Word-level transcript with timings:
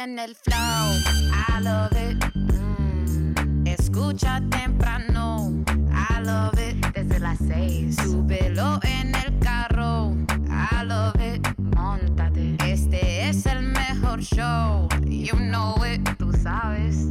en 0.00 0.18
el 0.18 0.34
flow. 0.34 0.56
I 0.56 1.62
love 1.62 1.92
it. 1.92 2.16
Mm. 2.34 3.66
Escucha 3.66 4.40
temprano. 4.48 5.52
I 5.92 6.22
love 6.22 6.58
it. 6.58 6.86
Desde 6.94 7.20
las 7.20 7.38
seis. 7.38 7.96
Súbelo 7.96 8.80
en 8.82 9.14
el 9.14 9.38
carro. 9.40 10.12
I 10.48 10.84
love 10.86 11.20
it. 11.20 11.46
Montate. 11.76 12.56
Este 12.64 13.28
es 13.28 13.44
el 13.44 13.62
mejor 13.62 14.20
show. 14.20 14.88
You 15.04 15.36
know 15.36 15.76
it. 15.84 16.08
Tú 16.18 16.32
sabes. 16.32 17.06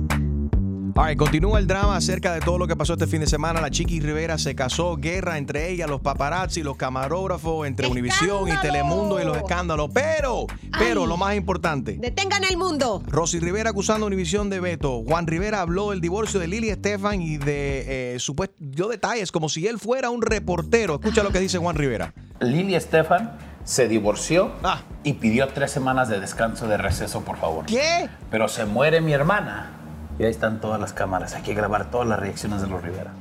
Right, 1.01 1.17
continúa 1.17 1.59
el 1.59 1.65
drama 1.67 1.95
acerca 1.95 2.33
de 2.33 2.41
todo 2.41 2.57
lo 2.57 2.67
que 2.67 2.75
pasó 2.75 2.93
este 2.93 3.07
fin 3.07 3.21
de 3.21 3.27
semana. 3.27 3.61
La 3.61 3.69
Chiqui 3.71 4.01
Rivera 4.01 4.37
se 4.37 4.53
casó, 4.53 4.97
guerra 4.97 5.37
entre 5.37 5.69
ella, 5.69 5.87
los 5.87 6.01
paparazzi, 6.01 6.61
los 6.61 6.75
camarógrafos, 6.75 7.65
entre 7.67 7.87
Univisión 7.87 8.49
y 8.49 8.57
Telemundo 8.57 9.19
y 9.21 9.23
los 9.23 9.37
escándalos. 9.37 9.91
Pero, 9.93 10.45
pero 10.77 11.05
lo 11.05 11.15
más 11.15 11.35
importante. 11.35 11.97
Detengan 11.99 12.43
el 12.43 12.57
mundo. 12.57 13.01
Rosy 13.07 13.39
Rivera 13.39 13.69
acusando 13.69 14.05
a 14.05 14.07
Univisión 14.07 14.49
de 14.49 14.59
veto. 14.59 15.01
Juan 15.07 15.25
Rivera 15.25 15.61
habló 15.61 15.91
del 15.91 16.01
divorcio 16.01 16.37
de 16.39 16.47
Lili 16.47 16.69
Estefan 16.69 17.21
y 17.21 17.37
de 17.37 18.15
eh, 18.15 18.19
supuesto, 18.19 18.55
dio 18.59 18.89
detalles 18.89 19.31
como 19.31 19.47
si 19.47 19.67
él 19.67 19.79
fuera 19.79 20.09
un 20.09 20.21
reportero. 20.21 20.95
Escucha 20.95 21.23
lo 21.23 21.31
que 21.31 21.39
dice 21.39 21.59
Juan 21.59 21.77
Rivera. 21.77 22.13
Lili 22.41 22.75
Estefan 22.75 23.37
se 23.63 23.87
divorció 23.87 24.51
Ah. 24.63 24.81
y 25.03 25.13
pidió 25.13 25.47
tres 25.47 25.71
semanas 25.71 26.09
de 26.09 26.19
descanso 26.19 26.67
de 26.67 26.77
receso, 26.77 27.21
por 27.21 27.37
favor. 27.37 27.65
¿Qué? 27.67 28.09
Pero 28.29 28.49
se 28.49 28.65
muere 28.65 28.99
mi 28.99 29.13
hermana. 29.13 29.75
Y 30.19 30.25
ahí 30.25 30.31
están 30.31 30.59
todas 30.59 30.79
las 30.79 30.91
cámaras. 30.91 31.33
Hay 31.33 31.41
que 31.41 31.53
grabar 31.53 31.89
todas 31.89 32.07
las 32.07 32.19
reacciones 32.19 32.61
de 32.61 32.67
los 32.67 32.83
Rivera. 32.83 33.13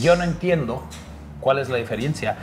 Yo 0.00 0.14
no 0.14 0.22
entiendo 0.22 0.84
cuál 1.40 1.58
es 1.58 1.68
la 1.68 1.76
diferencia. 1.76 2.36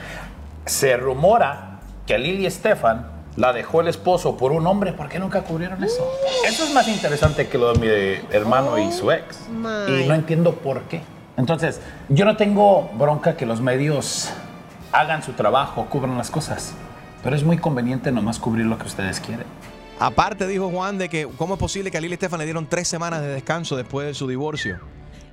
Se 0.66 0.96
rumora 0.98 1.80
que 2.06 2.14
a 2.14 2.18
Lili 2.18 2.44
Estefan 2.44 3.06
la 3.36 3.54
dejó 3.54 3.80
el 3.80 3.88
esposo 3.88 4.36
por 4.36 4.52
un 4.52 4.66
hombre. 4.66 4.92
¿Por 4.92 5.08
qué 5.08 5.18
nunca 5.18 5.42
cubrieron 5.42 5.82
eso? 5.82 6.06
Eso 6.46 6.64
es 6.64 6.74
más 6.74 6.86
interesante 6.88 7.48
que 7.48 7.56
lo 7.56 7.72
de 7.72 7.78
mi 7.78 8.36
hermano 8.36 8.78
y 8.78 8.92
su 8.92 9.10
ex. 9.10 9.48
my. 9.48 10.02
Y 10.02 10.06
no 10.06 10.14
entiendo 10.14 10.56
por 10.56 10.82
qué. 10.82 11.00
Entonces, 11.38 11.80
yo 12.10 12.26
no 12.26 12.36
tengo 12.36 12.90
bronca 12.94 13.36
que 13.36 13.46
los 13.46 13.62
medios 13.62 14.30
hagan 14.92 15.22
su 15.22 15.32
trabajo, 15.32 15.86
cubran 15.86 16.18
las 16.18 16.30
cosas. 16.30 16.74
Pero 17.24 17.34
es 17.34 17.44
muy 17.44 17.56
conveniente 17.56 18.12
nomás 18.12 18.38
cubrir 18.38 18.66
lo 18.66 18.76
que 18.76 18.86
ustedes 18.86 19.20
quieren. 19.20 19.46
Aparte 20.04 20.46
dijo 20.48 20.68
Juan 20.70 20.98
de 20.98 21.08
que 21.08 21.28
cómo 21.38 21.54
es 21.54 21.60
posible 21.60 21.90
que 21.90 21.98
a 21.98 22.00
Lili 22.00 22.14
Estefan 22.14 22.38
le 22.38 22.44
dieron 22.44 22.68
tres 22.68 22.88
semanas 22.88 23.20
de 23.22 23.28
descanso 23.28 23.76
después 23.76 24.06
de 24.06 24.14
su 24.14 24.26
divorcio. 24.26 24.80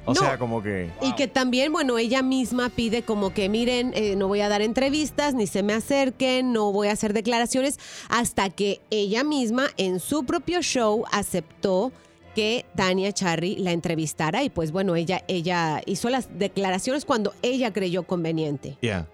O 0.05 0.13
No. 0.13 0.21
sea, 0.21 0.37
como 0.39 0.63
que... 0.63 0.89
Y 1.01 1.13
que 1.13 1.27
también, 1.27 1.71
bueno, 1.71 1.97
ella 1.97 2.21
misma 2.21 2.69
pide 2.69 3.03
como 3.03 3.33
que, 3.33 3.49
miren, 3.49 3.91
eh, 3.95 4.15
no 4.15 4.27
voy 4.27 4.41
a 4.41 4.49
dar 4.49 4.61
entrevistas, 4.61 5.33
ni 5.33 5.45
se 5.45 5.61
me 5.61 5.73
acerquen, 5.73 6.53
no 6.53 6.71
voy 6.71 6.87
a 6.87 6.93
hacer 6.93 7.13
declaraciones, 7.13 7.79
hasta 8.09 8.49
que 8.49 8.79
ella 8.89 9.23
misma 9.23 9.67
en 9.77 9.99
su 9.99 10.23
propio 10.25 10.61
show 10.61 11.03
aceptó 11.11 11.91
que 12.33 12.65
Tania 12.75 13.11
Charry 13.11 13.55
la 13.57 13.71
entrevistara 13.71 14.43
y 14.43 14.49
pues 14.49 14.71
bueno, 14.71 14.95
ella, 14.95 15.23
ella 15.27 15.81
hizo 15.85 16.09
las 16.09 16.29
declaraciones 16.39 17.05
cuando 17.05 17.33
ella 17.41 17.73
creyó 17.73 18.03
conveniente. 18.03 18.77
Yeah. 18.81 19.07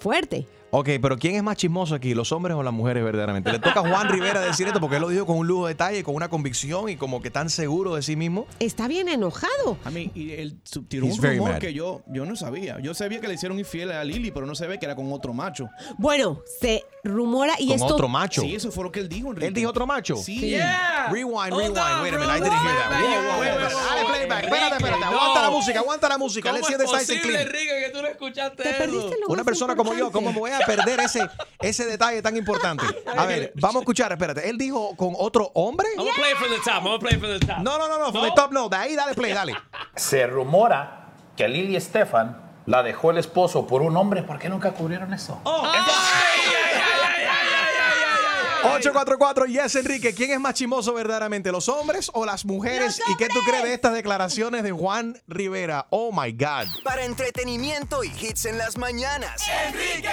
Fuerte. 0.00 0.46
Ok, 0.76 0.88
pero 1.00 1.16
¿quién 1.16 1.36
es 1.36 1.42
más 1.44 1.56
chismoso 1.56 1.94
aquí, 1.94 2.14
los 2.14 2.32
hombres 2.32 2.56
o 2.56 2.62
las 2.64 2.72
mujeres 2.72 3.04
verdaderamente? 3.04 3.52
Le 3.52 3.60
toca 3.60 3.78
a 3.78 3.88
Juan 3.88 4.08
Rivera 4.08 4.40
decir 4.40 4.66
esto 4.66 4.80
porque 4.80 4.96
él 4.96 5.02
lo 5.02 5.08
dijo 5.08 5.24
con 5.24 5.36
un 5.38 5.46
lujo 5.46 5.66
de 5.68 5.74
detalle, 5.74 6.02
con 6.02 6.16
una 6.16 6.28
convicción 6.28 6.88
y 6.88 6.96
como 6.96 7.22
que 7.22 7.30
tan 7.30 7.48
seguro 7.48 7.94
de 7.94 8.02
sí 8.02 8.16
mismo. 8.16 8.48
Está 8.58 8.88
bien 8.88 9.08
enojado. 9.08 9.78
A 9.84 9.90
mí, 9.90 10.10
y 10.16 10.32
él 10.32 10.58
tiró 10.88 11.06
He's 11.06 11.18
un 11.20 11.24
rumor 11.24 11.52
mad. 11.52 11.58
que 11.60 11.72
yo, 11.72 12.02
yo 12.08 12.26
no 12.26 12.34
sabía. 12.34 12.80
Yo 12.80 12.92
sabía 12.92 13.20
que 13.20 13.28
le 13.28 13.34
hicieron 13.34 13.56
infiel 13.56 13.92
a 13.92 14.02
Lili, 14.02 14.32
pero 14.32 14.46
no 14.46 14.56
sabía 14.56 14.76
que 14.78 14.86
era 14.86 14.96
con 14.96 15.12
otro 15.12 15.32
macho. 15.32 15.68
Bueno, 15.96 16.40
se 16.60 16.84
rumora 17.04 17.54
y 17.60 17.68
Con 17.68 17.76
esto... 17.76 17.94
otro 17.94 18.08
macho. 18.08 18.40
Sí, 18.40 18.56
eso 18.56 18.72
fue 18.72 18.82
lo 18.82 18.90
que 18.90 18.98
él 18.98 19.08
dijo, 19.08 19.28
Enrique. 19.28 19.46
¿Él 19.46 19.54
dijo 19.54 19.70
otro 19.70 19.86
macho? 19.86 20.16
Sí. 20.16 20.40
Yeah. 20.40 21.08
Rewind, 21.12 21.52
rewind. 21.52 21.76
Wait 22.02 22.14
a 22.14 22.18
minute, 22.18 22.36
I 22.36 22.40
didn't 22.40 22.52
hear 22.52 22.76
that. 22.76 22.90
Wait, 22.90 23.04
Whoa, 23.04 23.14
wait, 23.14 23.30
whoa, 23.30 23.40
wait, 23.40 23.48
whoa. 23.48 23.62
wait, 23.62 23.70
Dale 23.70 24.02
wait, 24.02 24.08
playback. 24.08 24.44
Enrique, 24.44 24.54
Espérate, 24.56 24.76
espérate. 24.76 25.00
no. 25.00 25.06
Aguanta 25.06 25.42
la 25.42 25.50
música, 25.50 25.78
aguanta 25.78 26.08
la 26.08 26.18
música. 26.18 26.50
¿Cómo 26.50 26.68
es 26.68 26.76
posible. 26.76 27.42
Enrique, 27.42 27.80
que 27.86 27.90
tú 27.92 28.02
no 28.02 28.08
escuchaste 28.08 28.62
Te 28.62 28.70
eso? 28.70 28.78
perdiste 28.78 29.16
lo 29.20 29.26
Una 29.28 29.44
persona 29.44 29.76
como 29.76 29.94
yo, 29.94 30.10
¿cómo 30.10 30.32
voy 30.32 30.50
a 30.50 30.63
perder 30.66 31.00
ese, 31.00 31.28
ese 31.60 31.86
detalle 31.86 32.22
tan 32.22 32.36
importante? 32.36 32.84
A 33.16 33.26
ver, 33.26 33.52
vamos 33.56 33.76
a 33.76 33.80
escuchar, 33.80 34.12
espérate. 34.12 34.48
¿Él 34.48 34.58
dijo 34.58 34.96
con 34.96 35.14
otro 35.16 35.50
hombre? 35.54 35.88
I'm 35.96 36.04
gonna 36.04 36.12
play 36.16 36.32
it 36.32 36.36
from 36.38 36.50
the 36.50 36.58
top. 36.58 36.74
I'm 36.74 36.84
gonna 36.84 36.98
play 36.98 37.14
it 37.14 37.20
from 37.20 37.30
the 37.38 37.46
top. 37.46 37.58
No, 37.58 37.78
no, 37.78 37.88
no, 37.88 37.98
no, 37.98 38.12
from 38.12 38.24
the 38.24 38.32
top 38.34 38.52
no. 38.52 38.68
De 38.68 38.76
ahí 38.76 38.96
dale 38.96 39.14
play, 39.14 39.32
dale. 39.32 39.54
Se 39.96 40.26
rumora 40.26 41.12
que 41.36 41.44
a 41.44 41.48
Lili 41.48 41.76
Estefan 41.76 42.40
la 42.66 42.82
dejó 42.82 43.10
el 43.10 43.18
esposo 43.18 43.66
por 43.66 43.82
un 43.82 43.96
hombre. 43.96 44.22
¿Por 44.22 44.38
qué 44.38 44.48
nunca 44.48 44.72
cubrieron 44.72 45.12
eso? 45.12 45.40
Ay, 45.44 45.52
ay, 45.54 45.72
ay, 45.74 45.76
ay, 45.76 47.02
ay, 47.04 47.26
ay, 47.26 47.26
ay, 47.26 47.74
ay, 47.78 48.24
ay. 48.26 48.53
844 48.64 49.46
Yes 49.46 49.74
Enrique, 49.76 50.14
¿quién 50.14 50.30
es 50.32 50.40
más 50.40 50.54
chimoso 50.54 50.94
verdaderamente, 50.94 51.52
los 51.52 51.68
hombres 51.68 52.10
o 52.14 52.24
las 52.24 52.44
mujeres? 52.44 53.00
¿Y 53.12 53.16
qué 53.16 53.28
tú 53.28 53.38
crees 53.46 53.62
de 53.64 53.74
estas 53.74 53.92
declaraciones 53.92 54.62
de 54.62 54.72
Juan 54.72 55.20
Rivera? 55.26 55.86
Oh 55.90 56.10
my 56.12 56.32
God. 56.32 56.66
Para 56.82 57.04
entretenimiento 57.04 58.02
y 58.04 58.08
hits 58.08 58.46
en 58.46 58.56
las 58.58 58.78
mañanas. 58.78 59.42
Enrique 59.68 60.08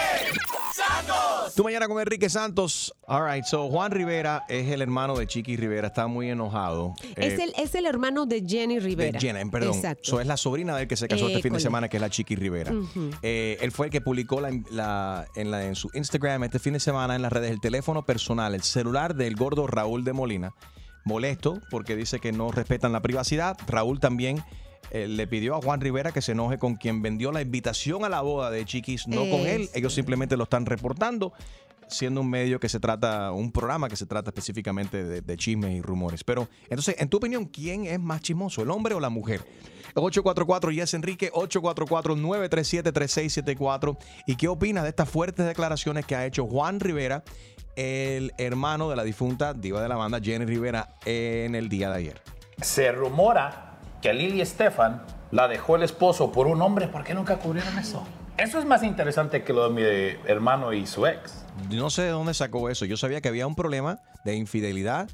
Santos. 0.74 1.56
Tú 1.56 1.64
mañana 1.64 1.88
con 1.88 2.00
Enrique 2.00 2.30
Santos. 2.30 2.94
All 3.08 3.24
right, 3.30 3.44
so 3.46 3.70
Juan 3.70 3.92
Rivera 3.92 4.46
es 4.48 4.70
el 4.70 4.82
hermano 4.82 5.16
de 5.18 5.28
Chiqui 5.28 5.56
Rivera, 5.58 5.88
está 5.88 6.08
muy 6.08 6.30
enojado. 6.30 6.94
Es, 7.16 7.40
Eh, 7.40 7.44
el, 7.44 7.54
es 7.58 7.76
el 7.76 7.86
hermano 7.86 8.26
de 8.26 8.42
Jenny 8.46 8.76
de 8.76 8.80
Rivera. 8.82 9.20
Jenna, 9.20 9.42
perdón. 9.52 9.76
Exacto. 9.76 10.04
So, 10.10 10.22
es 10.22 10.28
la 10.28 10.38
sobrina 10.38 10.76
de 10.76 10.84
él 10.84 10.88
que 10.88 10.96
se 10.98 11.08
casó 11.08 11.28
este 11.28 11.42
fin 11.42 11.54
de 11.54 11.60
semana, 11.60 11.90
que 11.90 11.98
es 11.98 12.02
la 12.02 12.10
Chiqui 12.10 12.36
Rivera. 12.36 12.72
Eh, 13.22 13.58
él 13.62 13.72
fue 13.72 13.88
el 13.88 13.92
que 13.92 14.02
publicó 14.02 14.40
la- 14.42 14.52
la- 14.72 15.28
en, 15.36 15.52
la- 15.52 15.66
en 15.66 15.76
su 15.76 15.90
Instagram 15.94 16.44
este 16.46 16.60
fin 16.60 16.74
de 16.74 16.80
semana 16.80 17.16
en 17.16 17.22
las 17.22 17.32
redes 17.34 17.52
el 17.52 17.60
teléfono 17.60 18.06
personal, 18.06 18.41
el 18.48 18.64
celular 18.64 19.16
del 19.16 19.36
gordo 19.36 19.68
Raúl 19.68 20.04
de 20.04 20.14
Molina. 20.14 20.54
Molesto 21.04 21.60
porque 21.70 21.96
dice 21.96 22.20
que 22.20 22.32
no 22.32 22.52
respetan 22.52 22.92
la 22.92 23.02
privacidad. 23.02 23.58
Raúl 23.68 24.00
también 24.00 24.44
eh, 24.92 25.08
le 25.08 25.28
pidió 25.28 25.56
a 25.56 25.62
Juan 25.62 25.82
Rivera 25.82 26.12
que 26.12 26.22
se 26.22 26.34
enoje 26.34 26.58
con 26.58 26.76
quien 26.76 27.02
vendió 27.02 27.32
la 27.32 27.42
invitación 27.42 28.04
a 28.04 28.10
la 28.10 28.22
boda 28.22 28.52
de 28.52 28.66
Chiquis, 28.66 29.08
no 29.08 29.30
con 29.30 29.42
él. 29.42 29.64
Eso. 29.64 29.72
Ellos 29.76 29.94
simplemente 29.94 30.38
lo 30.38 30.44
están 30.44 30.66
reportando 30.66 31.34
siendo 31.88 32.22
un 32.22 32.30
medio 32.30 32.60
que 32.60 32.70
se 32.70 32.80
trata, 32.80 33.32
un 33.32 33.52
programa 33.52 33.90
que 33.90 33.96
se 33.96 34.06
trata 34.06 34.30
específicamente 34.30 35.04
de, 35.04 35.22
de 35.22 35.38
chismes 35.38 35.72
y 35.72 35.82
rumores. 35.82 36.24
Pero, 36.24 36.48
entonces, 36.64 36.96
en 37.00 37.10
tu 37.10 37.18
opinión, 37.18 37.46
¿quién 37.46 37.86
es 37.86 38.00
más 38.00 38.22
chismoso, 38.22 38.62
el 38.62 38.72
hombre 38.72 38.96
o 38.96 39.02
la 39.02 39.10
mujer? 39.10 39.42
844 39.96 40.72
Yes 40.72 40.94
Enrique, 40.94 41.32
844-937-3674. 41.34 43.98
¿Y 44.26 44.36
qué 44.36 44.48
opinas 44.48 44.84
de 44.84 44.90
estas 44.90 45.10
fuertes 45.10 45.46
declaraciones 45.46 46.06
que 46.06 46.16
ha 46.16 46.26
hecho 46.26 46.48
Juan 46.48 46.80
Rivera, 46.80 47.26
el 47.76 48.34
hermano 48.38 48.90
de 48.90 48.96
la 48.96 49.04
difunta 49.04 49.54
diva 49.54 49.82
de 49.82 49.90
la 49.90 49.96
banda, 49.96 50.20
Jenny 50.22 50.46
Rivera, 50.46 50.90
en 51.06 51.56
el 51.56 51.70
día 51.70 51.90
de 51.90 51.98
ayer? 51.98 52.22
Se 52.62 52.92
rumora 52.92 53.78
que 54.02 54.10
a 54.10 54.14
Lili 54.14 54.42
Estefan 54.42 55.04
la 55.32 55.48
dejó 55.48 55.76
el 55.76 55.84
esposo 55.84 56.32
por 56.32 56.48
un 56.48 56.62
hombre. 56.62 56.88
¿Por 56.88 57.04
qué 57.04 57.14
nunca 57.14 57.38
cubrieron 57.38 57.78
eso? 57.78 58.06
Eso 58.38 58.60
es 58.60 58.66
más 58.66 58.84
interesante 58.84 59.44
que 59.44 59.54
lo 59.54 59.70
de 59.70 59.76
mi 59.76 59.82
hermano 60.28 60.74
y 60.74 60.88
su 60.88 61.06
ex. 61.06 61.46
No 61.70 61.90
sé 61.90 62.04
de 62.04 62.10
dónde 62.10 62.34
sacó 62.34 62.70
eso. 62.70 62.86
Yo 62.86 62.98
sabía 62.98 63.22
que 63.22 63.30
había 63.30 63.46
un 63.46 63.56
problema 63.56 64.00
de 64.26 64.36
infidelidad 64.36 65.10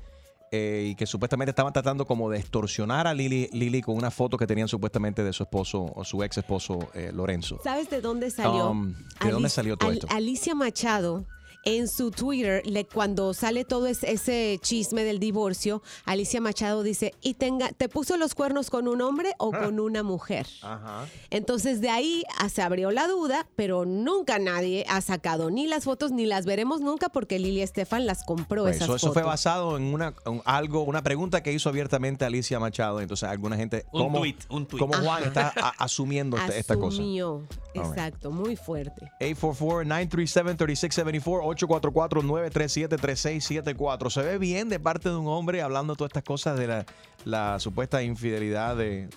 eh, 0.51 0.87
y 0.91 0.95
que 0.95 1.05
supuestamente 1.05 1.49
estaban 1.49 1.73
tratando 1.73 2.05
como 2.05 2.29
de 2.29 2.39
extorsionar 2.39 3.05
a 3.05 3.13
Lili, 3.13 3.49
Lili 3.51 3.81
con 3.81 3.97
una 3.97 4.11
foto 4.11 4.37
que 4.37 4.47
tenían 4.47 4.69
supuestamente 4.69 5.23
de 5.23 5.33
su 5.33 5.43
esposo 5.43 5.91
o 5.93 6.05
su 6.05 6.23
ex 6.23 6.37
esposo 6.37 6.79
eh, 6.93 7.11
Lorenzo. 7.13 7.59
¿Sabes 7.63 7.89
de 7.89 7.99
dónde 7.99 8.31
salió? 8.31 8.69
Um, 8.69 8.95
¿de 9.21 9.31
dónde 9.31 9.49
salió 9.49 9.75
todo 9.75 9.91
esto? 9.91 10.07
Alicia 10.09 10.55
Machado. 10.55 11.25
En 11.67 11.87
su 11.87 12.11
Twitter, 12.11 12.61
le, 12.65 12.85
cuando 12.85 13.33
sale 13.33 13.65
todo 13.65 13.87
ese, 13.87 14.11
ese 14.11 14.59
chisme 14.61 15.03
del 15.03 15.19
divorcio, 15.19 15.81
Alicia 16.05 16.39
Machado 16.39 16.83
dice, 16.83 17.13
¿y 17.21 17.33
tenga, 17.33 17.71
te 17.73 17.89
puso 17.89 18.15
los 18.17 18.35
cuernos 18.35 18.69
con 18.69 18.87
un 18.87 19.01
hombre 19.01 19.33
o 19.37 19.51
Ah. 19.53 19.63
con 19.65 19.79
una 19.89 20.03
mujer? 20.03 20.47
Ajá. 20.61 21.05
Entonces 21.29 21.81
de 21.81 21.89
ahí 21.89 22.23
ah, 22.39 22.49
se 22.49 22.61
abrió 22.61 22.91
la 22.91 23.07
duda, 23.07 23.47
pero 23.55 23.85
nunca 23.85 24.39
nadie 24.39 24.85
ha 24.87 25.01
sacado 25.01 25.49
ni 25.51 25.67
las 25.67 25.83
fotos 25.83 26.11
ni 26.11 26.25
las 26.25 26.45
veremos 26.45 26.79
nunca 26.81 27.09
porque 27.09 27.39
Lili 27.39 27.61
Estefan 27.61 28.05
las 28.05 28.23
compró 28.23 28.63
Pues 28.63 28.77
esas 28.77 28.85
eso, 28.85 28.95
eso 28.95 29.07
fotos. 29.07 29.21
fue 29.21 29.29
basado 29.29 29.75
en 29.77 29.93
una 29.93 30.13
en 30.25 30.41
algo, 30.45 30.83
una 30.83 31.03
pregunta 31.03 31.43
que 31.43 31.51
hizo 31.51 31.69
abiertamente 31.69 32.23
Alicia 32.25 32.59
Machado. 32.59 33.01
Entonces, 33.01 33.27
alguna 33.27 33.57
gente. 33.57 33.85
Un 33.91 34.03
¿Cómo, 34.03 34.19
tuit, 34.19 34.37
un 34.49 34.65
tuit. 34.65 34.79
cómo 34.79 34.93
Juan 34.93 35.23
está 35.23 35.51
a- 35.55 35.73
asumiendo 35.83 36.37
esta, 36.37 36.55
esta 36.55 36.75
cosa? 36.77 36.97
Asumió. 37.01 37.35
All 37.35 37.47
right. 37.73 37.85
Exacto, 37.85 38.31
muy 38.31 38.55
fuerte. 38.55 39.11
844-937-3674, 39.19 41.41
844-937-3674. 41.57 44.09
Se 44.09 44.21
ve 44.21 44.37
bien 44.37 44.69
de 44.69 44.79
parte 44.79 45.09
de 45.09 45.15
un 45.15 45.27
hombre 45.27 45.61
hablando 45.61 45.95
todas 45.95 46.09
estas 46.09 46.23
cosas 46.23 46.59
de 46.59 46.67
la, 46.67 46.85
la 47.25 47.59
supuesta 47.59 48.03
infidelidad 48.03 48.77
de, 48.77 49.09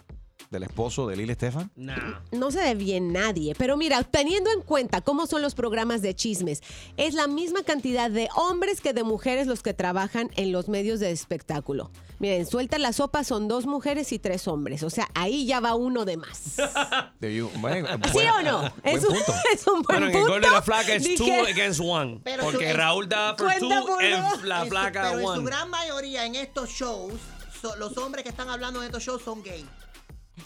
del 0.50 0.64
esposo 0.64 1.06
de 1.06 1.14
Lili 1.17 1.31
Estefan? 1.32 1.70
No 2.32 2.50
se 2.50 2.58
ve 2.61 2.75
bien 2.75 3.12
nadie, 3.12 3.55
pero 3.56 3.76
mira, 3.76 4.02
teniendo 4.02 4.50
en 4.50 4.62
cuenta 4.62 5.00
cómo 5.00 5.26
son 5.29 5.43
los 5.43 5.55
programas 5.55 6.02
de 6.02 6.14
chismes, 6.14 6.61
es 6.97 7.14
la 7.14 7.29
misma 7.29 7.62
cantidad 7.62 8.11
de 8.11 8.29
hombres 8.35 8.81
que 8.81 8.93
de 8.93 9.05
mujeres 9.05 9.47
los 9.47 9.62
que 9.62 9.75
trabajan 9.75 10.29
en 10.35 10.50
los 10.50 10.69
medios 10.69 10.99
de 10.99 11.12
espectáculo. 11.12 11.93
Miren, 12.19 12.47
suelta 12.47 12.79
la 12.79 12.93
sopa 12.93 13.23
son 13.23 13.47
dos 13.47 13.67
mujeres 13.67 14.12
y 14.12 14.19
tres 14.19 14.49
hombres, 14.49 14.82
o 14.82 14.91
sea, 14.91 15.08
ahí 15.14 15.47
ya 15.47 15.61
va 15.61 15.76
uno 15.76 16.05
de 16.05 16.17
más. 16.17 16.56
De 17.20 17.35
you- 17.35 17.50
bueno, 17.58 17.87
¿Sí 18.06 18.11
bueno, 18.12 18.35
o 18.37 18.43
no? 18.43 18.58
buen 18.61 18.73
Es 18.97 19.05
un, 19.05 19.14
punto. 19.14 19.32
es 19.55 19.67
un 19.69 19.82
buen 19.82 19.85
Bueno, 19.87 20.06
en 20.06 20.12
el 20.12 20.19
punto. 20.19 20.32
gol 20.32 20.41
de 20.43 20.50
la 20.50 20.62
flaca 20.62 20.94
es 20.94 21.02
two 21.14 21.25
Dije- 21.26 21.47
against 21.52 21.81
one. 21.82 22.20
Pero 22.25 22.43
porque 22.44 22.73
su- 22.73 22.76
Raúl 22.76 23.08
da 23.08 23.37
Cuenta 23.38 23.58
two 23.61 23.87
por 23.87 24.02
en 24.02 24.20
dos. 24.20 24.43
la 24.43 24.64
flaca 24.67 25.02
pero 25.11 25.20
en 25.20 25.26
su 25.26 25.31
one. 25.32 25.44
gran 25.44 25.70
mayoría 25.70 26.26
en 26.26 26.35
estos 26.35 26.70
shows, 26.70 27.12
so- 27.62 27.76
los 27.76 27.97
hombres 27.99 28.25
que 28.25 28.31
están 28.31 28.49
hablando 28.49 28.81
en 28.81 28.87
estos 28.87 29.02
shows 29.05 29.23
son 29.23 29.43
gay. 29.44 29.64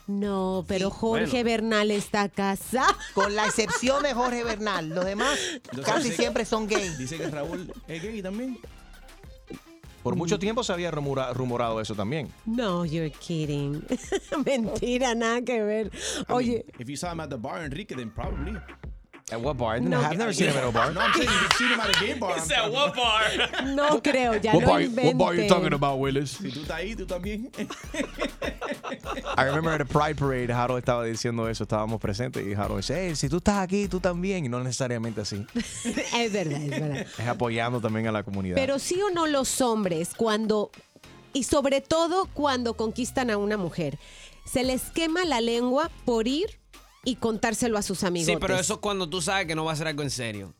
No, 0.06 0.64
pero 0.68 0.90
Jorge 0.90 1.26
Bueno. 1.26 1.44
Bernal 1.44 1.90
está 1.90 2.28
casado. 2.28 2.94
Con 3.14 3.34
la 3.34 3.46
excepción 3.46 4.02
de 4.02 4.12
Jorge 4.14 4.44
Bernal. 4.44 4.88
Los 4.90 5.04
demás 5.04 5.38
Entonces, 5.54 5.84
casi 5.84 6.04
dice- 6.10 6.16
siempre 6.22 6.44
son 6.44 6.66
gay. 6.66 6.88
Dice 6.98 7.16
que 7.18 7.28
Raúl 7.28 7.72
es 7.88 8.02
gay 8.02 8.22
también. 8.22 8.58
Por 10.02 10.16
mucho 10.16 10.38
tiempo 10.38 10.62
se 10.62 10.70
había 10.72 10.90
rumora- 10.90 11.32
rumorado 11.32 11.80
eso 11.80 11.94
también. 11.94 12.28
No, 12.44 12.84
you're 12.84 13.10
kidding. 13.10 13.82
Mentira, 14.44 15.14
nada 15.14 15.40
que 15.40 15.62
ver. 15.62 15.90
Oye, 16.28 16.66
If 16.78 16.88
you 16.88 16.96
saw 16.96 17.12
him 17.12 17.20
at 17.20 17.30
the 17.30 17.36
bar, 17.36 17.64
Enrique, 17.64 17.94
then 17.94 18.10
probably. 18.10 18.52
At 19.34 19.40
what 19.40 19.56
bar? 19.58 19.80
No. 19.80 20.00
I've 20.00 20.16
never 20.16 20.32
seen 20.32 20.48
him 20.50 20.56
at 20.56 20.64
a 20.64 20.70
bar. 20.70 20.92
No, 20.92 21.00
I'm 21.00 21.12
saying 21.12 21.28
you've 21.28 21.52
seen 21.58 21.68
him 21.72 21.80
at 21.80 21.90
a 21.90 22.00
gay 22.04 22.14
bar. 22.14 22.38
Said, 22.48 22.56
probably- 22.56 22.74
what 22.74 22.94
bar? 22.94 23.62
no 23.74 24.00
creo, 24.00 24.40
ya 24.42 24.52
What 24.54 24.62
lo 24.62 24.66
bar, 24.68 24.82
what 24.82 25.18
bar 25.18 25.34
you 25.34 25.40
inventé. 25.42 25.48
talking 25.48 25.72
about, 25.72 25.98
Willis? 25.98 26.30
Si 26.30 26.50
tú 26.50 26.60
estás 26.62 26.76
ahí, 26.78 26.94
tú 26.94 27.04
también. 27.06 27.50
I 29.36 29.44
remember 29.44 29.70
at 29.72 29.78
the 29.78 29.84
Pride 29.84 30.16
Parade, 30.16 30.50
Harold 30.52 30.78
estaba 30.78 31.04
diciendo 31.04 31.48
eso, 31.48 31.64
estábamos 31.64 32.00
presentes 32.00 32.46
y 32.46 32.54
Harold 32.54 32.78
dice, 32.82 32.94
hey, 33.08 33.16
si 33.16 33.28
tú 33.28 33.38
estás 33.38 33.58
aquí, 33.58 33.88
tú 33.88 34.00
también. 34.00 34.44
Y 34.44 34.48
no 34.48 34.62
necesariamente 34.62 35.20
así. 35.22 35.44
es 35.84 36.32
verdad, 36.32 36.60
es 36.62 36.70
verdad. 36.70 37.06
Es 37.18 37.26
apoyando 37.28 37.80
también 37.80 38.06
a 38.06 38.12
la 38.12 38.22
comunidad. 38.22 38.54
Pero 38.56 38.78
sí 38.78 39.00
o 39.02 39.10
no 39.10 39.26
los 39.26 39.60
hombres 39.60 40.10
cuando, 40.16 40.70
y 41.32 41.44
sobre 41.44 41.80
todo 41.80 42.26
cuando 42.34 42.74
conquistan 42.74 43.30
a 43.30 43.36
una 43.36 43.56
mujer, 43.56 43.98
se 44.44 44.62
les 44.62 44.82
quema 44.90 45.24
la 45.24 45.40
lengua 45.40 45.90
por 46.04 46.28
ir 46.28 46.58
y 47.04 47.16
contárselo 47.16 47.78
a 47.78 47.82
sus 47.82 48.04
amigos. 48.04 48.26
Sí, 48.26 48.36
pero 48.40 48.58
eso 48.58 48.74
es 48.74 48.80
cuando 48.80 49.08
tú 49.08 49.20
sabes 49.20 49.46
que 49.46 49.54
no 49.54 49.64
va 49.64 49.72
a 49.72 49.76
ser 49.76 49.88
algo 49.88 50.02
en 50.02 50.10
serio. 50.10 50.54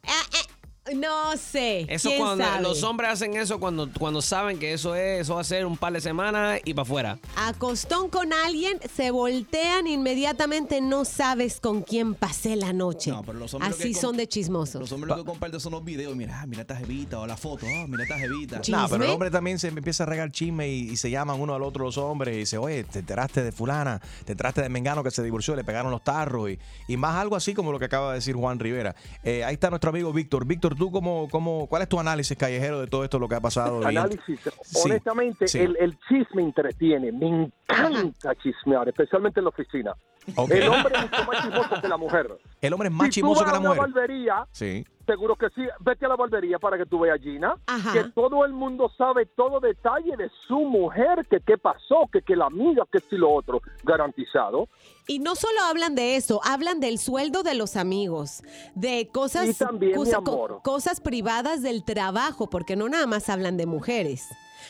No 0.92 1.34
sé. 1.38 1.86
Eso 1.88 2.10
¿quién 2.10 2.20
cuando 2.20 2.44
sabe? 2.44 2.62
los 2.62 2.82
hombres 2.82 3.10
hacen 3.10 3.34
eso 3.36 3.58
cuando, 3.58 3.88
cuando 3.98 4.20
saben 4.20 4.58
que 4.58 4.75
eso 4.75 4.94
es, 4.94 5.22
eso 5.22 5.36
va 5.36 5.40
a 5.40 5.44
ser 5.44 5.64
un 5.64 5.78
par 5.78 5.94
de 5.94 6.00
semanas 6.02 6.60
y 6.64 6.75
para 6.75 6.82
afuera. 6.82 7.19
Acostón 7.36 8.10
con 8.10 8.34
alguien, 8.34 8.78
se 8.94 9.10
voltean 9.10 9.86
inmediatamente, 9.86 10.82
no 10.82 11.06
sabes 11.06 11.58
con 11.58 11.81
quién 11.82 12.14
pasé 12.14 12.56
la 12.56 12.75
noche. 12.75 13.10
No, 13.10 13.22
pero 13.22 13.38
los 13.38 13.54
hombres 13.54 13.75
Así 13.75 13.94
son 13.94 14.19
de 14.19 14.28
chismosos. 14.28 14.78
Los 14.81 14.92
hombres 14.92 15.16
lo 15.16 15.25
que 15.25 15.31
comparten 15.31 15.58
son 15.58 15.72
los 15.72 15.84
videos. 15.84 16.14
Mira, 16.14 16.40
ah, 16.42 16.46
mira 16.46 16.62
esta 16.62 16.76
jevita 16.76 17.19
o 17.19 17.26
la 17.26 17.38
foto. 17.38 17.64
Ah, 17.66 17.86
mira 17.88 18.02
esta 18.02 18.19
jevita. 18.19 18.60
No, 18.69 18.86
pero 18.90 19.04
el 19.04 19.10
hombre 19.10 19.31
también 19.31 19.58
se 19.58 19.69
empieza 19.69 20.02
a 20.02 20.06
regar 20.06 20.31
chisme 20.32 20.69
y, 20.69 20.90
y 20.90 20.96
se 20.98 21.10
llaman 21.10 21.40
uno 21.40 21.54
al 21.54 21.62
otro 21.62 21.84
los 21.84 21.96
hombres 21.96 22.34
y 22.34 22.40
dice, 22.40 22.58
oye, 22.58 22.84
te 22.84 22.98
enteraste 22.98 23.42
de 23.42 23.52
fulana, 23.52 24.00
te 24.25 24.32
enteraste 24.32 24.62
de 24.62 24.69
Mengano 24.69 25.02
que 25.02 25.10
se 25.10 25.22
divorció, 25.22 25.56
le 25.56 25.64
pegaron 25.64 25.90
los 25.90 26.02
tarros 26.04 26.50
y, 26.50 26.58
y 26.88 26.96
más 26.96 27.16
algo 27.16 27.36
así 27.36 27.54
como 27.54 27.72
lo 27.72 27.78
que 27.78 27.86
acaba 27.86 28.10
de 28.10 28.16
decir 28.16 28.34
Juan 28.34 28.58
Rivera. 28.58 28.94
Eh, 29.22 29.44
ahí 29.44 29.54
está 29.54 29.70
nuestro 29.70 29.90
amigo 29.90 30.12
Víctor. 30.12 30.44
Víctor, 30.44 30.73
¿tú 30.74 30.90
cómo, 30.90 31.28
cómo, 31.30 31.66
cuál 31.66 31.82
es 31.82 31.88
tu 31.88 31.98
análisis 31.98 32.36
callejero 32.36 32.80
de 32.80 32.86
todo 32.86 33.04
esto 33.04 33.18
lo 33.18 33.28
que 33.28 33.34
ha 33.34 33.40
pasado? 33.40 33.86
Análisis. 33.86 34.40
Sí, 34.62 34.78
Honestamente, 34.84 35.48
sí. 35.48 35.58
El, 35.58 35.76
el 35.78 35.98
chisme 36.08 36.42
entretiene. 36.42 37.12
Me 37.12 37.28
encanta 37.28 38.34
chismear, 38.36 38.88
especialmente 38.88 39.40
en 39.40 39.44
la 39.44 39.50
oficina. 39.50 39.94
El 40.26 40.68
hombre 40.68 40.94
es 40.96 41.02
mucho 41.02 41.24
más 41.26 41.42
chismoso 41.44 41.80
que 41.80 41.88
la 41.88 41.96
mujer. 41.96 42.38
El 42.60 42.72
hombre 42.72 42.88
es 42.88 42.94
más 42.94 43.04
si 43.06 43.08
tú 43.10 43.14
chismoso 43.14 43.40
vas 43.42 43.44
que 43.44 43.50
a 43.50 43.52
la 43.54 43.60
una 43.60 43.68
mujer. 43.74 43.92
barbería, 43.92 44.46
Sí. 44.52 44.84
seguro 45.06 45.36
que 45.36 45.48
sí. 45.54 45.62
Vete 45.80 46.06
a 46.06 46.08
la 46.08 46.16
barbería 46.16 46.58
para 46.58 46.78
que 46.78 46.86
tú 46.86 47.00
veas, 47.00 47.20
Gina, 47.20 47.56
Ajá. 47.66 47.92
que 47.92 48.04
todo 48.14 48.44
el 48.46 48.52
mundo 48.54 48.90
sabe 48.96 49.26
todo 49.26 49.60
detalle 49.60 50.16
de 50.16 50.30
su 50.48 50.60
mujer, 50.60 51.26
que 51.28 51.40
qué 51.40 51.58
pasó, 51.58 52.08
que, 52.10 52.22
que 52.22 52.34
la 52.36 52.46
amiga, 52.46 52.84
que 52.90 53.00
si 53.00 53.16
lo 53.16 53.30
otro. 53.32 53.60
Garantizado. 53.82 54.68
Y 55.06 55.18
no 55.18 55.34
solo 55.34 55.60
hablan 55.68 55.94
de 55.94 56.16
eso, 56.16 56.40
hablan 56.44 56.80
del 56.80 56.98
sueldo 56.98 57.42
de 57.42 57.54
los 57.54 57.76
amigos, 57.76 58.42
de 58.74 59.08
cosas, 59.12 59.48
Y 59.48 59.54
también, 59.54 59.92
mi 59.92 59.96
cosa- 59.98 60.16
amor. 60.18 60.60
cosas 60.64 61.00
privadas 61.00 61.60
del 61.62 61.84
trabajo, 61.84 62.48
porque 62.48 62.76
no 62.76 62.88
nada 62.88 63.06
más 63.06 63.28
hablan 63.28 63.56
de 63.58 63.66
mujeres. 63.66 64.26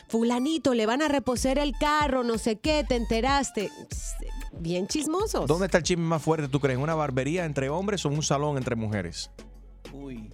Fulanito, 0.08 0.74
le 0.74 0.86
van 0.86 1.02
a 1.02 1.08
reposer 1.08 1.56
el 1.58 1.72
carro, 1.78 2.24
no 2.24 2.36
sé 2.38 2.58
qué, 2.58 2.84
te 2.86 2.96
enteraste. 2.96 3.70
Bien 4.60 4.86
chismosos. 4.86 5.46
¿Dónde 5.46 5.66
está 5.66 5.78
el 5.78 5.84
chisme 5.84 6.04
más 6.04 6.22
fuerte, 6.22 6.48
tú 6.48 6.60
crees? 6.60 6.78
¿Una 6.78 6.94
barbería 6.94 7.44
entre 7.44 7.68
hombres 7.68 8.04
o 8.06 8.08
un 8.08 8.22
salón 8.22 8.56
entre 8.56 8.76
mujeres? 8.76 9.30
Uy. 9.92 10.32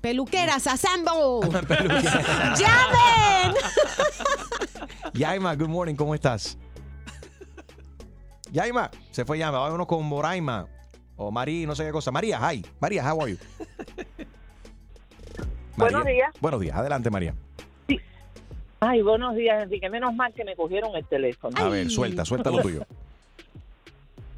Peluqueras, 0.00 0.66
assemble. 0.66 1.12
¡Llamen! 2.56 3.54
Yaima, 5.14 5.54
good 5.54 5.68
morning, 5.68 5.94
¿cómo 5.94 6.14
estás? 6.14 6.58
Yaima, 8.50 8.90
se 9.10 9.24
fue 9.24 9.38
Yaima. 9.38 9.58
Vámonos 9.58 9.86
con 9.86 10.04
Moraima 10.04 10.66
o 11.16 11.30
María, 11.30 11.66
no 11.66 11.74
sé 11.74 11.84
qué 11.84 11.92
cosa. 11.92 12.10
María, 12.10 12.38
hi. 12.52 12.64
María, 12.80 13.12
how 13.12 13.22
are 13.22 13.32
you? 13.32 13.38
Buenos 15.76 16.04
días. 16.04 16.30
Buenos 16.40 16.60
días. 16.60 16.76
Adelante, 16.76 17.10
María. 17.10 17.34
Ay, 18.80 19.00
buenos 19.00 19.36
días, 19.36 19.62
Enrique. 19.62 19.88
Menos 19.88 20.12
mal 20.14 20.32
que 20.34 20.44
me 20.44 20.56
cogieron 20.56 20.94
el 20.96 21.06
teléfono. 21.06 21.56
A 21.56 21.68
ver, 21.68 21.88
suelta, 21.88 22.24
suelta 22.24 22.50
lo 22.50 22.60
tuyo. 22.60 22.84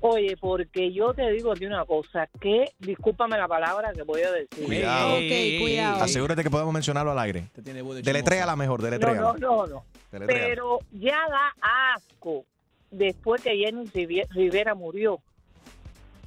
Oye, 0.06 0.36
porque 0.36 0.92
yo 0.92 1.14
te 1.14 1.30
digo 1.30 1.52
aquí 1.52 1.64
una 1.64 1.86
cosa, 1.86 2.28
que, 2.38 2.74
discúlpame 2.78 3.38
la 3.38 3.48
palabra 3.48 3.90
que 3.94 4.02
voy 4.02 4.20
a 4.20 4.32
decir. 4.32 4.66
Cuidado. 4.66 5.14
Ok, 5.14 5.60
cuidado. 5.62 6.02
Asegúrate 6.02 6.42
que 6.42 6.50
podemos 6.50 6.74
mencionarlo 6.74 7.12
al 7.12 7.18
aire. 7.20 7.48
Te 7.54 7.62
tiene 7.62 7.80
voz 7.80 7.96
de 7.96 8.02
Deletrea 8.02 8.44
la 8.44 8.54
mejor, 8.54 8.80
No, 8.80 8.84
deletrea. 8.84 9.14
no, 9.14 9.32
no, 9.38 9.66
no. 9.66 9.84
Deletréala. 10.12 10.46
Pero 10.46 10.78
ya 10.92 11.16
da 11.30 11.94
asco 11.94 12.44
después 12.90 13.40
que 13.40 13.56
Jenny 13.56 13.86
Rivera 14.28 14.74
murió. 14.74 15.20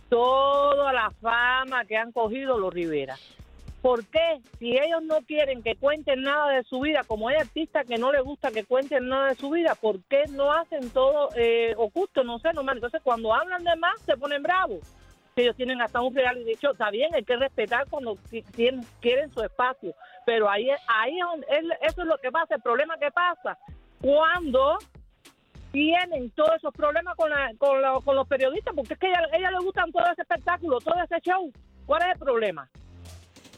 Toda 0.09 0.91
la 0.91 1.11
fama 1.21 1.85
que 1.85 1.97
han 1.97 2.11
cogido 2.11 2.57
los 2.57 2.73
Rivera. 2.73 3.15
¿Por 3.87 4.05
qué? 4.07 4.41
Si 4.59 4.71
ellos 4.77 5.01
no 5.03 5.21
quieren 5.21 5.63
que 5.63 5.77
cuenten 5.77 6.21
nada 6.23 6.49
de 6.51 6.63
su 6.65 6.81
vida, 6.81 7.05
como 7.07 7.29
hay 7.29 7.37
artistas 7.37 7.85
que 7.87 7.97
no 7.97 8.11
les 8.11 8.21
gusta 8.21 8.51
que 8.51 8.65
cuenten 8.65 9.07
nada 9.07 9.29
de 9.29 9.35
su 9.35 9.49
vida, 9.49 9.75
¿por 9.75 10.03
qué 10.09 10.25
no 10.29 10.51
hacen 10.51 10.89
todo 10.89 11.29
eh, 11.37 11.73
oculto? 11.77 12.21
No 12.25 12.37
sé, 12.39 12.51
normal. 12.51 12.75
Entonces, 12.75 12.99
cuando 13.01 13.33
hablan 13.33 13.63
de 13.63 13.73
más, 13.77 13.97
se 14.01 14.17
ponen 14.17 14.43
bravos. 14.43 14.81
Si 15.33 15.41
Ellos 15.43 15.55
tienen 15.55 15.81
hasta 15.81 16.01
un 16.01 16.13
reality 16.13 16.55
show. 16.55 16.73
Está 16.73 16.89
bien, 16.91 17.15
hay 17.15 17.23
que 17.23 17.37
respetar 17.37 17.87
cuando 17.89 18.17
quieren 18.99 19.31
su 19.31 19.41
espacio. 19.41 19.95
Pero 20.25 20.49
ahí, 20.49 20.67
ahí 20.89 21.17
es 21.47 21.63
eso 21.89 22.01
es 22.01 22.07
lo 22.09 22.17
que 22.17 22.29
pasa. 22.29 22.55
El 22.55 22.61
problema 22.61 22.97
que 22.97 23.09
pasa 23.11 23.57
cuando 24.01 24.79
tienen 25.71 26.29
todos 26.31 26.55
esos 26.57 26.73
problemas 26.73 27.15
con, 27.15 27.29
la- 27.29 27.53
con, 27.57 27.81
con 28.03 28.15
los 28.17 28.27
periodistas, 28.27 28.73
porque 28.75 28.95
es 28.95 28.99
que 28.99 29.07
a 29.07 29.11
ella, 29.11 29.27
ella 29.31 29.51
le 29.51 29.59
gustan 29.59 29.93
todo 29.93 30.03
ese 30.11 30.23
espectáculo, 30.23 30.79
todo 30.79 30.95
ese 31.01 31.21
show. 31.21 31.49
¿Cuál 31.85 32.01
es 32.01 32.07
el 32.15 32.19
problema? 32.19 32.69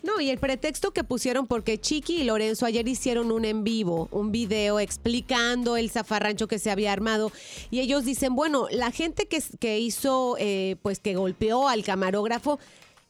No, 0.01 0.21
y 0.21 0.29
el 0.29 0.37
pretexto 0.37 0.91
que 0.91 1.03
pusieron 1.03 1.45
porque 1.45 1.79
Chiqui 1.79 2.21
y 2.21 2.23
Lorenzo 2.23 2.65
ayer 2.65 2.87
hicieron 2.87 3.31
un 3.31 3.43
en 3.45 3.63
vivo, 3.63 4.07
un 4.11 4.31
video 4.31 4.79
explicando 4.79 5.75
el 5.75 5.89
zafarrancho 5.89 6.47
que 6.47 6.57
se 6.59 6.71
había 6.71 6.93
armado. 6.93 7.31
Y 7.69 7.79
ellos 7.81 8.05
dicen, 8.05 8.35
bueno, 8.35 8.67
la 8.71 8.91
gente 8.91 9.27
que, 9.27 9.43
que 9.59 9.79
hizo, 9.79 10.35
eh, 10.39 10.77
pues 10.81 10.99
que 10.99 11.15
golpeó 11.15 11.67
al 11.67 11.83
camarógrafo, 11.83 12.59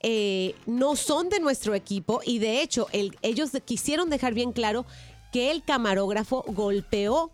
eh, 0.02 0.56
no 0.66 0.96
son 0.96 1.30
de 1.30 1.40
nuestro 1.40 1.76
equipo. 1.76 2.22
Y 2.26 2.40
de 2.40 2.62
hecho 2.62 2.88
el- 2.92 3.16
ellos 3.22 3.52
quisieron 3.66 4.10
dejar 4.10 4.34
bien 4.34 4.52
claro 4.52 4.86
que 5.32 5.52
el 5.52 5.64
camarógrafo 5.64 6.44
golpeó 6.48 7.32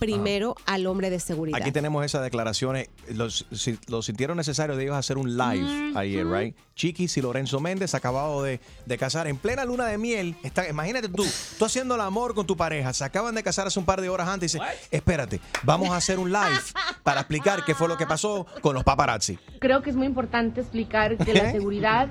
primero 0.00 0.56
al 0.66 0.86
hombre 0.86 1.10
de 1.10 1.20
seguridad. 1.20 1.60
Aquí 1.60 1.70
tenemos 1.70 2.04
esas 2.04 2.22
declaraciones. 2.22 2.88
Los, 3.14 3.46
si- 3.52 3.78
lo 3.86 4.02
sintieron 4.02 4.36
necesario 4.36 4.74
de 4.74 4.82
ellos 4.84 4.96
hacer 4.96 5.16
un 5.18 5.36
live 5.36 5.92
ayer, 5.94 6.26
right? 6.26 6.56
Chiquis 6.74 7.16
y 7.16 7.20
Lorenzo 7.22 7.60
Méndez 7.60 7.94
acabado 7.94 8.42
de, 8.42 8.58
de 8.86 8.98
casar 8.98 9.28
en 9.28 9.36
plena 9.36 9.64
luna 9.64 9.86
de 9.86 9.98
miel. 9.98 10.34
Está, 10.42 10.68
imagínate 10.68 11.08
tú, 11.08 11.24
tú 11.58 11.64
haciendo 11.64 11.94
el 11.94 12.00
amor 12.00 12.34
con 12.34 12.46
tu 12.46 12.56
pareja. 12.56 12.92
Se 12.94 13.04
acaban 13.04 13.34
de 13.34 13.42
casar 13.42 13.66
hace 13.66 13.78
un 13.78 13.84
par 13.84 14.00
de 14.00 14.08
horas 14.08 14.26
antes 14.28 14.54
y 14.54 14.58
dice, 14.58 14.66
espérate, 14.90 15.40
vamos 15.62 15.90
a 15.90 15.96
hacer 15.96 16.18
un 16.18 16.32
live 16.32 16.60
para 17.02 17.20
explicar 17.20 17.64
qué 17.64 17.74
fue 17.74 17.86
lo 17.86 17.96
que 17.98 18.06
pasó 18.06 18.46
con 18.62 18.74
los 18.74 18.82
paparazzi. 18.82 19.38
Creo 19.60 19.82
que 19.82 19.90
es 19.90 19.96
muy 19.96 20.06
importante 20.06 20.60
explicar 20.62 21.18
que 21.18 21.34
la 21.34 21.52
seguridad 21.52 22.08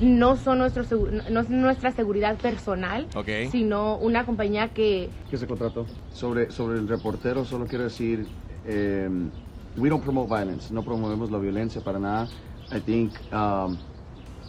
no, 0.00 0.36
son 0.36 0.58
nuestro, 0.58 0.84
no 1.30 1.40
es 1.40 1.48
nuestra 1.50 1.92
seguridad 1.92 2.36
personal, 2.36 3.06
Ok. 3.14 3.28
sino 3.50 3.96
una 3.98 4.24
compañía 4.26 4.68
que 4.68 5.10
¿Qué 5.30 5.36
se 5.36 5.46
contrató? 5.46 5.86
Sobre, 6.12 6.50
sobre 6.50 6.78
el 6.78 6.88
reportero, 6.88 7.44
solo 7.44 7.66
quiero 7.66 7.84
decir, 7.84 8.26
eh, 8.66 9.08
we 9.76 9.88
don't 9.88 10.02
promote 10.02 10.28
violence, 10.28 10.72
no 10.72 10.82
promovemos 10.82 11.30
la 11.30 11.38
violencia 11.38 11.82
para 11.82 11.98
nada. 11.98 12.28
I 12.70 12.80
think 12.80 13.12
um, 13.32 13.76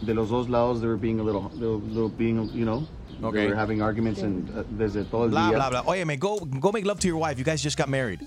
de 0.02 0.14
los 0.14 0.28
dos 0.30 0.48
lados 0.48 0.80
they 0.80 0.88
were 0.88 0.98
being 0.98 1.20
a 1.20 1.22
little, 1.22 1.48
they 1.58 1.66
were, 1.66 1.80
they 1.92 2.00
were 2.02 2.08
being, 2.16 2.50
you 2.54 2.64
know, 2.64 2.86
Okay. 3.22 3.40
they 3.40 3.46
were 3.48 3.56
having 3.56 3.82
arguments 3.82 4.22
and, 4.22 4.48
uh, 4.50 4.62
desde 4.70 5.04
todo 5.04 5.24
el 5.24 5.30
Bla, 5.30 5.48
día. 5.50 5.56
bla, 5.56 5.68
bla. 5.68 5.82
Óyeme, 5.84 6.16
go, 6.18 6.38
go 6.58 6.72
make 6.72 6.86
love 6.86 6.98
to 7.00 7.06
your 7.08 7.18
wife. 7.18 7.38
You 7.38 7.44
guys 7.44 7.62
just 7.62 7.76
got 7.76 7.88
married. 7.88 8.20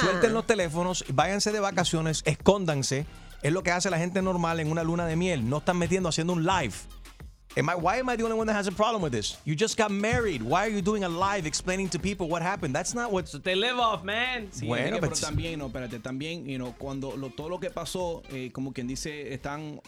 Suelten 0.00 0.32
los 0.34 0.44
teléfonos, 0.46 1.04
váyanse 1.14 1.52
de 1.52 1.60
vacaciones, 1.60 2.22
escóndanse. 2.24 3.06
Es 3.42 3.52
lo 3.52 3.62
que 3.62 3.70
hace 3.72 3.90
la 3.90 3.98
gente 3.98 4.22
normal 4.22 4.60
en 4.60 4.70
una 4.70 4.82
luna 4.84 5.06
de 5.06 5.16
miel. 5.16 5.48
No 5.48 5.58
están 5.58 5.76
metiendo 5.78 6.08
haciendo 6.08 6.32
un 6.32 6.44
live. 6.44 6.74
Am 7.54 7.68
I, 7.68 7.74
why 7.74 7.98
am 7.98 8.08
I 8.08 8.16
the 8.16 8.22
only 8.24 8.34
one 8.38 8.46
that 8.46 8.56
has 8.56 8.66
a 8.66 8.72
problem 8.72 9.02
with 9.02 9.12
this? 9.12 9.36
You 9.44 9.54
just 9.54 9.76
got 9.76 9.90
married. 9.90 10.42
Why 10.42 10.60
are 10.64 10.70
you 10.70 10.80
doing 10.80 11.04
a 11.04 11.08
live 11.10 11.44
explaining 11.46 11.90
to 11.90 11.98
people 11.98 12.26
what 12.28 12.40
happened? 12.40 12.74
That's 12.74 12.94
not 12.94 13.12
what. 13.12 13.26
They 13.44 13.54
live 13.54 13.78
off, 13.78 14.04
man. 14.04 14.48
Sí, 14.52 14.66
Bueno, 14.66 14.96
pero- 15.00 15.10
pero 15.12 15.20
también, 15.20 15.58
no, 15.58 15.66
espérate, 15.66 15.98
también, 16.00 16.46
you 16.46 16.56
know, 16.56 16.72
cuando 16.78 17.14
lo- 17.14 17.28
todo 17.28 17.50
lo 17.50 17.60
que 17.60 17.68
pasó, 17.68 18.22
eh, 18.30 18.50
como 18.52 18.72
quien 18.72 18.86
dice, 18.86 19.34
están 19.34 19.82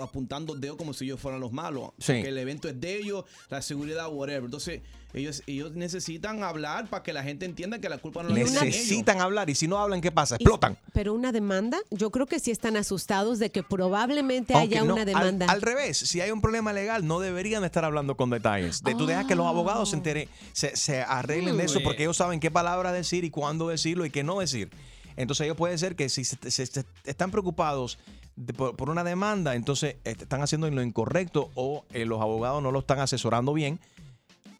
apuntando 0.00 0.54
dedo 0.54 0.76
como 0.76 0.92
si 0.94 1.06
ellos 1.06 1.18
fueran 1.20 1.40
los 1.40 1.50
malos. 1.50 1.90
Sí. 1.98 2.22
Que 2.22 2.28
el 2.28 2.38
evento 2.38 2.68
es 2.68 2.80
de 2.80 2.96
ellos, 2.98 3.24
la 3.50 3.62
seguridad, 3.62 4.08
whatever. 4.12 4.44
Entonces, 4.44 4.82
ellos, 5.14 5.42
ellos 5.46 5.72
necesitan 5.74 6.42
hablar 6.42 6.88
para 6.90 7.02
que 7.02 7.12
la 7.12 7.22
gente 7.22 7.46
entienda 7.46 7.78
que 7.78 7.88
la 7.88 7.96
culpa 7.98 8.22
no 8.22 8.28
la 8.28 8.34
tienen 8.34 8.52
ellos. 8.52 8.62
Necesitan 8.64 9.20
hablar 9.20 9.48
y 9.48 9.54
si 9.54 9.66
no 9.66 9.78
hablan, 9.78 10.00
¿qué 10.00 10.12
pasa? 10.12 10.36
Explotan. 10.36 10.76
Pero 10.92 11.14
una 11.14 11.32
demanda, 11.32 11.78
yo 11.90 12.10
creo 12.10 12.26
que 12.26 12.38
sí 12.40 12.50
están 12.50 12.76
asustados 12.76 13.38
de 13.38 13.50
que 13.50 13.62
probablemente 13.62 14.52
Aunque 14.54 14.76
haya 14.76 14.84
no, 14.84 14.92
una 14.92 15.02
al- 15.02 15.06
demanda. 15.06 15.46
Al, 15.48 15.62
revés, 15.62 15.96
si 15.96 16.20
hay 16.20 16.30
un 16.30 16.40
problema 16.42 16.72
legal, 16.72 17.06
no 17.06 17.20
deberían 17.20 17.64
estar 17.64 17.84
hablando 17.84 18.16
con 18.16 18.28
detalles. 18.30 18.82
De, 18.82 18.94
Tú 18.94 19.06
dejas 19.06 19.24
que 19.26 19.34
los 19.34 19.46
abogados 19.46 19.90
se, 19.90 19.96
entere- 19.96 20.28
se, 20.52 20.76
se 20.76 21.00
arreglen 21.02 21.56
de 21.56 21.64
eso 21.64 21.80
porque 21.82 22.02
ellos 22.02 22.16
saben 22.16 22.38
qué 22.40 22.50
palabra 22.50 22.92
decir 22.92 23.24
y 23.24 23.30
cuándo 23.30 23.68
decirlo 23.68 24.04
y 24.04 24.10
qué 24.10 24.22
no 24.24 24.38
decir. 24.40 24.70
Entonces 25.16 25.46
ellos 25.46 25.56
puede 25.56 25.76
ser 25.78 25.96
que 25.96 26.08
si 26.10 26.24
se, 26.24 26.36
se- 26.50 26.66
se- 26.66 26.84
están 27.04 27.30
preocupados 27.30 27.98
de- 28.36 28.52
por, 28.52 28.76
por 28.76 28.90
una 28.90 29.02
demanda, 29.04 29.54
entonces 29.56 29.96
eh, 30.04 30.14
están 30.20 30.42
haciendo 30.42 30.70
lo 30.70 30.82
incorrecto 30.82 31.50
o 31.54 31.84
eh, 31.92 32.04
los 32.04 32.20
abogados 32.20 32.62
no 32.62 32.70
lo 32.70 32.80
están 32.80 33.00
asesorando 33.00 33.52
bien 33.52 33.80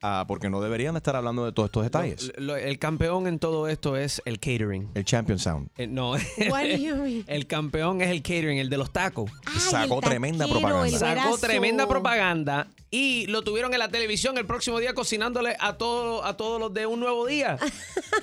ah, 0.03 0.25
porque 0.29 0.49
no 0.51 0.61
deberían 0.61 0.97
estar 0.97 1.17
hablando 1.17 1.45
de 1.45 1.53
todos 1.53 1.69
estos 1.69 1.83
detalles. 1.85 2.33
Lo- 2.37 2.57
el 2.57 2.79
campeón 2.79 3.27
en 3.27 3.39
todo 3.39 3.69
esto 3.69 3.97
es 3.97 4.23
el 4.25 4.39
catering. 4.39 4.91
El 4.95 5.05
Champion 5.05 5.39
Sound. 5.39 5.69
Eh, 5.77 5.87
no. 5.87 6.13
What 6.13 6.63
do 6.65 6.77
you 6.77 6.97
mean? 7.03 7.25
El 7.27 7.47
campeón 7.47 8.01
es 8.03 8.11
el 8.11 8.23
catering, 8.23 8.59
el 8.59 8.71
de 8.71 8.77
los 8.77 8.93
tacos. 8.93 9.31
Sacó 9.59 9.97
el 9.97 10.05
tremenda 10.05 10.47
taquero, 10.47 10.61
propaganda. 10.61 10.87
el 10.89 10.99
Sacó 10.99 11.39
tremenda 11.39 11.89
propaganda 11.89 12.67
y 12.91 13.27
lo 13.27 13.43
tuvieron 13.43 13.73
en 13.75 13.81
la 13.81 13.89
televisión 13.91 14.39
el 14.39 14.47
próximo 14.47 14.79
día 14.81 14.95
cocinándole 14.95 15.55
a 15.61 15.75
todo, 15.77 16.25
a 16.25 16.37
todos 16.39 16.59
los 16.59 16.73
de 16.73 16.87
un 16.87 17.01
nuevo 17.01 17.27
día. 17.27 17.59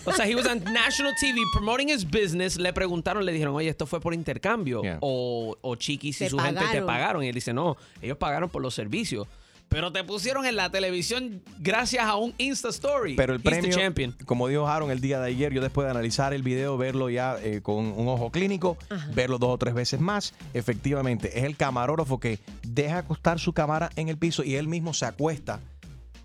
O 0.08 0.12
sea, 0.12 0.28
he 0.28 0.36
was 0.36 0.46
on 0.46 0.64
national 0.66 1.14
TV 1.20 1.40
promoting 1.54 1.90
his 1.90 2.06
business. 2.06 2.58
Le 2.58 2.72
preguntaron, 2.74 3.26
le 3.26 3.32
dijeron, 3.32 3.56
oye, 3.56 3.70
esto 3.70 3.88
fue 3.88 4.00
por 4.00 4.14
intercambio. 4.14 4.84
Yeah. 4.84 5.00
O, 5.02 5.58
o 5.62 5.76
Chiquis 5.76 6.22
y 6.22 6.30
su 6.30 6.38
gente 6.38 6.60
te 6.60 6.66
pagaron. 6.68 6.86
pagaron. 6.86 7.24
Y 7.24 7.30
él 7.30 7.34
dice, 7.34 7.54
no, 7.54 7.76
ellos 8.04 8.16
pagaron 8.18 8.50
por 8.50 8.62
los 8.62 8.76
servicios. 8.76 9.28
Pero 9.70 9.92
te 9.92 10.04
pusieron 10.04 10.46
en 10.46 10.56
la 10.56 10.70
televisión 10.70 11.42
gracias 11.60 12.06
a 12.06 12.16
un 12.16 12.34
Insta 12.38 12.70
Story. 12.70 13.16
Pero 13.16 13.34
el 13.34 13.40
He's 13.40 13.44
the 13.44 13.50
premio, 13.50 13.78
champion. 13.78 14.16
como 14.26 14.48
dijo 14.48 14.68
Aaron 14.68 14.92
el 14.92 15.02
día 15.02 15.20
de 15.20 15.28
ayer, 15.28 15.54
yo 15.54 15.62
después 15.62 15.86
de 15.86 15.92
analizar 15.92 16.34
el 16.34 16.44
video, 16.44 16.78
verlo 16.78 17.10
ya 17.10 17.38
eh, 17.42 17.62
con 17.62 17.78
un 17.78 18.08
ojo 18.08 18.32
clínico, 18.32 18.78
verlo 19.14 19.38
dos 19.38 19.50
o 19.50 19.58
tres 19.58 19.74
veces 19.74 20.00
más, 20.00 20.34
efectivamente, 20.54 21.38
es 21.38 21.44
el 21.44 21.58
camarógrafo 21.58 22.20
que 22.20 22.40
deja 22.64 23.00
acostar 23.00 23.40
su 23.40 23.54
cámara 23.54 23.90
en 23.96 24.10
el 24.10 24.18
piso 24.18 24.44
y 24.44 24.56
él 24.56 24.68
mismo 24.68 24.94
se 24.94 25.06
acuesta, 25.06 25.60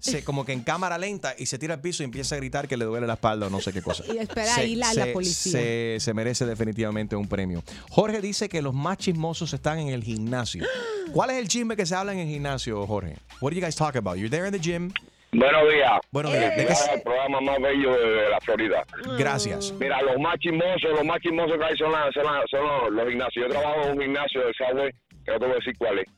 se, 0.01 0.25
como 0.25 0.45
que 0.45 0.53
en 0.53 0.63
cámara 0.63 0.99
lenta, 0.99 1.35
y 1.39 1.47
se 1.47 1.59
tira 1.59 1.75
al 1.75 1.81
piso 1.81 2.03
y 2.03 2.07
empieza 2.07 2.35
a 2.35 2.39
gritar 2.39 2.67
que 2.67 2.77
le 2.77 2.85
duele 2.85 3.07
la 3.07 3.15
espalda 3.15 3.47
o 3.47 3.51
no 3.51 3.61
sé 3.61 3.73
qué 3.73 3.83
cosa. 3.83 4.03
Y 4.13 4.19
espera 4.19 4.47
Se- 4.55 4.61
ahí 4.63 4.75
la, 4.77 4.89
policía. 5.13 5.53
Se, 5.53 5.97
se 6.01 6.15
merece 6.15 6.45
definitivamente 6.47 7.15
un 7.17 7.29
premio. 7.29 7.63
Jorge 7.91 8.21
dice 8.21 8.49
que 8.49 8.61
los 8.63 8.75
más 8.75 8.99
chismosos 8.99 9.53
están 9.53 9.79
en 9.79 9.89
el 9.89 10.03
gimnasio. 10.03 10.65
¿Cuál 11.13 11.31
es 11.31 11.37
el 11.39 11.49
chisme 11.49 11.77
que 11.77 11.87
se 11.87 11.95
habla 11.95 12.13
en 12.13 12.19
el 12.21 12.29
gimnasio, 12.29 12.87
Jorge? 12.87 13.17
What 13.41 13.51
do 13.53 13.57
you 13.57 13.63
guys 13.63 13.77
talk 13.77 13.97
about? 13.97 14.17
You're 14.17 14.31
there 14.31 14.47
in 14.47 14.53
the 14.53 14.59
gym. 14.61 14.93
Buenos 15.33 15.63
días. 15.73 16.01
Buenos 16.11 16.33
días. 16.33 16.57
¿De 16.57 16.67
qué 16.67 16.75
se- 16.75 16.93
el 16.93 17.03
programa 17.03 17.41
más 17.41 17.61
bello 17.61 17.93
de, 17.93 18.11
de 18.23 18.29
la 18.31 18.41
Florida. 18.41 18.85
Gracias. 19.17 19.73
Mira, 19.79 20.03
los 20.03 20.19
más 20.19 20.37
chismosos, 20.41 20.91
los 20.91 21.05
más 21.05 21.21
chismosos 21.21 21.57
que 21.57 21.65
hay 21.65 21.77
son, 21.77 21.93
la- 21.93 22.11
son, 22.13 22.25
la- 22.25 22.43
son 22.51 22.67
los, 22.67 22.93
los 22.93 23.09
gimnasios. 23.09 23.47
Yo 23.47 23.51
trabajo 23.53 23.83
en 23.85 23.93
un 23.97 24.03
gimnasio 24.03 24.41
de 24.41 24.53
que 24.53 24.95
no 25.31 25.39
te 25.39 25.45
voy 25.45 25.53
a 25.53 25.57
decir 25.57 25.75
cuál 25.79 25.99
es. 25.99 26.09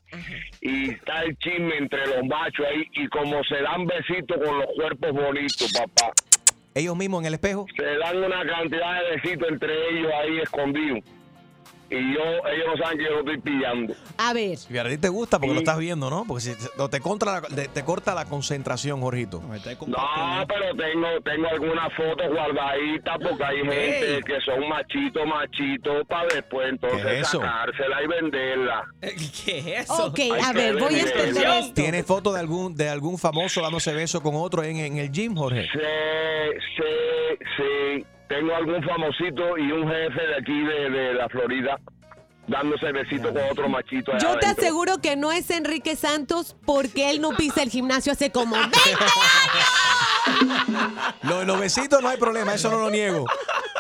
Y 0.61 0.91
está 0.91 1.23
el 1.23 1.37
chisme 1.39 1.77
entre 1.77 2.07
los 2.07 2.25
machos 2.27 2.67
ahí 2.67 2.85
y 2.95 3.09
como 3.09 3.43
se 3.45 3.57
dan 3.63 3.87
besitos 3.87 4.37
con 4.37 4.59
los 4.59 4.69
cuerpos 4.75 5.13
bonitos, 5.13 5.73
papá. 5.73 6.13
Ellos 6.75 6.97
mismos 6.97 7.21
en 7.23 7.27
el 7.27 7.35
espejo. 7.35 7.67
Se 7.77 7.85
dan 7.99 8.17
una 8.17 8.45
cantidad 8.47 9.03
de 9.03 9.17
besitos 9.17 9.49
entre 9.49 9.73
ellos 9.91 10.13
ahí 10.15 10.39
escondidos. 10.39 11.01
Y 11.95 12.15
yo, 12.15 12.23
ellos 12.49 12.67
no 12.69 12.77
saben 12.83 12.97
que 12.99 13.05
yo 13.05 13.11
lo 13.11 13.19
estoy 13.21 13.39
pillando. 13.43 13.95
A 14.17 14.33
ver, 14.33 14.57
Y 14.71 14.79
a 14.79 14.89
ti 14.89 14.97
te 14.97 15.09
gusta 15.11 15.39
porque 15.39 15.53
lo 15.53 15.59
estás 15.61 15.79
viendo, 15.79 16.09
¿no? 16.09 16.25
Porque 16.27 16.41
si 16.43 16.53
no, 16.79 16.89
te, 16.89 17.01
contra 17.01 17.41
la- 17.41 17.43
te, 17.43 17.69
te 17.69 17.85
corta 17.85 18.15
la 18.15 18.25
concentración, 18.25 19.01
Jorgito. 19.03 19.43
No, 19.43 19.57
pero 20.49 20.75
tengo, 20.75 21.09
tengo 21.23 21.49
algunas 21.49 21.93
fotos 21.95 22.29
guardaditas 22.31 23.19
porque 23.23 23.45
hay 23.45 23.57
gente 23.59 24.15
Ey. 24.17 24.23
que 24.23 24.41
son 24.41 24.67
machitos, 24.69 25.27
machitos, 25.27 26.07
para 26.09 26.29
después 26.35 26.69
entonces 26.71 27.03
¿Qué 27.05 27.21
es 27.21 27.29
sacársela 27.29 28.03
y 28.03 28.07
venderla. 28.07 28.85
¿Qué 29.45 29.59
es 29.59 29.67
eso? 29.91 30.07
ok, 30.07 30.19
Hay 30.19 30.31
a 30.43 30.53
ver, 30.53 30.77
voy 30.79 30.95
a 30.95 31.01
entender 31.03 31.47
esto. 31.47 31.75
¿Tienes 31.75 32.07
foto 32.07 32.33
de 32.33 32.41
algún, 32.41 32.75
de 32.75 32.89
algún 32.89 33.19
famoso 33.19 33.61
dándose 33.61 33.93
beso 33.93 34.23
con 34.23 34.35
otro 34.37 34.63
en, 34.63 34.79
en 34.79 34.97
el 34.97 35.11
gym, 35.13 35.37
Jorge? 35.37 35.69
Sí, 35.73 35.79
sí, 36.77 37.39
sí. 37.57 38.07
Tengo 38.33 38.55
algún 38.55 38.83
famosito 38.83 39.59
y 39.59 39.71
un 39.73 39.87
jefe 39.89 40.27
de 40.27 40.37
aquí 40.41 40.59
de, 40.65 40.89
de 40.91 41.15
la 41.15 41.29
Florida 41.29 41.79
dándose 42.49 42.91
besito 42.93 43.33
con 43.33 43.43
otro 43.51 43.69
machito. 43.69 44.11
allá 44.13 44.21
Yo 44.33 44.39
te 44.39 44.47
adentro. 44.47 44.65
aseguro 44.65 44.99
que 45.03 45.17
no 45.17 45.33
es 45.33 45.51
Enrique 45.51 45.97
Santos 45.97 46.57
porque 46.65 47.11
él 47.11 47.21
no 47.21 47.31
pisa 47.37 47.63
el 47.63 47.69
gimnasio 47.71 48.13
hace 48.13 48.33
como 48.33 48.57
20 48.57 48.79
Lo- 51.23 51.45
los 51.45 51.61
besitos 51.61 52.03
no 52.03 52.09
hay 52.09 52.17
problema, 52.17 52.55
eso 52.55 52.71
no 52.71 52.79
lo 52.79 52.91
niego. 52.91 53.27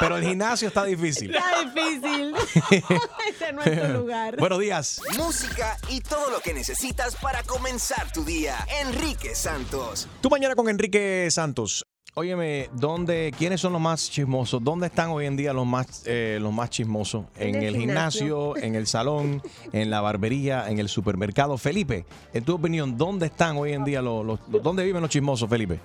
Pero 0.00 0.16
el 0.16 0.24
gimnasio 0.24 0.68
está 0.68 0.84
difícil. 0.84 1.34
Está 1.34 1.60
difícil. 1.60 2.34
Ese 3.28 3.52
no 3.52 3.62
es 3.62 3.82
tu 3.86 3.88
lugar. 4.00 4.36
Buenos 4.36 4.58
días. 4.58 5.00
Música 5.16 5.76
y 5.88 6.00
todo 6.00 6.30
lo 6.30 6.40
que 6.40 6.52
necesitas 6.54 7.14
para 7.16 7.42
comenzar 7.44 8.10
tu 8.12 8.24
día. 8.24 8.56
Enrique 8.80 9.34
Santos. 9.34 10.08
Tu 10.20 10.28
mañana 10.30 10.54
con 10.56 10.68
Enrique 10.68 11.28
Santos. 11.30 11.81
Óyeme, 12.14 12.68
¿dónde, 12.74 13.32
¿quiénes 13.38 13.58
son 13.60 13.72
los 13.72 13.80
más 13.80 14.10
chismosos? 14.10 14.62
¿Dónde 14.62 14.88
están 14.88 15.08
hoy 15.10 15.24
en 15.24 15.34
día 15.34 15.54
los 15.54 15.64
más, 15.64 16.04
eh, 16.06 16.38
los 16.42 16.52
más 16.52 16.68
chismosos? 16.68 17.24
En, 17.38 17.54
En 17.54 17.62
el 17.62 17.74
el 17.74 17.76
gimnasio, 17.80 18.54
en 18.58 18.74
el 18.74 18.86
salón, 18.86 19.40
en 19.72 19.88
la 19.90 20.02
barbería, 20.02 20.68
en 20.68 20.78
el 20.78 20.90
supermercado. 20.90 21.56
Felipe, 21.56 22.04
en 22.34 22.44
tu 22.44 22.54
opinión, 22.56 22.98
¿dónde 22.98 23.26
están 23.26 23.56
hoy 23.56 23.72
en 23.72 23.84
día 23.84 24.02
los, 24.02 24.26
los- 24.26 24.40
los- 24.50 24.62
dónde 24.62 24.84
viven 24.84 25.00
los 25.00 25.08
chismosos, 25.10 25.48
Felipe? 25.48 25.80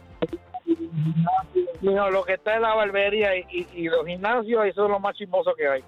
No, 1.82 2.10
lo 2.10 2.26
que 2.26 2.34
está 2.34 2.56
en 2.58 2.64
la 2.64 2.74
barbería 2.76 3.30
y, 3.38 3.46
y- 3.50 3.68
y 3.76 3.84
los 3.86 4.06
gimnasios, 4.06 4.66
eso 4.66 4.84
es 4.84 4.90
lo 4.92 5.00
más 5.00 5.16
chismoso 5.16 5.52
que 5.56 5.66
hay. 5.66 5.82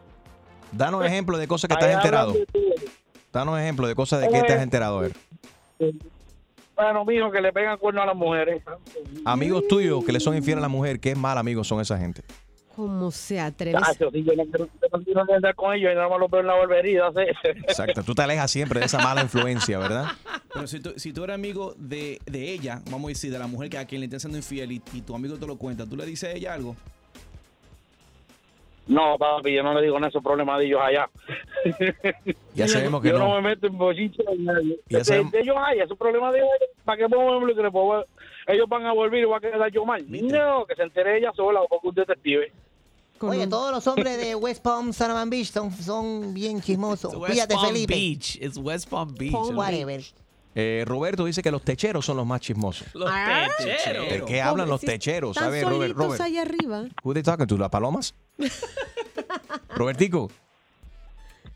Danos 0.71 1.03
ejemplo 1.05 1.37
de 1.37 1.47
cosas 1.47 1.67
que 1.67 1.83
Ahí 1.83 1.91
enterado. 1.93 2.33
Danos 3.33 3.59
ejemplo 3.59 3.87
de 3.87 3.95
cosas 3.95 4.21
de 4.21 4.29
que 4.29 4.41
te 4.43 4.53
has 4.53 4.61
enterado. 4.61 4.99
A 4.99 5.01
ver. 5.01 5.13
Bueno, 6.79 7.03
mijo, 7.03 7.29
que 7.29 7.41
le 7.41 7.51
pegan 7.51 7.77
cuerno 7.77 8.01
a 8.01 8.05
las 8.05 8.15
mujeres. 8.15 8.63
Amigos 9.25 9.67
tuyos 9.67 10.05
que 10.05 10.13
le 10.13 10.19
son 10.21 10.35
infieles 10.35 10.59
a 10.59 10.61
la 10.61 10.69
mujer, 10.69 10.99
qué 10.99 11.13
mal 11.13 11.37
amigos 11.37 11.67
son 11.67 11.81
esa 11.81 11.97
gente. 11.97 12.21
¿Cómo 12.73 13.11
se 13.11 13.37
atreve? 13.41 13.77
Si 14.13 14.23
yo 14.23 14.31
no 14.33 14.45
quiero 15.03 15.25
no 15.25 15.33
andar 15.33 15.53
con 15.55 15.73
ellos, 15.73 15.91
y 15.91 15.95
nada 15.95 16.07
más 16.07 16.17
los 16.17 16.31
veo 16.31 16.39
en 16.39 16.47
la 16.47 16.53
barbería. 16.53 17.11
¿sí? 17.11 17.49
Exacto, 17.67 18.03
tú 18.03 18.15
te 18.15 18.21
alejas 18.21 18.49
siempre 18.49 18.79
de 18.79 18.85
esa 18.85 18.99
mala 18.99 19.21
influencia, 19.21 19.77
¿verdad? 19.77 20.05
Pero 20.53 20.67
si 20.67 20.79
tú, 20.79 20.93
si 20.95 21.11
tú 21.11 21.25
eres 21.25 21.33
amigo 21.33 21.73
de, 21.77 22.21
de 22.25 22.53
ella, 22.53 22.81
vamos 22.89 23.07
a 23.07 23.09
decir, 23.09 23.29
de 23.33 23.39
la 23.39 23.47
mujer 23.47 23.69
que 23.69 23.77
a 23.77 23.85
quien 23.85 23.99
le 23.99 24.05
está 24.05 24.19
siendo 24.19 24.37
infiel 24.37 24.71
y, 24.71 24.81
y 24.93 25.01
tu 25.01 25.13
amigo 25.13 25.35
te 25.35 25.45
lo 25.45 25.57
cuenta, 25.57 25.85
¿tú 25.85 25.97
le 25.97 26.05
dices 26.05 26.29
a 26.29 26.31
ella 26.31 26.53
algo? 26.53 26.77
No, 28.89 29.17
papi, 29.19 29.53
yo 29.53 29.61
no 29.61 29.73
le 29.75 29.83
digo 29.83 29.97
en 29.97 30.05
esos 30.05 30.21
problemas 30.23 30.57
de 30.59 30.65
ellos 30.65 30.81
allá. 30.81 31.09
Ya 32.55 32.67
sabemos 32.67 33.01
que 33.01 33.09
yo 33.09 33.19
no. 33.19 33.27
no. 33.29 33.35
me 33.35 33.49
meto 33.49 33.67
en 33.67 33.77
bollitos 33.77 34.25
de 34.25 34.37
nadie. 34.39 34.79
Ya 34.89 34.97
De- 34.97 35.03
sabemos- 35.05 35.31
de 35.31 35.39
ellos 35.39 35.55
allá, 35.57 35.83
esos 35.83 35.97
problemas 35.97 36.33
de 36.33 36.39
ellos, 36.39 36.49
¿para 36.83 36.97
qué 36.97 37.07
podemos 37.07 37.55
que 37.55 37.71
puedo- 37.71 38.05
Ellos 38.47 38.67
van 38.67 38.85
a 38.87 38.91
volver 38.93 39.21
y 39.21 39.25
va 39.25 39.37
a 39.37 39.39
quedar 39.39 39.71
yo 39.71 39.85
mal. 39.85 40.03
No, 40.09 40.65
que 40.65 40.75
se 40.75 40.81
entere 40.83 41.19
ella 41.19 41.31
sola 41.35 41.61
o 41.61 41.67
con 41.67 41.79
un 41.83 41.93
detective. 41.95 42.51
Oye, 43.21 43.47
todos 43.47 43.71
los 43.71 43.85
hombres 43.87 44.17
de 44.17 44.33
West 44.35 44.63
Palm, 44.63 44.91
San 44.91 45.29
Beach 45.29 45.51
son, 45.51 45.71
son 45.71 46.33
bien 46.33 46.59
chismosos. 46.61 47.15
West 47.15 47.33
Fíjate, 47.33 47.53
Palm 47.53 47.67
Felipe. 47.67 47.93
Beach. 47.93 48.37
It's 48.41 48.57
West 48.57 48.89
Palm 48.89 49.13
Beach. 49.13 49.33
Whatever. 49.33 50.01
Eh, 50.61 50.83
Roberto 50.85 51.23
dice 51.23 51.41
que 51.41 51.51
los 51.51 51.61
techeros 51.61 52.05
son 52.05 52.17
los 52.17 52.25
más 52.25 52.41
chismosos. 52.41 52.93
Los 52.93 53.09
techeros. 53.57 54.09
¿De 54.09 54.23
qué 54.25 54.41
hablan 54.41 54.67
los 54.67 54.81
techeros? 54.81 55.37
Están 55.37 55.51
ver, 55.51 55.65
Robert, 55.65 55.95
Robert. 55.95 56.19
allá 56.21 56.41
arriba. 56.41 56.83
Who 57.01 57.13
they 57.13 57.23
talking 57.23 57.47
to? 57.47 57.57
¿Las 57.57 57.69
palomas? 57.69 58.13
Robertico, 59.69 60.29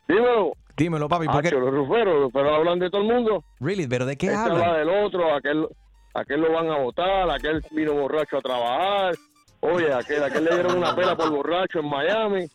Dímelo. 0.08 0.54
dímelo, 0.78 1.10
papi. 1.10 1.28
¿por 1.28 1.42
qué? 1.42 1.48
Hacho, 1.50 1.60
los 1.60 1.74
ruferos, 1.74 2.32
pero 2.34 2.56
hablan 2.56 2.80
de 2.80 2.90
todo 2.90 3.02
el 3.02 3.08
mundo. 3.08 3.44
Really, 3.60 3.88
¿pero 3.88 4.06
de 4.06 4.16
qué 4.18 4.28
Este 4.28 4.38
habla 4.38 4.68
hablan? 4.68 4.88
del 4.88 4.90
otro, 5.06 5.36
aquel, 5.36 5.68
aquel 6.14 6.42
lo 6.42 6.52
van 6.54 6.70
a 6.70 6.78
votar, 6.78 7.30
aquel 7.30 7.62
vino 7.72 7.94
borracho 7.94 8.38
a 8.38 8.42
trabajar. 8.42 9.16
Oye, 9.62 9.94
aquel, 9.94 10.24
aquel 10.24 10.44
le 10.46 10.54
dieron 10.54 10.78
una 10.78 10.96
pela 10.96 11.16
por 11.16 11.30
borracho 11.30 11.80
en 11.80 11.90
Miami. 11.90 12.48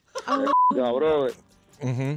Ya, 0.77 0.91
brother. 0.93 1.33
Ujú. 1.83 2.17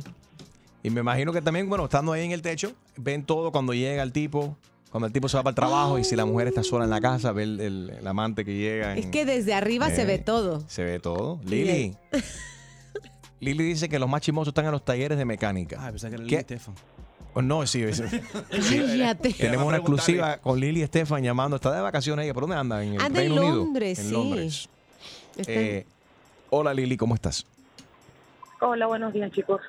Y 0.84 0.90
me 0.90 1.02
imagino 1.02 1.32
que 1.32 1.42
también, 1.42 1.70
bueno, 1.70 1.86
estando 1.86 2.12
ahí 2.12 2.26
en 2.26 2.32
el 2.32 2.42
techo, 2.42 2.74
ven 2.98 3.24
todo 3.24 3.52
cuando 3.52 3.74
llega 3.74 4.02
el 4.02 4.12
tipo, 4.12 4.58
cuando 4.90 5.08
el 5.08 5.14
tipo 5.14 5.30
se 5.30 5.38
va 5.38 5.44
para 5.44 5.52
el 5.52 5.56
trabajo 5.56 6.00
y 6.00 6.04
si 6.04 6.16
la 6.16 6.26
mujer 6.26 6.48
está 6.48 6.64
sola 6.64 6.86
en 6.86 6.90
la 6.90 7.00
casa, 7.00 7.32
ve 7.32 7.44
el, 7.44 7.60
el- 7.62 7.90
el 8.00 8.08
amante 8.08 8.44
que 8.44 8.56
llega. 8.58 8.96
Es 8.98 9.06
que 9.06 9.26
desde 9.26 9.54
arriba 9.54 9.90
se 9.90 10.02
Eh, 10.02 10.06
ve 10.06 10.18
todo. 10.18 10.64
Se 10.68 10.84
ve 10.84 11.00
todo. 11.00 11.40
Lili. 11.46 11.96
Lili 13.40 13.64
dice 13.64 13.90
que 13.90 13.98
los 14.00 14.10
más 14.10 14.22
chismosos 14.22 14.50
están 14.52 14.66
en 14.66 14.72
los 14.72 14.84
talleres 14.86 15.18
de 15.18 15.26
mecánica. 15.26 15.78
Ah, 15.80 15.90
pensaba 15.92 16.10
que 16.10 16.16
era 16.16 16.24
¿Qué? 16.24 16.30
Lili 16.30 16.36
Estefan. 16.42 16.76
Oh, 17.34 17.42
no, 17.42 17.66
sí. 17.66 17.84
sí. 17.94 18.04
Cállate. 18.52 19.34
Tenemos 19.34 19.66
una 19.66 19.78
exclusiva 19.78 20.38
con 20.38 20.60
Lili 20.60 20.82
Estefan 20.82 21.24
llamando. 21.24 21.56
Está 21.56 21.72
de 21.74 21.82
vacaciones 21.82 22.26
ella. 22.26 22.34
¿Por 22.34 22.44
dónde 22.44 22.58
anda? 22.58 22.84
En 22.84 22.94
el 22.96 23.02
Anda 23.02 23.22
en 23.24 23.30
Reino 23.30 23.42
Unido. 23.42 23.56
Londres, 23.58 24.00
En 24.00 24.06
sí. 24.06 24.12
Londres. 24.12 24.70
Eh, 25.48 25.86
hola 26.50 26.74
Lili, 26.74 26.98
¿cómo 26.98 27.16
estás? 27.16 27.46
Hola, 28.60 28.86
buenos 28.88 29.14
días, 29.14 29.32
chicos. 29.32 29.62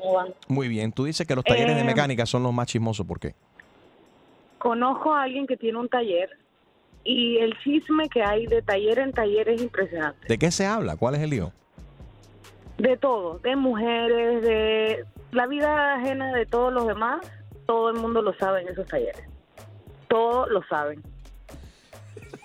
¿Cómo 0.00 0.14
van? 0.14 0.34
Muy 0.48 0.68
bien. 0.68 0.92
Tú 0.92 1.04
dices 1.04 1.26
que 1.26 1.34
los 1.34 1.44
talleres 1.44 1.74
de 1.76 1.82
Eh, 1.82 1.84
mecánica 1.84 2.26
son 2.26 2.42
los 2.42 2.52
más 2.52 2.66
chismosos. 2.66 3.06
¿Por 3.06 3.18
qué? 3.18 3.34
Conozco 4.58 5.14
a 5.14 5.22
alguien 5.22 5.46
que 5.46 5.56
tiene 5.56 5.78
un 5.78 5.88
taller 5.88 6.30
y 7.04 7.38
el 7.38 7.56
chisme 7.60 8.08
que 8.08 8.22
hay 8.22 8.46
de 8.46 8.60
taller 8.62 8.98
en 8.98 9.12
taller 9.12 9.48
es 9.48 9.62
impresionante. 9.62 10.26
¿De 10.26 10.38
qué 10.38 10.50
se 10.50 10.66
habla? 10.66 10.96
¿Cuál 10.96 11.14
es 11.14 11.22
el 11.22 11.30
lío? 11.30 11.52
De 12.76 12.96
todo, 12.96 13.38
de 13.38 13.56
mujeres, 13.56 14.42
de 14.42 15.04
la 15.32 15.46
vida 15.46 15.94
ajena 15.94 16.32
de 16.32 16.46
todos 16.46 16.72
los 16.72 16.86
demás, 16.86 17.20
todo 17.66 17.90
el 17.90 17.96
mundo 17.96 18.22
lo 18.22 18.32
sabe 18.34 18.62
en 18.62 18.68
esos 18.68 18.86
talleres. 18.86 19.22
Todos 20.08 20.48
lo 20.50 20.62
saben. 20.64 21.02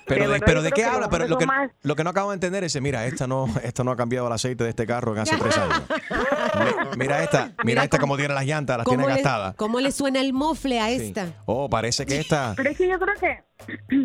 Pero 0.05 0.29
De 0.29 0.39
pero 0.41 0.61
de 0.61 0.71
qué 0.71 0.83
habla, 0.83 1.09
pero 1.09 1.27
lo 1.27 1.37
que, 1.37 1.45
lo 1.83 1.95
que 1.95 2.03
no 2.03 2.09
acabo 2.09 2.31
de 2.31 2.35
entender 2.35 2.63
es, 2.63 2.79
mira, 2.81 3.05
esta 3.05 3.25
no, 3.27 3.47
esta 3.63 3.83
no 3.83 3.91
ha 3.91 3.95
cambiado 3.95 4.27
el 4.27 4.33
aceite 4.33 4.63
de 4.63 4.69
este 4.71 4.85
carro 4.85 5.13
en 5.13 5.19
hace 5.19 5.37
tres 5.37 5.57
años. 5.57 5.81
Mi- 5.87 6.97
Mira 7.03 7.23
esta, 7.23 7.51
mira 7.63 7.83
esta 7.83 7.97
como 7.99 8.17
tiene 8.17 8.33
las 8.33 8.45
llantas, 8.45 8.77
las 8.77 8.85
tiene 8.85 9.03
¿Cómo 9.03 9.15
le, 9.15 9.21
gastadas. 9.21 9.55
cómo 9.55 9.79
le 9.79 9.91
suena 9.91 10.19
el 10.21 10.33
mofle 10.33 10.79
a 10.79 10.89
esta? 10.89 11.27
Oh, 11.45 11.69
parece 11.69 12.05
que 12.05 12.19
esta. 12.19 12.53
Pero 12.55 12.69
es 12.69 12.77
que 12.77 12.87
yo 12.87 12.99
creo 12.99 13.13
que 13.19 13.43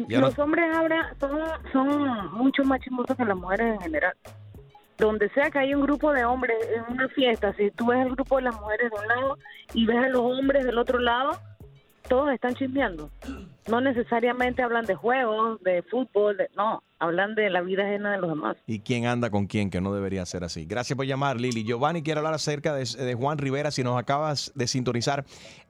Ya 0.08 0.20
no- 0.20 0.28
los 0.28 0.38
hombres 0.38 0.64
ahora 0.74 1.14
son, 1.20 1.38
son 1.72 2.32
mucho 2.32 2.62
más 2.64 2.80
chismosos 2.80 3.16
que 3.16 3.24
las 3.24 3.36
mujeres 3.36 3.74
en 3.74 3.80
general. 3.80 4.14
Donde 4.98 5.28
sea 5.30 5.50
que 5.50 5.58
hay 5.60 5.74
un 5.74 5.82
grupo 5.82 6.12
de 6.12 6.24
hombres 6.24 6.56
en 6.74 6.92
una 6.94 7.08
fiesta, 7.10 7.52
si 7.56 7.70
tú 7.72 7.86
ves 7.86 8.04
el 8.04 8.12
grupo 8.14 8.36
de 8.36 8.42
las 8.42 8.54
mujeres 8.60 8.90
de 8.90 8.98
un 9.00 9.06
lado 9.08 9.38
y 9.74 9.86
ves 9.86 9.96
a 9.96 10.08
los 10.08 10.20
hombres 10.22 10.64
del 10.64 10.76
otro 10.78 10.98
lado, 10.98 11.38
todos 12.08 12.30
están 12.32 12.54
chismeando. 12.54 13.10
No 13.68 13.80
necesariamente 13.82 14.62
hablan 14.62 14.86
de 14.86 14.94
juegos, 14.94 15.60
de 15.62 15.82
fútbol, 15.82 16.38
de- 16.38 16.48
no, 16.56 16.82
hablan 16.98 17.34
de 17.34 17.50
la 17.50 17.60
vida 17.60 17.84
ajena 17.84 18.12
de 18.12 18.18
los 18.18 18.30
demás. 18.30 18.56
¿Y 18.66 18.80
quién 18.80 19.06
anda 19.06 19.28
con 19.30 19.46
quién? 19.46 19.68
Que 19.68 19.80
no 19.82 19.92
debería 19.92 20.24
ser 20.24 20.42
así. 20.42 20.64
Gracias 20.64 20.96
por 20.96 21.04
llamar, 21.04 21.38
Lili. 21.38 21.64
Giovanni 21.64 22.02
quiere 22.02 22.18
hablar 22.18 22.32
acerca 22.34 22.74
de, 22.74 22.84
de 22.84 23.14
Juan 23.14 23.36
Rivera, 23.36 23.70
si 23.70 23.84
nos 23.84 23.98
acabas 23.98 24.52
de 24.54 24.66
sintonizar. 24.66 25.24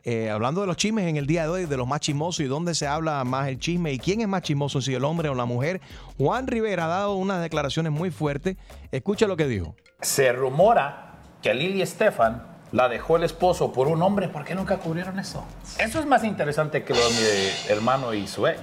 Eh, 0.05 0.31
hablando 0.31 0.61
de 0.61 0.69
los 0.69 0.77
chismes 0.77 1.07
en 1.09 1.17
el 1.17 1.27
día 1.27 1.43
de 1.43 1.49
hoy, 1.49 1.65
de 1.67 1.77
los 1.77 1.89
más 1.89 2.01
chismosos 2.01 2.41
y 2.41 2.45
dónde 2.45 2.75
se 2.75 2.87
habla 2.87 3.23
más 3.25 3.49
el 3.49 3.59
chisme 3.59 3.93
y 3.93 3.99
quién 3.99 4.21
es 4.21 4.29
más 4.29 4.43
chismoso, 4.43 4.81
si 4.81 4.95
el 4.95 5.05
hombre 5.05 5.29
o 5.29 5.35
la 5.35 5.45
mujer. 5.45 5.81
Juan 6.19 6.47
Rivera 6.47 6.85
ha 6.85 6.89
dado 6.89 7.17
unas 7.17 7.43
declaraciones 7.43 7.91
muy 7.91 8.11
fuertes. 8.13 8.57
Escucha 8.93 9.27
lo 9.27 9.37
que 9.37 9.49
dijo. 9.49 9.75
Se 10.01 10.33
rumora 10.33 11.15
que 11.43 11.53
Lili 11.53 11.83
Estefan 11.83 12.43
la 12.73 12.89
dejó 12.89 13.17
el 13.17 13.25
esposo 13.25 13.73
por 13.73 13.89
un 13.89 14.03
hombre. 14.03 14.29
¿Por 14.29 14.45
qué 14.45 14.55
nunca 14.55 14.79
cubrieron 14.79 15.19
eso? 15.19 15.45
Eso 15.79 16.01
es 16.01 16.07
más 16.07 16.25
interesante 16.25 16.85
que 16.85 16.95
lo 16.95 17.01
de 17.01 17.15
mi 17.15 17.73
hermano 17.73 18.15
y 18.15 18.27
su 18.27 18.47
ex. 18.47 18.61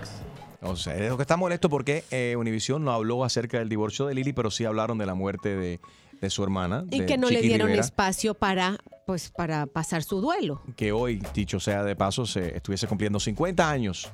O 0.61 0.75
sea, 0.75 0.95
es 0.95 1.09
lo 1.09 1.17
que 1.17 1.23
está 1.23 1.37
molesto 1.37 1.69
porque 1.69 2.03
eh, 2.11 2.35
Univision 2.37 2.83
no 2.83 2.91
habló 2.91 3.23
acerca 3.23 3.59
del 3.59 3.69
divorcio 3.69 4.07
de 4.07 4.15
Lili, 4.15 4.33
pero 4.33 4.49
sí 4.49 4.65
hablaron 4.65 4.97
de 4.97 5.05
la 5.05 5.13
muerte 5.13 5.55
de, 5.55 5.79
de 6.21 6.29
su 6.29 6.43
hermana. 6.43 6.85
Y 6.89 7.01
de 7.01 7.05
que 7.05 7.17
no 7.17 7.29
le 7.29 7.35
Chiqui 7.35 7.49
dieron 7.49 7.67
Rivera, 7.67 7.83
espacio 7.83 8.33
para, 8.33 8.77
pues, 9.05 9.29
para 9.29 9.67
pasar 9.67 10.03
su 10.03 10.21
duelo. 10.21 10.61
Que 10.75 10.91
hoy, 10.91 11.21
dicho 11.33 11.59
sea 11.59 11.83
de 11.83 11.95
paso, 11.95 12.25
se 12.25 12.55
estuviese 12.57 12.87
cumpliendo 12.87 13.19
50 13.19 13.69
años 13.69 14.11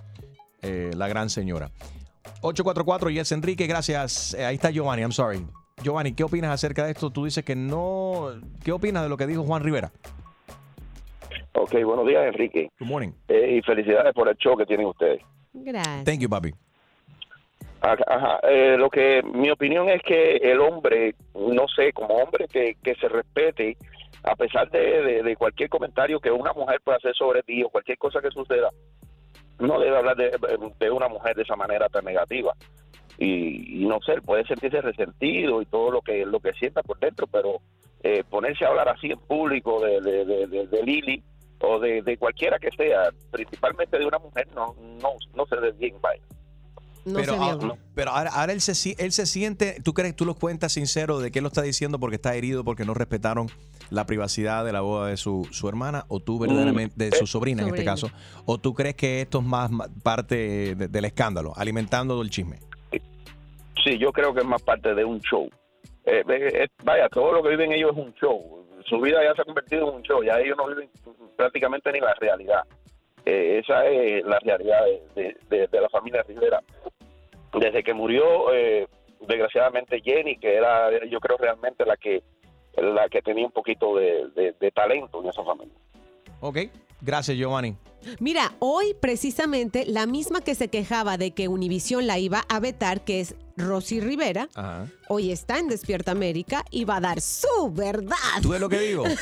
eh, 0.62 0.92
la 0.96 1.08
gran 1.08 1.30
señora. 1.30 1.72
844 2.42 3.10
Yes 3.10 3.32
Enrique, 3.32 3.68
gracias. 3.68 4.34
Eh, 4.34 4.46
ahí 4.46 4.56
está 4.56 4.72
Giovanni, 4.72 5.02
I'm 5.04 5.12
sorry. 5.12 5.46
Giovanni, 5.84 6.14
¿qué 6.14 6.24
opinas 6.24 6.52
acerca 6.52 6.86
de 6.86 6.92
esto? 6.92 7.10
Tú 7.10 7.26
dices 7.26 7.44
que 7.44 7.56
no. 7.56 8.30
¿Qué 8.64 8.72
opinas 8.72 9.04
de 9.04 9.10
lo 9.10 9.18
que 9.18 9.28
dijo 9.28 9.44
Juan 9.44 9.64
Rivera? 9.64 9.92
Ok, 11.54 11.74
buenos 11.84 12.06
días, 12.08 12.26
Enrique. 12.26 12.70
Good 12.80 12.88
morning. 12.88 13.12
Eh, 13.28 13.58
y 13.58 13.62
felicidades 13.62 14.14
por 14.14 14.28
el 14.30 14.36
show 14.38 14.56
que 14.58 14.66
tienen 14.66 14.88
ustedes. 14.88 15.22
Gracias. 15.54 16.06
Thank 16.06 16.20
you, 16.20 16.30
papi. 16.30 16.54
Ajá, 17.82 17.98
ajá. 18.08 18.40
Eh, 18.44 18.78
lo 18.78 18.90
que 18.90 19.22
mi 19.24 19.50
opinión 19.50 19.90
es 19.90 20.02
que 20.04 20.38
el 20.38 20.60
hombre, 20.62 21.16
no 21.34 21.68
sé, 21.68 21.92
como 21.94 22.16
hombre 22.16 22.48
que, 22.48 22.76
que 22.84 22.96
se 22.96 23.10
respete, 23.10 23.76
a 24.24 24.36
pesar 24.36 24.70
de, 24.70 24.80
de- 25.02 25.24
de 25.24 25.36
cualquier 25.36 25.68
comentario 25.70 26.20
que 26.20 26.30
una 26.32 26.54
mujer 26.54 26.80
pueda 26.84 26.98
hacer 26.98 27.16
sobre 27.16 27.42
ti 27.44 27.64
o 27.64 27.70
cualquier 27.70 27.98
cosa 27.98 28.22
que 28.22 28.30
suceda, 28.30 28.70
no 29.60 29.80
debe 29.80 29.98
hablar 29.98 30.16
de, 30.16 30.32
de 30.80 30.92
una 30.92 31.08
mujer 31.08 31.36
de 31.36 31.42
esa 31.42 31.56
manera 31.56 31.90
tan 31.90 32.06
negativa. 32.06 32.54
Y, 33.24 33.84
y 33.84 33.86
no 33.86 34.00
sé, 34.02 34.20
puede 34.22 34.46
sentirse 34.48 34.82
resentido 34.82 35.62
y 35.62 35.66
todo 35.68 35.92
lo 35.92 36.02
que 36.02 36.26
lo 36.26 36.40
que 36.40 36.54
sienta 36.54 36.82
por 36.82 36.98
dentro, 37.00 37.28
pero 37.28 37.58
eh, 38.02 38.24
ponerse 38.28 38.66
a 38.66 38.70
hablar 38.70 38.90
así 38.90 39.12
en 39.12 39.20
público 39.20 39.80
de, 39.80 40.02
de, 40.02 40.26
de, 40.26 40.48
de- 40.48 40.66
de 40.68 40.84
Lili 40.84 41.24
o 41.60 41.80
de, 41.80 42.02
de 42.02 42.18
cualquiera 42.18 42.58
que 42.58 42.72
sea, 42.72 43.12
principalmente 43.30 44.00
de 44.00 44.06
una 44.08 44.18
mujer, 44.18 44.48
no 44.56 44.76
no, 45.00 45.10
no 45.36 45.46
se 45.46 45.56
ve 45.58 45.72
bien, 45.74 45.96
vaya. 46.02 46.22
pero 47.04 47.36
ah, 47.40 47.76
pero 47.94 48.10
ahora, 48.12 48.32
ahora 48.34 48.54
él, 48.54 48.62
se, 48.62 48.96
él 48.98 49.12
se 49.12 49.26
siente, 49.28 49.78
¿tú 49.84 49.94
crees, 49.94 50.16
tú 50.16 50.26
lo 50.26 50.34
cuentas 50.34 50.72
sincero 50.72 51.20
de 51.20 51.30
que 51.30 51.38
él 51.40 51.44
lo 51.44 51.50
está 51.50 51.62
diciendo 51.62 52.00
porque 52.00 52.16
está 52.16 52.34
herido, 52.36 52.64
porque 52.64 52.86
no 52.86 52.96
respetaron 52.96 53.48
la 53.92 54.08
privacidad 54.08 54.66
de 54.66 54.72
la 54.72 54.82
boda 54.82 55.10
de 55.10 55.18
su, 55.18 55.48
su 55.52 55.70
hermana 55.70 56.06
o 56.08 56.20
tú 56.20 56.40
verdaderamente, 56.40 56.96
de 56.98 57.12
su 57.16 57.28
sobrina 57.28 57.62
en 57.62 57.68
este 57.70 57.84
caso, 57.86 58.10
o 58.46 58.58
tú 58.58 58.74
crees 58.74 58.96
que 58.96 59.22
esto 59.22 59.38
es 59.40 59.46
más 59.46 59.70
ma- 59.70 59.88
parte 60.02 60.74
de- 60.76 60.88
del 60.88 61.06
escándalo, 61.06 61.54
alimentando 61.56 62.20
el 62.24 62.32
chisme? 62.32 62.58
Sí, 63.84 63.98
yo 63.98 64.12
creo 64.12 64.34
que 64.34 64.42
es 64.42 64.46
más 64.46 64.62
parte 64.62 64.94
de 64.94 65.04
un 65.06 65.20
show. 65.22 65.50
Eh, 66.06 66.24
eh, 66.28 66.52
eh, 66.64 66.68
vaya, 66.84 67.08
todo 67.10 67.32
lo 67.32 67.44
que 67.44 67.50
viven 67.50 67.72
ellos 67.72 67.92
es 67.92 67.98
un 67.98 68.14
show. 68.14 68.66
Su 68.86 69.00
vida 69.00 69.24
ya 69.24 69.34
se 69.36 69.42
ha 69.42 69.46
convertido 69.46 69.90
en 69.90 69.96
un 69.96 70.02
show. 70.02 70.24
Ya 70.24 70.40
ellos 70.40 70.58
no 70.58 70.68
viven 70.68 70.90
prácticamente 71.36 71.92
ni 71.92 72.00
la 72.00 72.14
realidad. 72.16 72.64
Esa 73.24 73.86
es 73.86 74.26
la 74.26 74.40
realidad 74.40 74.82
de, 75.16 75.70
la 75.72 75.90
familia 75.90 76.24
Rivera. 76.24 76.60
Desde 77.54 77.84
que 77.84 77.94
murió, 77.94 78.48
desgraciadamente 79.28 80.02
Jenny, 80.02 80.38
que 80.38 80.56
era, 80.56 80.90
yo 81.08 81.20
creo 81.20 81.38
realmente 81.38 81.86
la 81.86 81.98
que 81.98 82.24
la 82.78 83.10
que 83.10 83.22
tenía 83.22 83.46
un 83.46 83.52
poquito 83.52 83.96
de- 83.98 84.56
de 84.60 84.72
talento 84.72 85.22
en 85.22 85.30
esa 85.30 85.44
familia. 85.44 85.76
Ok, 86.40 86.58
gracias 87.02 87.38
Giovanni. 87.38 87.76
Mira, 88.20 88.56
hoy 88.58 88.96
precisamente 89.00 89.86
la 89.86 90.08
misma 90.08 90.42
que 90.42 90.56
se 90.56 90.70
quejaba 90.70 91.18
de 91.20 91.32
que 91.32 91.48
Univision 91.48 92.08
la 92.08 92.18
iba 92.18 92.46
a 92.50 92.60
vetar, 92.60 93.04
que 93.04 93.22
es 93.22 93.36
Rosy 93.58 94.00
Rivera, 94.00 94.50
Ajá. 94.56 94.88
hoy 95.08 95.32
está 95.32 95.60
en 95.60 95.68
Despierta 95.68 96.10
América 96.12 96.66
y 96.72 96.84
va 96.86 96.96
a 96.96 97.00
dar 97.02 97.22
su 97.22 97.72
verdad. 97.72 98.16
¿Tú 98.42 98.50
ves 98.50 98.60
lo 98.60 98.70
que 98.70 98.80
digo? 98.80 99.04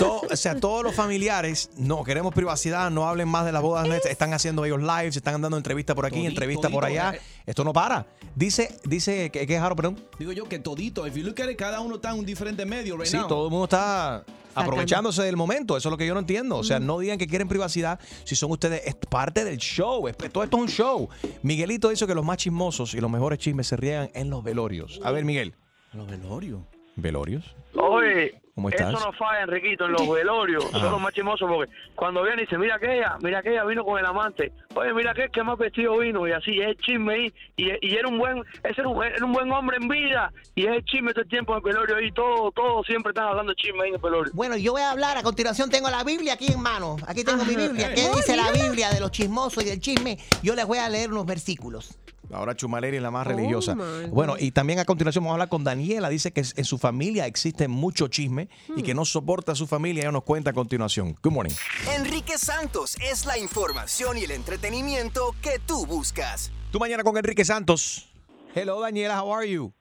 O 0.00 0.36
sea, 0.36 0.58
todos 0.58 0.82
los 0.82 0.94
familiares, 0.94 1.70
no, 1.76 2.02
queremos 2.02 2.34
privacidad, 2.34 2.90
no 2.90 3.06
hablen 3.08 3.28
más 3.28 3.44
de 3.46 3.52
las 3.52 3.62
bodas, 3.62 3.86
nuestras, 3.86 4.10
están 4.10 4.34
haciendo 4.34 4.64
ellos 4.64 4.80
lives, 4.80 5.16
están 5.16 5.40
dando 5.40 5.56
entrevistas 5.56 5.94
por 5.94 6.04
aquí, 6.04 6.16
Todito, 6.16 6.30
entrevistas 6.30 6.70
por 6.72 6.84
allá. 6.84 7.14
eh. 7.14 7.20
Esto 7.46 7.62
no 7.64 7.72
para. 7.72 8.06
Dice, 8.34 8.76
dice, 8.84 9.30
¿qué, 9.30 9.46
qué 9.46 9.54
es 9.54 9.60
Jaro, 9.60 9.76
perdón? 9.76 10.00
Digo 10.18 10.32
yo 10.32 10.48
que 10.48 10.58
todito, 10.58 11.06
if 11.06 11.14
you 11.14 11.22
look 11.22 11.40
at 11.40 11.48
it, 11.48 11.56
cada 11.56 11.80
uno 11.80 11.94
está 11.96 12.10
en 12.10 12.18
un 12.18 12.26
diferente 12.26 12.66
medio 12.66 12.96
right 12.96 13.06
Sí, 13.06 13.16
now. 13.16 13.28
todo 13.28 13.44
el 13.46 13.50
mundo 13.52 13.64
está 13.64 14.24
aprovechándose 14.62 15.22
del 15.22 15.36
momento. 15.36 15.76
Eso 15.76 15.88
es 15.88 15.90
lo 15.90 15.96
que 15.98 16.06
yo 16.06 16.14
no 16.14 16.20
entiendo. 16.20 16.56
O 16.56 16.64
sea, 16.64 16.78
no 16.80 16.98
digan 16.98 17.18
que 17.18 17.26
quieren 17.26 17.48
privacidad 17.48 18.00
si 18.24 18.36
son 18.36 18.50
ustedes 18.50 18.82
es 18.86 18.94
parte 18.94 19.44
del 19.44 19.58
show. 19.58 20.08
Es- 20.08 20.16
Todo 20.16 20.44
esto 20.44 20.56
es 20.56 20.62
un 20.62 20.68
show. 20.68 21.08
Miguelito 21.42 21.88
dice 21.90 22.06
que 22.06 22.14
los 22.14 22.24
más 22.24 22.38
chismosos 22.38 22.94
y 22.94 23.00
los 23.00 23.10
mejores 23.10 23.38
chismes 23.38 23.66
se 23.66 23.76
riegan 23.76 24.10
en 24.14 24.30
los 24.30 24.42
velorios. 24.42 25.00
A 25.04 25.10
ver, 25.12 25.24
Miguel. 25.24 25.54
¿Los 25.92 26.08
velorios? 26.08 26.60
¿Velorios? 26.96 27.54
Oye, 27.74 28.40
¿Cómo 28.56 28.70
estás? 28.70 28.88
eso 28.90 29.04
no 29.04 29.12
falla, 29.12 29.42
Enriquito, 29.42 29.84
en 29.84 29.92
los 29.92 30.08
velorios. 30.08 30.64
Ajá. 30.64 30.80
Son 30.80 30.92
los 30.92 31.00
más 31.02 31.12
chismosos 31.12 31.46
porque 31.46 31.70
cuando 31.94 32.22
viene 32.22 32.40
y 32.40 32.44
dice, 32.46 32.56
mira 32.56 32.76
aquella, 32.76 33.18
mira 33.20 33.40
aquella 33.40 33.64
vino 33.64 33.84
con 33.84 33.98
el 33.98 34.06
amante. 34.06 34.50
Oye, 34.74 34.94
mira 34.94 35.10
aquel 35.10 35.30
que 35.30 35.42
más 35.42 35.58
vestido 35.58 35.98
vino. 35.98 36.26
Y 36.26 36.32
así 36.32 36.58
es 36.58 36.68
el 36.68 36.76
chisme 36.78 37.12
ahí. 37.12 37.34
Y, 37.58 37.86
y 37.86 37.94
era 37.96 38.08
un 38.08 38.16
buen 38.16 38.38
ese 38.64 38.80
era 38.80 38.88
un, 38.88 39.04
era 39.04 39.26
un 39.26 39.34
buen 39.34 39.52
hombre 39.52 39.76
en 39.78 39.88
vida. 39.88 40.32
Y 40.54 40.64
es 40.64 40.72
el 40.72 40.84
chisme 40.86 41.12
todo 41.12 41.24
el 41.24 41.28
tiempo 41.28 41.52
en 41.52 41.58
el 41.58 41.64
velorio 41.64 41.96
ahí. 41.96 42.10
Todo, 42.12 42.50
todo 42.52 42.82
siempre 42.84 43.10
están 43.10 43.26
hablando 43.26 43.52
de 43.52 43.56
chisme 43.56 43.82
ahí 43.82 43.88
en 43.90 43.96
el 43.96 44.00
velorio. 44.00 44.32
Bueno, 44.34 44.56
yo 44.56 44.72
voy 44.72 44.80
a 44.80 44.90
hablar. 44.90 45.18
A 45.18 45.22
continuación 45.22 45.68
tengo 45.68 45.90
la 45.90 46.02
Biblia 46.02 46.32
aquí 46.32 46.50
en 46.50 46.62
mano. 46.62 46.96
Aquí 47.06 47.24
tengo 47.24 47.44
mi 47.44 47.56
Biblia. 47.56 47.92
¿Qué 47.92 48.08
dice 48.08 48.36
la. 48.36 48.46
Biblia 48.52 48.88
de 48.88 49.00
los 49.00 49.10
chismosos 49.10 49.64
y 49.64 49.66
del 49.66 49.80
chisme? 49.80 50.16
Yo 50.42 50.54
les 50.54 50.64
voy 50.66 50.78
a 50.78 50.88
leer 50.88 51.12
unos 51.12 51.26
versículos. 51.26 51.98
Ahora 52.32 52.54
Chumaleri 52.56 52.96
es 52.96 53.02
la 53.02 53.10
más 53.10 53.26
religiosa. 53.26 53.74
my 53.74 54.08
Bueno, 54.10 54.36
y 54.38 54.50
también 54.50 54.78
a 54.78 54.84
continuación 54.84 55.24
vamos 55.24 55.32
a 55.32 55.34
hablar 55.34 55.48
con 55.48 55.64
Daniela. 55.64 56.08
Dice 56.08 56.32
que 56.32 56.40
en 56.40 56.64
su 56.64 56.78
familia 56.78 57.26
existe 57.26 57.68
mucho 57.68 58.08
chisme 58.08 58.48
y 58.76 58.82
que 58.82 58.94
no 58.94 59.04
soporta 59.04 59.52
a 59.52 59.54
su 59.54 59.66
familia. 59.66 60.02
Ella 60.02 60.12
nos 60.12 60.24
cuenta 60.24 60.50
a 60.50 60.52
continuación. 60.52 61.16
Good 61.22 61.32
morning. 61.32 61.54
Enrique 61.94 62.38
Santos 62.38 62.96
es 63.00 63.26
la 63.26 63.38
información 63.38 64.18
y 64.18 64.24
el 64.24 64.30
entretenimiento 64.30 65.34
que 65.42 65.58
tú 65.64 65.86
buscas. 65.86 66.50
Tú 66.70 66.78
mañana 66.78 67.02
con 67.04 67.16
Enrique 67.16 67.44
Santos. 67.44 68.08
Hello, 68.54 68.80
Daniela. 68.80 69.22
How 69.22 69.34
are 69.34 69.50
you? 69.50 69.72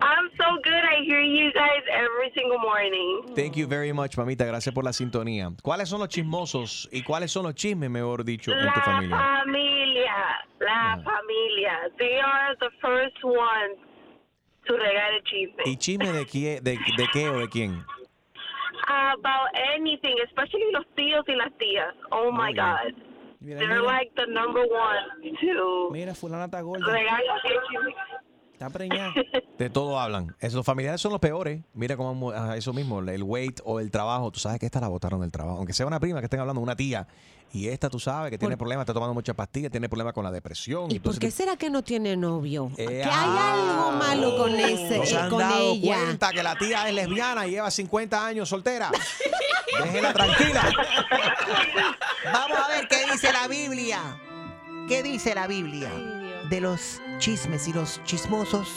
I'm 0.00 0.28
so 0.36 0.44
good. 0.62 0.72
I 0.74 1.02
hear 1.06 1.20
you 1.22 1.52
guys 1.52 1.82
every 1.90 2.30
single 2.34 2.58
morning. 2.58 3.22
Thank 3.34 3.56
you 3.56 3.66
very 3.66 3.92
much, 3.92 4.16
mamita. 4.16 4.44
Gracias 4.44 4.74
por 4.74 4.84
la 4.84 4.92
sintonía. 4.92 5.50
¿Cuáles 5.62 5.88
son 5.88 6.00
los 6.00 6.08
chismosos 6.08 6.88
y 6.92 7.02
cuáles 7.02 7.30
son 7.32 7.44
los 7.44 7.54
chismes, 7.54 7.88
mejor 7.90 8.24
dicho, 8.24 8.52
en 8.52 8.58
tu 8.58 8.64
La 8.64 8.72
familia? 8.72 9.16
familia, 9.16 10.14
la 10.60 11.00
familia. 11.02 11.78
They 11.98 12.18
are 12.20 12.56
the 12.60 12.70
first 12.82 13.22
ones 13.24 13.78
to 14.66 14.74
regar 14.76 15.14
el 15.14 15.22
chisme. 15.24 15.62
¿Y 15.64 15.76
chisme 15.76 16.12
de, 16.12 16.26
quién, 16.26 16.62
de, 16.62 16.72
de 16.96 17.06
qué 17.12 17.28
o 17.30 17.38
de 17.38 17.48
quién? 17.48 17.84
About 18.86 19.48
anything, 19.76 20.16
especially 20.26 20.70
los 20.72 20.84
tíos 20.96 21.24
y 21.28 21.34
las 21.36 21.52
tías. 21.58 21.94
Oh 22.10 22.30
my. 22.30 22.52
God. 22.52 22.92
Mira, 23.40 23.58
They're 23.60 23.68
mira. 23.80 23.82
like 23.82 24.10
the 24.16 24.26
number 24.26 24.60
one 24.60 25.36
to 25.40 25.90
Mira, 25.92 26.14
fulana 26.14 26.46
está 26.46 26.60
gorda. 26.62 26.86
regar 26.92 27.20
el 27.20 27.60
chisme. 27.68 27.94
Está 28.66 28.78
preñada. 28.78 29.12
De 29.58 29.70
todo 29.70 30.00
hablan. 30.00 30.34
Eso, 30.40 30.56
los 30.56 30.66
familiares 30.66 31.00
son 31.00 31.12
los 31.12 31.20
peores. 31.20 31.62
Mira 31.74 31.96
cómo 31.96 32.32
ah, 32.32 32.56
eso 32.56 32.72
mismo, 32.72 33.00
el 33.00 33.22
weight 33.22 33.60
o 33.64 33.78
el 33.78 33.90
trabajo. 33.90 34.30
Tú 34.32 34.40
sabes 34.40 34.58
que 34.58 34.66
esta 34.66 34.80
la 34.80 34.88
botaron 34.88 35.20
del 35.20 35.30
trabajo. 35.30 35.58
Aunque 35.58 35.72
sea 35.72 35.86
una 35.86 36.00
prima 36.00 36.18
que 36.20 36.26
estén 36.26 36.40
hablando, 36.40 36.60
una 36.60 36.74
tía. 36.74 37.06
Y 37.52 37.68
esta, 37.68 37.88
tú 37.88 38.00
sabes, 38.00 38.32
que 38.32 38.38
tiene 38.38 38.56
problemas, 38.56 38.82
está 38.82 38.92
tomando 38.92 39.14
muchas 39.14 39.36
pastillas, 39.36 39.70
tiene 39.70 39.88
problemas 39.88 40.12
con 40.12 40.24
la 40.24 40.32
depresión. 40.32 40.90
¿Y 40.90 40.98
por 40.98 41.16
qué 41.20 41.30
será 41.30 41.56
que 41.56 41.70
no 41.70 41.84
tiene 41.84 42.16
novio? 42.16 42.72
Eh, 42.76 42.84
que 42.84 43.04
hay 43.04 43.38
algo 43.38 43.92
malo 43.92 44.36
con 44.36 44.54
ese, 44.56 44.98
No 44.98 45.06
se 45.06 45.14
eh, 45.14 45.18
han 45.18 45.30
con 45.30 45.38
dado 45.38 45.70
ella. 45.70 45.94
cuenta 45.94 46.32
que 46.32 46.42
la 46.42 46.58
tía 46.58 46.88
es 46.88 46.94
lesbiana 46.94 47.46
y 47.46 47.52
lleva 47.52 47.70
50 47.70 48.26
años 48.26 48.48
soltera. 48.48 48.90
Déjela 49.84 50.12
tranquila. 50.12 50.72
Vamos 52.32 52.58
a 52.58 52.68
ver 52.68 52.88
qué 52.88 53.12
dice 53.12 53.32
la 53.32 53.46
Biblia. 53.46 54.00
¿Qué 54.88 55.04
dice 55.04 55.34
la 55.34 55.46
Biblia? 55.46 55.90
De 56.50 56.60
los 56.60 57.00
chismes 57.18 57.68
y 57.68 57.72
los 57.72 58.02
chismosos. 58.04 58.68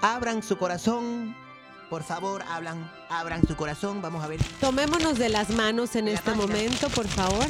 Abran 0.00 0.42
su 0.42 0.56
corazón. 0.56 1.36
Por 1.90 2.02
favor, 2.02 2.42
hablan, 2.48 2.90
abran 3.10 3.46
su 3.46 3.54
corazón. 3.56 4.00
Vamos 4.00 4.24
a 4.24 4.28
ver. 4.28 4.40
Tomémonos 4.60 5.18
de 5.18 5.28
las 5.28 5.50
manos 5.50 5.94
en 5.96 6.08
este 6.08 6.32
momento, 6.32 6.88
por 6.90 7.06
favor. 7.06 7.46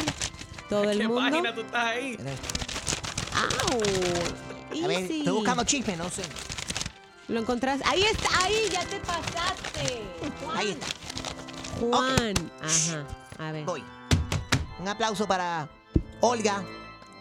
Todo 0.68 0.90
el 0.90 0.98
¿Qué 0.98 1.08
mundo. 1.08 1.22
página 1.30 1.54
tú 1.54 1.60
estás 1.60 1.84
ahí? 1.84 2.18
¡Au! 3.34 3.80
A 4.84 4.86
ver, 4.88 5.00
Easy. 5.02 5.18
estoy 5.20 5.32
buscando 5.34 5.64
chisme, 5.64 5.96
no 5.96 6.08
sé. 6.08 6.22
Lo 7.28 7.40
encontraste. 7.40 7.84
Ahí 7.88 8.02
está, 8.02 8.44
ahí, 8.44 8.68
ya 8.72 8.84
te 8.84 8.98
pasaste. 9.00 10.02
Ahí 10.56 10.70
está. 10.70 10.86
Juan. 11.78 12.34
Ajá. 12.62 13.06
A 13.48 13.52
ver. 13.52 13.64
Voy. 13.64 13.84
Un 14.80 14.88
aplauso 14.88 15.26
para 15.26 15.68
Olga. 16.20 16.64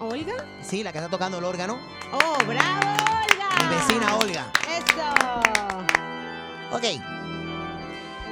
¿Olga? 0.01 0.33
Sí, 0.63 0.81
la 0.81 0.91
que 0.91 0.97
está 0.97 1.11
tocando 1.11 1.37
el 1.37 1.43
órgano. 1.43 1.79
¡Oh, 2.11 2.43
bravo, 2.45 2.79
Olga! 2.79 3.49
Mi 3.59 3.67
vecina 3.75 4.15
Olga. 4.15 4.51
¡Eso! 4.67 5.07
Ok. 6.75 6.83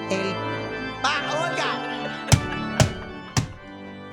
El. 0.10 0.36
¡Baja, 1.04 1.42
Olga! 1.44 1.68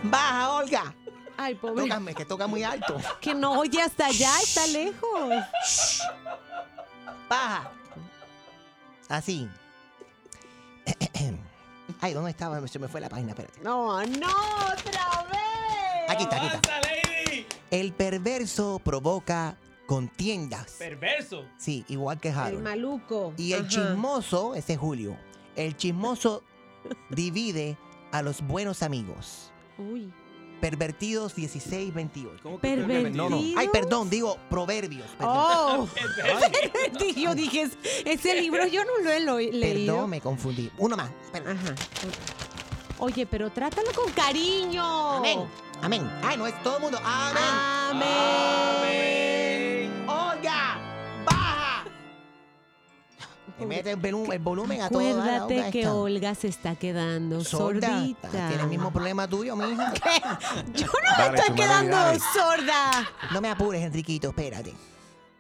¡Baja, 0.03 0.53
Olga! 0.53 0.95
Ay, 1.39 1.55
pobre. 1.55 1.85
Tócame, 1.85 2.15
que 2.15 2.27
toca 2.27 2.47
muy 2.47 2.63
alto. 2.63 2.99
Que 3.23 3.35
no 3.35 3.59
oye 3.59 3.81
hasta 3.81 4.05
allá, 4.07 4.39
está 4.43 4.67
lejos. 4.67 5.31
Baja. 7.27 7.71
Así. 9.09 9.49
Ay, 12.03 12.13
¿dónde 12.13 12.33
estaba? 12.33 12.69
Se 12.69 12.79
me 12.79 12.89
fue 12.89 13.01
la 13.01 13.09
página, 13.09 13.31
espérate. 13.31 13.61
No, 13.63 14.05
no, 14.05 14.29
otra 14.29 15.25
vez. 15.31 16.11
Aquí 16.11 16.25
está, 16.25 16.37
aquí 16.37 16.47
está. 16.49 17.06
El 17.81 17.93
perverso 17.93 18.81
provoca 18.83 19.57
contiendas. 19.87 20.73
Perverso. 20.79 21.45
Sí, 21.59 21.85
igual 21.89 22.19
que 22.21 22.29
El 22.31 22.35
Harold. 22.35 22.63
maluco. 22.63 23.35
Y 23.37 23.53
el 23.53 23.61
Ajá. 23.61 23.69
chismoso, 23.69 24.55
ese 24.55 24.73
es 24.75 24.79
Julio. 24.79 25.17
El 25.57 25.77
chismoso 25.77 26.43
divide 27.11 27.77
a 28.13 28.23
los 28.23 28.41
buenos 28.43 28.83
amigos. 28.83 29.51
Uy. 29.79 30.13
Pervertidos 30.61 31.35
16, 31.35 31.93
28. 31.93 32.59
¿Pervertidos? 32.63 33.33
Ay, 33.59 33.69
perdón, 33.69 34.09
digo 34.09 34.39
proverbios. 34.49 35.07
perdón. 35.19 35.37
Oh, 35.37 35.89
Pervertido. 36.73 37.15
yo 37.23 37.35
dije, 37.35 37.63
"Es- 37.63 37.79
ese 38.07 38.41
libro 38.41 38.67
yo 38.67 38.83
no 38.87 38.99
lo 39.05 39.11
he 39.11 39.21
lo- 39.21 39.39
leído. 39.39 39.95
Perdón, 39.95 40.11
me 40.11 40.21
confundí. 40.23 40.71
Uno 40.79 40.97
más. 40.97 41.11
espera. 41.27 41.53
Ajá. 41.53 41.75
Oye, 42.99 43.27
pero 43.27 43.51
trátalo 43.51 43.91
con 43.95 44.11
cariño. 44.13 44.83
Amén. 44.83 45.41
Amén. 45.83 46.11
Ay, 46.23 46.37
no 46.37 46.47
es 46.47 46.63
todo 46.63 46.77
el 46.77 46.83
mundo. 46.83 46.99
Amén. 47.05 47.43
Amén. 48.83 50.05
Olga, 50.09 50.79
baja. 51.25 51.85
Le 53.59 53.67
mete 53.67 53.91
el, 53.93 54.01
velu- 54.01 54.33
el 54.33 54.39
volumen 54.39 54.81
a 54.83 54.89
todo. 54.89 55.01
dar, 55.03 55.11
Acuérdate 55.43 55.57
Olga, 55.59 55.71
que. 55.71 55.87
Olga 55.89 56.35
se 56.35 56.49
está 56.49 56.75
quedando 56.75 57.45
Sorda. 57.45 57.89
sordita. 57.89 58.29
Tiene 58.31 58.63
el 58.63 58.69
mismo 58.69 58.91
problema 58.93 59.29
tuyo, 59.29 59.55
mija. 59.57 59.93
Yo 60.75 60.87
no 60.87 61.31
me 61.33 61.39
estoy 61.39 61.55
quedando 61.55 61.97
sorda. 62.35 63.09
No 63.33 63.41
me 63.41 63.49
apures, 63.51 63.83
Enriquito, 63.83 64.29
espérate. 64.29 64.75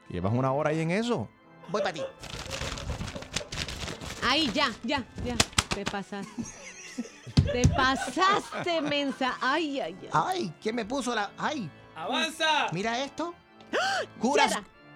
Llevas 0.09 0.33
una 0.33 0.53
hora 0.53 0.70
ahí 0.70 0.81
en 0.81 0.92
eso. 0.92 1.29
Voy 1.68 1.83
para 1.83 1.92
ti. 1.94 2.03
Ahí, 4.22 4.51
ya, 4.53 4.70
ya, 4.85 5.05
ya. 5.25 5.35
Te 5.75 5.85
pasaste. 5.85 6.31
Te 7.52 7.66
pasaste, 7.68 8.80
mensa. 8.82 9.37
Ay, 9.40 9.80
ay, 9.80 9.96
ay. 10.02 10.09
Ay, 10.12 10.54
¿quién 10.62 10.74
me 10.74 10.85
puso 10.85 11.14
la...? 11.14 11.30
Ay, 11.38 11.70
¡Avanza! 11.94 12.66
mira 12.72 13.02
esto. 13.04 13.35
Curas, 14.20 14.52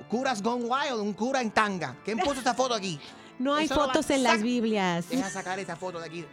curas 0.09 0.43
Gone 0.43 0.65
Wild, 0.65 1.01
un 1.01 1.13
cura 1.13 1.41
en 1.41 1.51
tanga. 1.51 1.97
¿Quién 2.05 2.19
puso 2.19 2.39
esta 2.39 2.55
foto 2.55 2.75
aquí? 2.75 2.99
No 3.39 3.55
hay 3.55 3.65
Eso 3.67 3.75
lo 3.75 3.81
va- 3.81 3.87
fotos 3.89 4.11
en 4.11 4.23
las 4.23 4.39
sac- 4.39 4.43
Biblias. 4.43 5.09
Deja 5.09 5.31
sacar 5.31 5.59
esa 5.59 5.77
foto 5.77 5.99
de 6.01 6.07
aquí. 6.07 6.27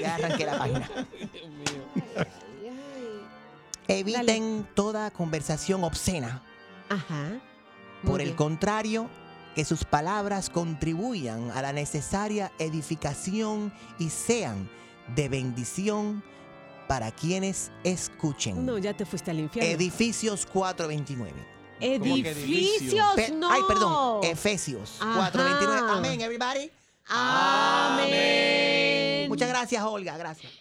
Ya 0.00 0.14
arranqué 0.14 0.44
la 0.46 0.58
página. 0.58 0.88
Eviten 3.88 4.66
toda 4.74 5.10
conversación 5.10 5.82
obscena. 5.84 6.42
Ajá. 6.88 7.40
Por 8.04 8.20
el 8.20 8.28
bien. 8.28 8.36
contrario, 8.36 9.08
que 9.54 9.64
sus 9.64 9.84
palabras 9.84 10.48
contribuyan 10.50 11.50
a 11.50 11.62
la 11.62 11.72
necesaria 11.72 12.52
edificación 12.58 13.72
y 13.98 14.08
sean 14.10 14.68
de 15.14 15.28
bendición 15.28 16.22
para 16.88 17.10
quienes 17.10 17.70
escuchen. 17.84 18.64
No, 18.66 18.78
ya 18.78 18.94
te 18.94 19.04
fuiste 19.06 19.30
al 19.30 19.38
infierno. 19.40 19.70
Edificios 19.70 20.46
429. 20.46 21.32
Edificios, 21.80 23.14
Pe- 23.16 23.30
no. 23.32 23.50
Ay, 23.50 23.60
perdón. 23.66 24.20
Efesios 24.24 24.98
Ajá. 25.00 25.30
429. 25.32 25.92
Amén, 25.98 26.20
everybody. 26.20 26.70
Amén. 28.02 29.28
Muchas 29.28 29.48
gracias, 29.48 29.82
Olga. 29.82 30.16
Gracias. 30.16 30.52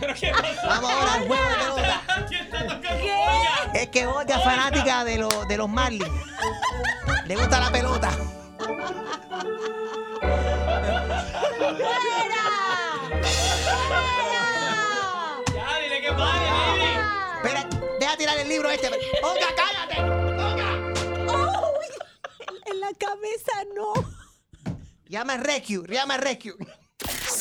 ¿Pero 0.00 0.14
qué 0.14 0.32
pasa? 0.32 0.66
Vamos 0.66 0.90
ahora 0.90 1.14
al 1.14 1.26
juego 1.26 1.48
de 1.48 1.54
pelota. 1.56 2.02
¿Quién 2.28 2.44
está 2.44 2.62
tocando? 2.62 3.02
¿Qué? 3.02 3.82
Es 3.82 3.88
que 3.88 4.06
Olga 4.06 4.36
es 4.36 4.44
fanática 4.44 5.04
de, 5.04 5.18
los 5.18 5.48
de 5.48 5.56
los 5.56 5.68
Marlins. 5.68 6.06
Le 7.26 7.36
gusta 7.36 7.60
la 7.60 7.70
pelota. 7.70 8.10
Ya, 15.54 15.78
dile 15.80 16.00
que 16.00 16.12
pare, 16.12 16.46
Lili. 16.72 16.98
Espera, 17.36 17.68
deja 18.00 18.16
tirar 18.16 18.38
el 18.38 18.48
libro 18.48 18.70
este. 18.70 18.88
Olga, 19.22 19.46
cállate. 19.56 19.96
En 22.66 22.80
la 22.80 22.92
cabeza 22.98 23.52
no. 23.74 23.92
Llama 25.06 25.34
a 25.34 25.36
Rescue, 25.36 25.86
llama 25.88 26.14
a 26.14 26.18
Rescue. 26.18 26.54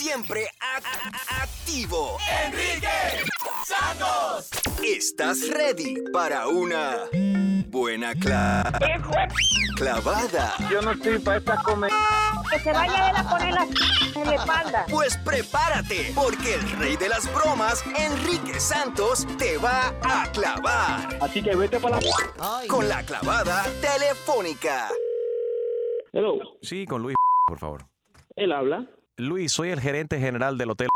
Siempre 0.08 0.46
a- 0.60 0.76
a- 0.80 1.40
a- 1.40 1.44
activo. 1.44 2.18
Enrique 2.46 2.90
Santos. 3.66 4.50
¿Estás 4.86 5.48
ready 5.48 5.96
para 6.12 6.48
una 6.50 7.06
buena 7.68 8.14
cla- 8.14 8.70
clavada? 9.78 10.56
Yo 10.70 10.82
no 10.82 10.92
estoy 10.92 11.20
para 11.20 11.38
esta 11.38 11.56
comedia. 11.64 11.96
Que 12.52 12.60
se 12.60 12.74
vaya 12.74 13.12
él 13.12 13.16
a 13.16 13.30
poner 13.30 13.54
la 13.54 13.64
en 13.64 14.26
la 14.28 14.36
espalda. 14.36 14.86
Pues 14.90 15.16
prepárate, 15.20 16.12
porque 16.14 16.56
el 16.56 16.70
rey 16.72 16.98
de 16.98 17.08
las 17.08 17.34
bromas, 17.34 17.82
Enrique 17.98 18.60
Santos, 18.60 19.26
te 19.38 19.58
va 19.58 19.94
a 20.04 20.30
clavar 20.34 21.18
Así 21.22 21.42
que 21.42 21.56
vete 21.56 21.80
para 21.80 22.02
la. 22.02 22.10
Ay. 22.42 22.68
con 22.68 22.90
la 22.90 23.04
clavada 23.04 23.64
telefónica. 23.80 24.90
Hello, 26.12 26.34
Sí, 26.62 26.86
con 26.86 27.02
Luis, 27.04 27.16
por 27.48 27.58
favor. 27.58 27.86
él 28.36 28.52
habla. 28.52 28.86
Luis, 29.18 29.52
soy 29.52 29.70
el 29.70 29.80
gerente 29.80 30.20
general 30.20 30.58
del 30.58 30.72
hotel. 30.72 30.88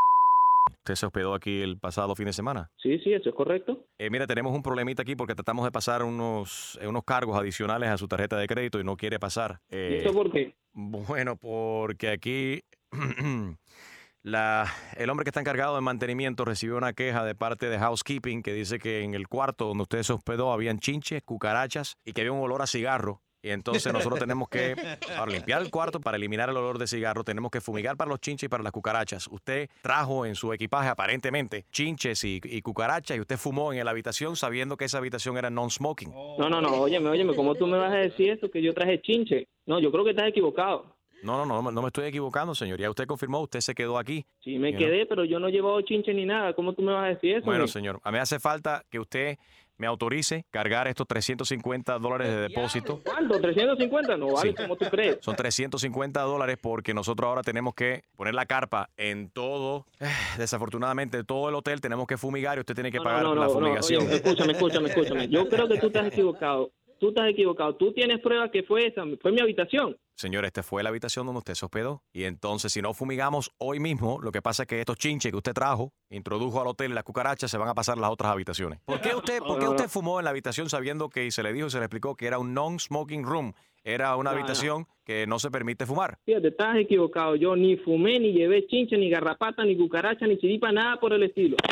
Usted 0.71 0.95
se 0.95 1.05
hospedó 1.05 1.35
aquí 1.35 1.61
el 1.61 1.77
pasado 1.77 2.15
fin 2.15 2.25
de 2.25 2.33
semana. 2.33 2.71
Sí, 2.81 2.97
sí, 2.99 3.13
eso 3.13 3.29
es 3.29 3.35
correcto. 3.35 3.85
Eh, 3.99 4.09
mira, 4.09 4.25
tenemos 4.25 4.53
un 4.55 4.63
problemita 4.63 5.03
aquí 5.03 5.15
porque 5.15 5.35
tratamos 5.35 5.65
de 5.65 5.71
pasar 5.71 6.01
unos, 6.01 6.79
eh, 6.81 6.87
unos 6.87 7.03
cargos 7.03 7.37
adicionales 7.37 7.89
a 7.89 7.97
su 7.97 8.07
tarjeta 8.07 8.37
de 8.37 8.47
crédito 8.47 8.79
y 8.79 8.83
no 8.83 8.97
quiere 8.97 9.19
pasar. 9.19 9.61
¿Y 9.69 9.75
Eh, 9.75 9.97
esto 9.97 10.13
por 10.13 10.31
qué? 10.31 10.55
Bueno, 10.73 11.35
porque 11.35 12.09
aquí 12.09 12.61
la, 14.23 14.65
el 14.95 15.09
hombre 15.09 15.23
que 15.23 15.29
está 15.29 15.41
encargado 15.41 15.75
de 15.75 15.81
mantenimiento 15.81 16.43
recibió 16.43 16.77
una 16.77 16.93
queja 16.93 17.23
de 17.23 17.35
parte 17.35 17.69
de 17.69 17.77
housekeeping 17.77 18.41
que 18.41 18.53
dice 18.53 18.79
que 18.79 19.03
en 19.03 19.13
el 19.13 19.27
cuarto 19.27 19.67
donde 19.67 19.83
usted 19.83 20.01
se 20.01 20.13
hospedó 20.13 20.51
habían 20.51 20.79
chinches, 20.79 21.21
cucarachas 21.21 21.97
y 22.03 22.13
que 22.13 22.21
había 22.21 22.31
un 22.31 22.41
olor 22.41 22.63
a 22.63 22.67
cigarro 22.67 23.21
Y 23.47 23.51
entonces 23.51 23.93
nosotros 23.93 24.19
tenemos 24.19 24.49
que, 24.49 24.75
para 25.07 25.31
limpiar 25.31 25.61
el 25.61 25.71
cuarto, 25.71 26.01
para 26.01 26.17
eliminar 26.17 26.49
el 26.49 26.57
olor 26.57 26.77
de 26.77 26.85
cigarro, 26.85 27.23
tenemos 27.23 27.49
que 27.49 27.61
fumigar 27.61 27.95
para 27.95 28.09
los 28.09 28.19
chinches 28.19 28.47
y 28.47 28.49
para 28.49 28.61
las 28.61 28.73
cucarachas. 28.73 29.27
Usted 29.27 29.69
trajo 29.81 30.25
en 30.25 30.35
su 30.35 30.51
equipaje 30.51 30.89
aparentemente 30.89 31.65
chinches 31.71 32.25
y, 32.25 32.41
y 32.43 32.61
cucarachas 32.61 33.15
y 33.15 33.21
usted 33.21 33.37
fumó 33.37 33.71
en 33.71 33.85
la 33.85 33.91
habitación 33.91 34.35
sabiendo 34.35 34.75
que 34.75 34.83
esa 34.83 34.97
habitación 34.97 35.37
era 35.37 35.49
non-smoking. 35.49 36.11
No, 36.11 36.49
no, 36.49 36.59
no, 36.59 36.73
óyeme, 36.73 37.09
óyeme, 37.09 37.33
¿cómo 37.35 37.55
tú 37.55 37.67
me 37.67 37.77
vas 37.77 37.93
a 37.93 37.97
decir 37.97 38.31
esto 38.31 38.51
que 38.51 38.61
yo 38.61 38.73
traje 38.73 39.01
chinche? 39.01 39.47
No, 39.65 39.79
yo 39.79 39.91
creo 39.91 40.03
que 40.03 40.09
estás 40.09 40.27
equivocado. 40.27 40.97
No, 41.23 41.45
no, 41.45 41.61
no, 41.61 41.71
no 41.71 41.81
me 41.81 41.87
estoy 41.87 42.07
equivocando, 42.07 42.53
señor. 42.53 42.79
Ya 42.79 42.89
usted 42.89 43.07
confirmó, 43.07 43.39
usted 43.41 43.61
se 43.61 43.73
quedó 43.73 43.97
aquí. 43.97 44.25
Sí, 44.39 44.59
me 44.59 44.75
quedé, 44.75 45.05
pero 45.05 45.23
yo 45.23 45.39
no 45.39 45.47
he 45.47 45.51
llevado 45.51 45.81
chinche 45.81 46.13
ni 46.13 46.25
nada. 46.25 46.53
¿Cómo 46.53 46.73
tú 46.73 46.81
me 46.81 46.91
vas 46.91 47.05
a 47.05 47.07
decir 47.07 47.37
eso? 47.37 47.45
Bueno, 47.45 47.67
señor, 47.67 47.99
a 48.03 48.11
mí 48.11 48.17
hace 48.17 48.39
falta 48.39 48.83
que 48.89 48.99
usted 48.99 49.37
me 49.77 49.87
autorice 49.87 50.45
cargar 50.51 50.87
estos 50.87 51.07
350 51.07 51.99
dólares 51.99 52.27
de 52.29 52.35
depósito. 52.49 53.01
¿Cuánto? 53.03 53.39
¿350? 53.39 54.17
No 54.17 54.33
vale, 54.33 54.49
Sí. 54.51 54.55
¿cómo 54.55 54.75
tú 54.75 54.85
crees? 54.89 55.17
Son 55.21 55.35
350 55.35 56.21
dólares 56.21 56.57
porque 56.61 56.93
nosotros 56.93 57.27
ahora 57.27 57.41
tenemos 57.43 57.73
que 57.75 58.03
poner 58.15 58.33
la 58.33 58.45
carpa 58.45 58.89
en 58.97 59.29
todo, 59.29 59.85
eh, 59.99 60.07
desafortunadamente, 60.37 61.23
todo 61.23 61.49
el 61.49 61.55
hotel 61.55 61.81
tenemos 61.81 62.07
que 62.07 62.17
fumigar 62.17 62.57
y 62.57 62.61
usted 62.61 62.73
tiene 62.75 62.91
que 62.91 62.97
No, 62.97 63.03
pagar 63.03 63.23
no, 63.23 63.35
no, 63.35 63.41
la 63.41 63.49
fumigación. 63.49 64.03
oye, 64.07 64.15
escúchame, 64.15 64.53
escúchame, 64.53 64.89
escúchame. 64.89 65.27
Yo 65.27 65.47
creo 65.47 65.67
que 65.67 65.77
tú 65.79 65.87
estás 65.87 66.07
equivocado. 66.07 66.71
Tú 66.99 67.09
estás 67.09 67.29
equivocado. 67.29 67.75
Tú 67.75 67.93
tienes 67.93 68.19
pruebas 68.19 68.49
que 68.51 68.63
fue 68.63 68.87
esa, 68.87 69.03
fue 69.21 69.31
mi 69.31 69.39
habitación. 69.41 69.97
Señor, 70.15 70.45
esta 70.45 70.63
fue 70.63 70.81
la 70.81 70.89
habitación 70.89 71.25
donde 71.27 71.39
usted 71.39 71.53
se 71.53 71.65
hospedó. 71.65 72.01
Y 72.11 72.23
entonces, 72.23 72.73
si 72.73 72.81
no 72.81 72.93
fumigamos 72.95 73.51
hoy 73.59 73.79
mismo, 73.79 74.19
lo 74.21 74.31
que 74.31 74.41
pasa 74.41 74.63
es 74.63 74.67
que 74.67 74.79
estos 74.79 74.97
chinches 74.97 75.31
que 75.31 75.37
usted 75.37 75.53
trajo, 75.53 75.93
introdujo 76.09 76.59
al 76.59 76.67
hotel 76.67 76.91
y 76.91 76.95
las 76.95 77.03
cucarachas, 77.03 77.51
se 77.51 77.57
van 77.59 77.69
a 77.69 77.75
pasar 77.75 77.97
a 77.97 78.01
las 78.01 78.09
otras 78.09 78.31
habitaciones. 78.31 78.79
¿Por 78.85 78.99
qué 78.99 79.13
usted, 79.15 79.39
por 79.39 79.59
qué 79.59 79.67
usted 79.67 79.87
fumó 79.87 80.19
en 80.19 80.23
la 80.25 80.31
habitación 80.31 80.69
sabiendo 80.69 81.09
que 81.09 81.25
y 81.25 81.31
se 81.31 81.43
le 81.43 81.53
dijo 81.53 81.67
y 81.67 81.69
se 81.69 81.77
le 81.77 81.85
explicó 81.85 82.15
que 82.15 82.25
era 82.25 82.39
un 82.39 82.53
non-smoking 82.55 83.23
room? 83.23 83.53
Era 83.83 84.15
una 84.17 84.31
No, 84.31 84.35
no. 84.35 84.39
habitación 84.41 84.87
que 85.05 85.27
no 85.27 85.37
se 85.39 85.49
permite 85.51 85.85
fumar. 85.85 86.17
Fíjate, 86.25 86.47
estás 86.49 86.75
equivocado. 86.77 87.35
Yo 87.37 87.55
ni 87.55 87.77
fumé, 87.77 88.19
ni 88.19 88.33
llevé 88.33 88.65
chinche, 88.67 88.97
ni 88.97 89.09
garrapata, 89.09 89.63
ni 89.63 89.77
cucaracha, 89.77 90.25
ni 90.27 90.37
chiripa, 90.39 90.71
nada 90.73 90.99
por 90.99 91.13
el 91.13 91.23
estilo. 91.23 91.55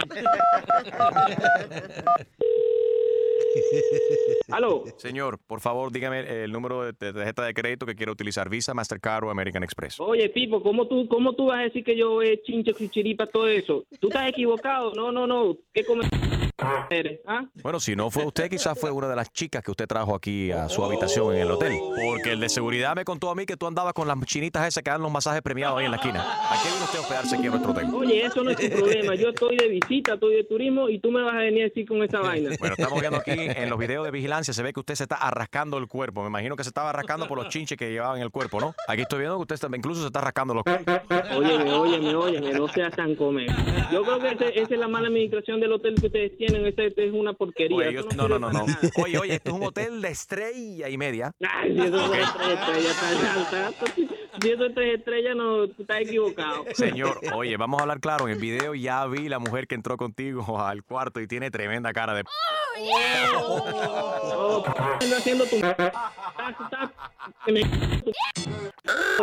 ¿Aló? 4.49 4.83
Señor, 4.97 5.39
por 5.45 5.61
favor, 5.61 5.91
dígame 5.91 6.43
el 6.43 6.51
número 6.51 6.83
de 6.83 6.93
tarjeta 6.93 7.43
de 7.43 7.53
crédito 7.53 7.85
que 7.85 7.95
quiere 7.95 8.11
utilizar, 8.11 8.49
Visa, 8.49 8.73
Mastercard 8.73 9.25
o 9.25 9.29
American 9.29 9.63
Express. 9.63 9.99
Oye, 9.99 10.29
Pipo, 10.29 10.61
¿cómo 10.61 10.87
tú, 10.87 11.07
¿cómo 11.07 11.33
tú 11.33 11.47
vas 11.47 11.59
a 11.59 11.63
decir 11.63 11.83
que 11.83 11.97
yo 11.97 12.21
he 12.21 12.41
chinche, 12.43 12.73
chiripa, 12.89 13.27
todo 13.27 13.47
eso? 13.47 13.85
Tú 13.99 14.07
estás 14.07 14.29
equivocado. 14.29 14.93
No, 14.93 15.11
no, 15.11 15.27
no. 15.27 15.57
¿Qué? 15.73 15.83
¿Ah? 16.57 17.43
Bueno, 17.61 17.79
si 17.79 17.95
no 17.95 18.09
fue 18.09 18.25
usted, 18.25 18.49
quizás 18.49 18.79
fue 18.79 18.89
una 18.91 19.07
de 19.07 19.15
las 19.15 19.31
chicas 19.31 19.61
que 19.63 19.71
usted 19.71 19.87
trajo 19.87 20.15
aquí 20.15 20.51
a 20.51 20.69
su 20.69 20.83
habitación 20.83 21.35
en 21.35 21.41
el 21.41 21.51
hotel. 21.51 21.73
Porque 22.07 22.31
el 22.31 22.39
de 22.39 22.49
seguridad 22.49 22.95
me 22.95 23.03
contó 23.03 23.29
a 23.29 23.35
mí 23.35 23.45
que 23.45 23.57
tú 23.57 23.67
andabas 23.67 23.93
con 23.93 24.07
las 24.07 24.17
chinitas 24.25 24.67
esas 24.67 24.81
que 24.83 24.89
dan 24.89 25.01
los 25.01 25.11
masajes 25.11 25.41
premiados 25.41 25.79
ahí 25.79 25.85
en 25.85 25.91
la 25.91 25.97
esquina. 25.97 26.21
¿A 26.21 26.61
qué 26.63 26.69
usted 26.83 26.99
a 26.99 27.01
hospedarse 27.01 27.35
aquí 27.35 27.45
en 27.45 27.51
nuestro 27.51 27.71
hotel? 27.71 27.87
Oye, 27.93 28.25
eso 28.25 28.43
no 28.43 28.51
es 28.51 28.57
tu 28.57 28.69
problema. 28.77 29.15
Yo 29.15 29.29
estoy 29.29 29.57
de 29.57 29.67
visita, 29.67 30.13
estoy 30.13 30.35
de 30.35 30.43
turismo 30.45 30.87
y 30.89 30.99
tú 30.99 31.11
me 31.11 31.21
vas 31.23 31.33
a 31.33 31.39
venir 31.39 31.63
a 31.63 31.65
decir 31.65 31.87
con 31.87 32.01
esa 32.03 32.19
vaina. 32.21 32.51
Bueno, 32.59 32.75
estamos 32.77 32.99
viendo 33.01 33.17
aquí 33.19 33.31
en 33.31 33.69
los 33.69 33.77
videos 33.77 34.05
de 34.05 34.11
vigilancia, 34.11 34.53
se 34.53 34.63
ve 34.63 34.71
que 34.71 34.79
usted 34.79 34.95
se 34.95 35.03
está 35.03 35.15
arrascando 35.15 35.77
el 35.77 35.87
cuerpo. 35.87 36.21
Me 36.21 36.27
imagino 36.27 36.55
que 36.55 36.63
se 36.63 36.69
estaba 36.69 36.89
arrascando 36.91 37.27
por 37.27 37.37
los 37.37 37.49
chinches 37.49 37.77
que 37.77 37.91
llevaba 37.91 38.15
en 38.15 38.21
el 38.21 38.31
cuerpo, 38.31 38.59
¿no? 38.61 38.73
Aquí 38.87 39.01
estoy 39.01 39.19
viendo 39.19 39.35
que 39.37 39.41
usted 39.41 39.55
está- 39.55 39.67
incluso 39.75 40.01
se 40.01 40.07
está 40.07 40.21
rascando 40.21 40.53
los... 40.53 40.63
Óyeme, 41.35 41.73
óyeme, 41.73 42.15
óyeme, 42.15 42.51
no 42.53 42.67
seas 42.69 42.95
tan 42.95 43.15
comer. 43.15 43.49
Yo 43.91 44.03
creo 44.03 44.19
que 44.37 44.59
esa 44.61 44.73
es 44.73 44.79
la 44.79 44.87
mala 44.87 45.07
administración 45.07 45.59
del 45.59 45.73
hotel 45.73 45.95
que 45.95 46.05
ustedes 46.07 46.37
tienen. 46.37 46.44
Ese, 46.45 46.87
este 46.87 47.07
es 47.07 47.13
una 47.13 47.33
porquería. 47.33 47.77
Oye, 47.77 47.93
yo- 47.93 48.03
no, 48.15 48.27
no, 48.27 48.37
no, 48.39 48.51
no. 48.51 48.65
Oye, 49.03 49.17
oye, 49.17 49.35
esto 49.35 49.49
es 49.51 49.55
un 49.55 49.63
hotel 49.63 50.01
de 50.01 50.09
estrella 50.09 50.89
y 50.89 50.97
media. 50.97 51.31
Ay, 51.49 51.73
si 51.75 51.81
eso 51.81 52.05
Ok. 52.05 52.15
es 52.15 52.33
tres 52.33 52.49
estrellas, 52.59 53.75
si 54.41 54.49
eso 54.51 54.65
es 54.65 54.75
tres 54.75 54.99
estrellas, 54.99 55.35
no, 55.35 55.67
tú 55.69 55.81
estás 55.81 56.01
equivocado. 56.01 56.65
Señor, 56.73 57.19
oye, 57.33 57.55
vamos 57.57 57.79
a 57.79 57.83
hablar 57.83 57.99
claro. 57.99 58.27
En 58.27 58.33
el 58.33 58.39
video 58.39 58.75
ya 58.75 59.05
vi 59.05 59.29
la 59.29 59.39
mujer 59.39 59.67
que 59.67 59.75
entró 59.75 59.97
contigo 59.97 60.59
al 60.61 60.83
cuarto 60.83 61.19
y 61.21 61.27
tiene 61.27 61.49
tremenda 61.51 61.93
cara 61.93 62.13
de... 62.13 62.23
Oh, 63.37 64.63
ando 65.01 65.15
haciendo 65.15 65.45
tu... 65.45 65.55
Estás- 65.55 65.93
estás- 66.63 66.91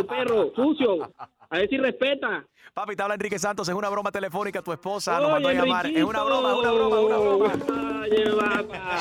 perro, 0.09 0.53
sucio. 0.57 1.13
A 1.53 1.59
ver 1.59 1.69
si 1.69 1.77
respeta. 1.77 2.47
Papi, 2.73 2.97
te 2.97 3.03
habla 3.03 3.15
Enrique 3.15 3.39
Santos, 3.39 3.69
es 3.69 3.75
una 3.75 3.91
broma 3.91 4.11
telefónica, 4.11 4.63
tu 4.63 4.73
esposa 4.73 5.21
nos 5.21 5.33
mandó 5.33 5.51
a 5.51 5.53
llamar. 5.53 5.87
Es 5.87 6.03
una 6.03 6.23
broma, 6.23 6.51
es 6.53 6.57
una 6.57 6.73
broma, 6.73 6.97
es 6.97 7.05
una 7.05 7.19
broma. 7.19 8.01
Oye, 8.01 8.31
vaca. 8.31 8.99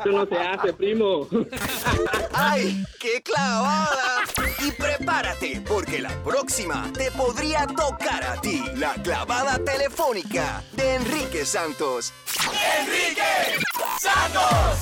Eso 0.00 0.08
no 0.10 0.24
se 0.26 0.38
hace, 0.38 0.72
primo. 0.72 1.28
¡Ay, 2.32 2.82
qué 2.98 3.20
clavada! 3.22 4.22
Y 4.64 4.70
prepárate, 4.72 5.62
porque 5.68 6.00
la 6.00 6.10
próxima 6.24 6.90
te 6.94 7.10
podría 7.10 7.66
tocar 7.66 8.24
a 8.24 8.40
ti. 8.40 8.62
La 8.76 8.94
clavada 8.94 9.58
telefónica 9.62 10.62
de 10.72 10.94
Enrique 10.94 11.44
Santos. 11.44 12.14
¡Enrique 12.80 13.60
Santos! 13.98 14.78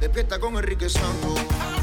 Despierta 0.00 0.40
con 0.40 0.56
Enrique 0.56 0.88
Santos. 0.88 1.75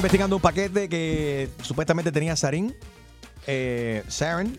Investigando 0.00 0.36
un 0.36 0.42
paquete 0.42 0.88
que 0.88 1.48
supuestamente 1.62 2.10
tenía 2.10 2.34
sarín, 2.36 2.74
eh, 3.46 4.02
sarin. 4.08 4.56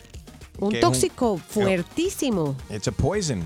Un 0.60 0.80
tóxico 0.80 1.38
fuertísimo. 1.38 2.56
It's 2.70 2.88
a 2.88 2.92
poison. 2.92 3.42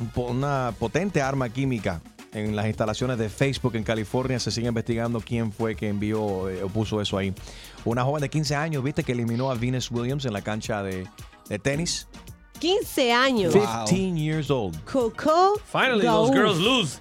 Un 0.00 0.08
po- 0.10 0.26
Una 0.26 0.74
potente 0.78 1.22
arma 1.22 1.48
química. 1.48 2.00
En 2.32 2.54
las 2.54 2.66
instalaciones 2.66 3.16
de 3.18 3.30
Facebook 3.30 3.76
en 3.76 3.82
California 3.84 4.38
se 4.38 4.50
sigue 4.50 4.68
investigando 4.68 5.20
quién 5.20 5.52
fue 5.52 5.74
que 5.74 5.88
envió 5.88 6.50
eh, 6.50 6.62
o 6.62 6.68
puso 6.68 7.00
eso 7.00 7.16
ahí. 7.16 7.32
Una 7.84 8.04
joven 8.04 8.20
de 8.20 8.28
15 8.28 8.54
años, 8.54 8.82
viste, 8.82 9.02
que 9.04 9.12
eliminó 9.12 9.50
a 9.50 9.54
Venus 9.54 9.90
Williams 9.90 10.24
en 10.26 10.34
la 10.34 10.42
cancha 10.42 10.82
de, 10.82 11.06
de 11.48 11.58
tenis. 11.58 12.06
15 12.58 13.12
años. 13.12 13.54
15 13.54 14.18
years 14.20 14.50
old. 14.50 14.78
Coco. 14.84 15.54
Gauff. 16.02 16.30
lose. 16.58 16.98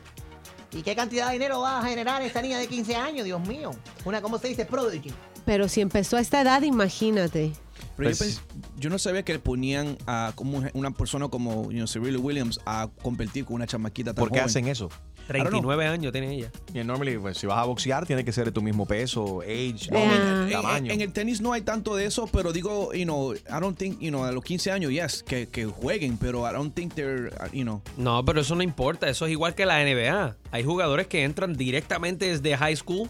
¿Y 0.75 0.83
qué 0.83 0.93
cantidad 0.93 1.27
de 1.27 1.33
dinero 1.33 1.61
va 1.61 1.79
a 1.79 1.83
generar 1.83 2.21
esta 2.21 2.41
niña 2.41 2.57
de 2.57 2.67
15 2.67 2.95
años? 2.97 3.23
Dios 3.23 3.39
mío. 3.47 3.71
Una, 4.03 4.21
¿cómo 4.21 4.37
se 4.37 4.49
dice? 4.49 4.65
Prodigy. 4.65 5.13
Pero 5.45 5.69
si 5.69 5.79
empezó 5.79 6.17
a 6.17 6.19
esta 6.19 6.41
edad, 6.41 6.61
imagínate. 6.63 7.53
Pero 7.97 8.09
Pues 8.09 8.19
yo, 8.19 8.25
pens- 8.25 8.41
yo 8.77 8.89
no 8.89 8.99
sabía 8.99 9.23
que 9.23 9.39
ponían 9.39 9.97
a 10.05 10.33
como 10.35 10.63
una- 10.73 10.91
persona 10.91 11.27
como 11.29 11.63
you 11.71 11.77
know, 11.77 11.87
Serena 11.87 12.19
Williams 12.19 12.59
a 12.65 12.89
competir 13.01 13.45
con 13.45 13.55
una 13.55 13.67
chamaquita 13.67 14.13
tan 14.13 14.21
¿Por 14.21 14.29
qué 14.29 14.39
joven. 14.39 14.45
hacen 14.49 14.67
eso? 14.67 14.89
39 15.27 15.87
años 15.87 16.11
tiene 16.11 16.33
ella. 16.35 16.51
Y 16.73 16.83
normally, 16.83 17.17
pues, 17.17 17.37
si 17.39 17.47
vas 17.47 17.57
a 17.57 17.63
boxear, 17.63 18.05
tiene 18.05 18.23
que 18.23 18.31
ser 18.31 18.45
de 18.45 18.51
tu 18.51 18.61
mismo 18.61 18.85
peso, 18.85 19.41
age, 19.41 19.87
No, 19.91 19.97
en, 19.97 20.11
en- 20.47 20.51
tamaño. 20.51 20.91
en 20.93 21.01
el 21.01 21.11
tenis 21.13 21.41
no 21.41 21.51
hay 21.53 21.61
tanto 21.61 21.95
de 21.95 22.05
eso, 22.05 22.27
pero 22.31 22.53
digo, 22.53 22.93
you 22.93 23.05
know, 23.05 23.33
I 23.33 23.39
don't 23.59 23.75
think, 23.77 23.99
you 23.99 24.09
know, 24.09 24.23
a 24.23 24.31
los 24.31 24.43
15 24.43 24.71
años, 24.71 24.91
yes, 24.91 25.23
que, 25.23 25.47
que 25.47 25.65
jueguen, 25.65 26.17
pero 26.17 26.47
I 26.47 26.53
don't 26.53 26.75
think 26.75 26.93
they're, 26.93 27.31
you 27.53 27.63
know. 27.63 27.81
No, 27.97 28.23
pero 28.23 28.41
eso 28.41 28.53
no 28.55 28.61
importa. 28.61 29.09
Eso 29.09 29.25
es 29.25 29.31
igual 29.31 29.55
que 29.55 29.65
la 29.65 29.81
NBA. 29.81 30.35
Hay 30.51 30.63
jugadores 30.63 31.07
que 31.07 31.23
entran 31.23 31.53
directamente 31.53 32.27
desde 32.27 32.55
high 32.55 32.75
school 32.75 33.09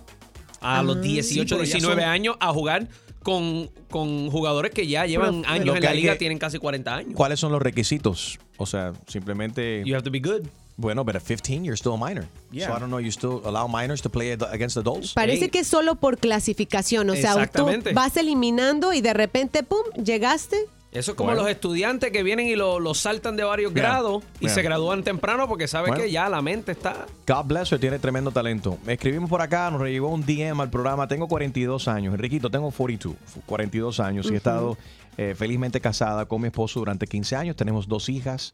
a 0.61 0.81
los 0.83 0.97
Ah. 0.97 1.01
18, 1.01 1.43
Sí, 1.49 1.53
pero 1.55 1.63
ya 1.65 1.73
19 1.73 2.01
son- 2.01 2.09
años 2.11 2.35
a 2.39 2.53
jugar 2.53 2.87
con, 3.25 3.71
con 3.89 4.29
jugadores 4.29 4.71
que 4.71 4.85
ya 4.85 5.07
llevan 5.07 5.41
Pero- 5.41 5.53
años 5.53 5.75
en 5.77 5.83
la 5.83 5.93
liga, 5.93 6.13
que- 6.13 6.19
tienen 6.19 6.37
casi 6.37 6.59
40 6.59 6.95
años. 6.95 7.13
¿Cuáles 7.15 7.39
son 7.39 7.51
los 7.51 7.59
requisitos? 7.59 8.37
O 8.57 8.67
sea, 8.67 8.93
simplemente. 9.07 9.81
You 9.83 9.95
have 9.95 10.03
to 10.03 10.11
be 10.11 10.19
good. 10.19 10.43
Bueno, 10.77 11.03
but 11.03 11.15
at 11.15 11.23
15 11.23 11.63
you're 11.63 11.75
still 11.75 11.93
a 11.93 11.97
minor. 11.97 12.27
Yeah. 12.51 12.67
So 12.67 12.75
I 12.77 12.79
don't 12.79 12.89
know, 12.89 12.99
you 12.99 13.09
still 13.11 13.41
allow 13.45 13.67
minors 13.67 14.01
to 14.03 14.09
play 14.09 14.31
against 14.31 14.77
adults? 14.77 15.13
Parece 15.13 15.49
que 15.49 15.59
es 15.59 15.67
solo 15.67 15.95
por 15.95 16.17
clasificación. 16.17 17.09
O 17.09 17.15
sea, 17.15 17.47
tú 17.47 17.65
vas 17.93 18.15
eliminando 18.17 18.93
y 18.93 19.01
de 19.01 19.13
repente, 19.13 19.63
pum, 19.63 19.81
llegaste. 20.03 20.57
Eso 20.95 21.11
es 21.11 21.17
como 21.17 21.27
Bueno. 21.29 21.41
los 21.43 21.51
estudiantes 21.51 22.11
que 22.11 22.23
vienen 22.23 22.47
y 22.47 22.55
lo, 22.55 22.79
lo 22.79 22.93
saltan 22.93 23.35
de 23.35 23.43
varios 23.43 23.73
grados 23.73 24.23
y 24.39 24.49
se 24.49 24.61
gradúan 24.61 25.03
temprano 25.03 25.47
porque 25.47 25.67
saben 25.67 25.89
Bueno. 25.91 26.03
que 26.03 26.11
ya 26.11 26.29
la 26.29 26.41
mente 26.41 26.71
está. 26.71 27.05
God 27.27 27.45
bless 27.45 27.71
her, 27.71 27.79
tiene 27.79 27.99
tremendo 27.99 28.31
talento. 28.31 28.77
Me 28.85 28.93
escribimos 28.93 29.29
por 29.29 29.41
acá, 29.41 29.69
nos 29.69 29.81
llegó 29.83 30.09
un 30.09 30.25
DM 30.25 30.59
al 30.61 30.69
programa. 30.69 31.07
Tengo 31.07 31.27
42 31.27 31.87
años. 31.87 32.13
Enriquito, 32.13 32.49
tengo 32.49 32.71
42, 32.71 33.15
42 33.45 33.99
años 33.99 34.27
y 34.31 34.33
he 34.33 34.37
estado 34.37 34.77
eh, 35.17 35.35
felizmente 35.37 35.79
casada 35.81 36.25
con 36.25 36.41
mi 36.41 36.47
esposo 36.47 36.79
durante 36.79 37.07
15 37.07 37.35
años. 37.35 37.55
Tenemos 37.55 37.87
dos 37.87 38.09
hijas 38.09 38.53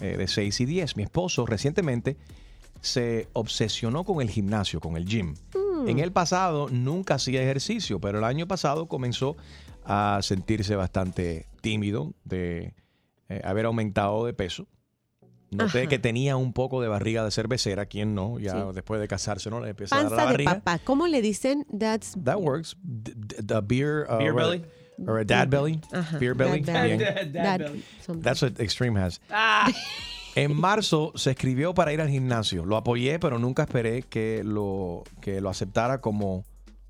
eh, 0.00 0.16
de 0.16 0.26
6 0.28 0.60
y 0.60 0.64
10. 0.66 0.96
Mi 0.96 1.04
esposo 1.04 1.46
recientemente 1.46 2.16
se 2.80 3.28
obsesionó 3.32 4.04
con 4.04 4.20
el 4.20 4.30
gimnasio, 4.30 4.80
con 4.80 4.96
el 4.96 5.06
gym. 5.06 5.34
Mm. 5.54 5.88
En 5.88 5.98
el 5.98 6.12
pasado 6.12 6.68
nunca 6.70 7.14
hacía 7.14 7.42
ejercicio, 7.42 8.00
pero 8.00 8.18
el 8.18 8.24
año 8.24 8.46
pasado 8.46 8.86
comenzó 8.86 9.36
a 9.86 10.18
sentirse 10.22 10.76
bastante 10.76 11.46
tímido 11.60 12.12
de 12.24 12.74
eh, 13.28 13.40
haber 13.44 13.66
aumentado 13.66 14.24
de 14.26 14.32
peso. 14.34 14.66
Noté 15.50 15.80
Ajá. 15.82 15.88
que 15.88 15.98
tenía 16.00 16.36
un 16.36 16.52
poco 16.52 16.82
de 16.82 16.88
barriga 16.88 17.24
de 17.24 17.30
cervecera, 17.30 17.86
¿quién 17.86 18.14
no? 18.14 18.38
Ya 18.40 18.52
Sí. 18.52 18.58
después 18.74 19.00
de 19.00 19.06
casarse, 19.08 19.48
¿no? 19.48 19.60
Le 19.60 19.70
empieza 19.70 19.94
a 19.96 20.02
dar 20.02 20.04
la 20.04 20.16
Panza 20.16 20.26
de 20.26 20.32
barriga. 20.32 20.54
papá. 20.54 20.78
¿Cómo 20.84 21.06
le 21.06 21.22
dicen? 21.22 21.64
That's 21.78 22.16
That 22.24 22.38
works. 22.40 22.76
D- 22.82 23.12
The 23.46 23.60
beer, 23.62 24.06
uh, 24.10 24.18
Beer 24.18 24.32
or 24.32 24.40
a- 24.40 24.44
belly? 24.44 24.64
Or 25.06 25.18
a 25.20 25.24
dad 25.24 25.48
belly. 25.48 25.80
Ajá, 25.92 26.18
Beer 26.18 26.34
dad 26.34 26.46
belly. 26.46 26.60
belly. 26.62 26.96
Bien. 26.96 27.32
Dad- 27.32 27.70
something. 28.04 28.22
That's 28.22 28.42
what 28.42 28.58
Extreme 28.60 28.98
has. 29.00 29.20
En 30.34 30.54
marzo 30.54 31.12
se 31.14 31.30
escribió 31.30 31.72
para 31.72 31.94
ir 31.94 32.00
al 32.02 32.10
gimnasio. 32.10 32.66
Lo 32.66 32.76
apoyé, 32.76 33.18
pero 33.18 33.38
nunca 33.38 33.62
esperé 33.62 34.02
que 34.02 34.42
lo, 34.44 35.02
que 35.22 35.40
lo 35.40 35.48
aceptara 35.48 36.02
como, 36.02 36.44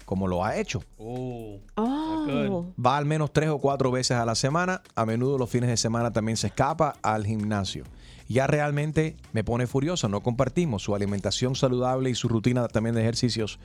como 0.06 0.28
lo 0.28 0.44
ha 0.44 0.56
hecho. 0.56 0.82
Oh. 0.96 1.60
Va 1.76 2.96
al 2.96 3.04
menos 3.04 3.32
tres 3.32 3.50
o 3.50 3.58
cuatro 3.58 3.90
veces 3.90 4.16
a 4.16 4.24
la 4.24 4.34
semana. 4.34 4.80
A 4.94 5.04
menudo 5.04 5.36
los 5.36 5.50
fines 5.50 5.68
de 5.68 5.76
semana 5.76 6.12
también 6.12 6.38
se 6.38 6.46
escapa 6.46 6.94
al 7.02 7.26
gimnasio. 7.26 7.84
Ya 8.28 8.46
realmente 8.46 9.16
me 9.32 9.44
pone 9.44 9.66
furiosa. 9.66 10.08
No 10.08 10.22
compartimos. 10.22 10.82
Su 10.82 10.94
alimentación 10.94 11.56
saludable 11.56 12.08
y 12.08 12.14
su 12.14 12.28
rutina 12.28 12.66
también 12.68 12.94
de 12.94 13.02
ejercicios 13.02 13.58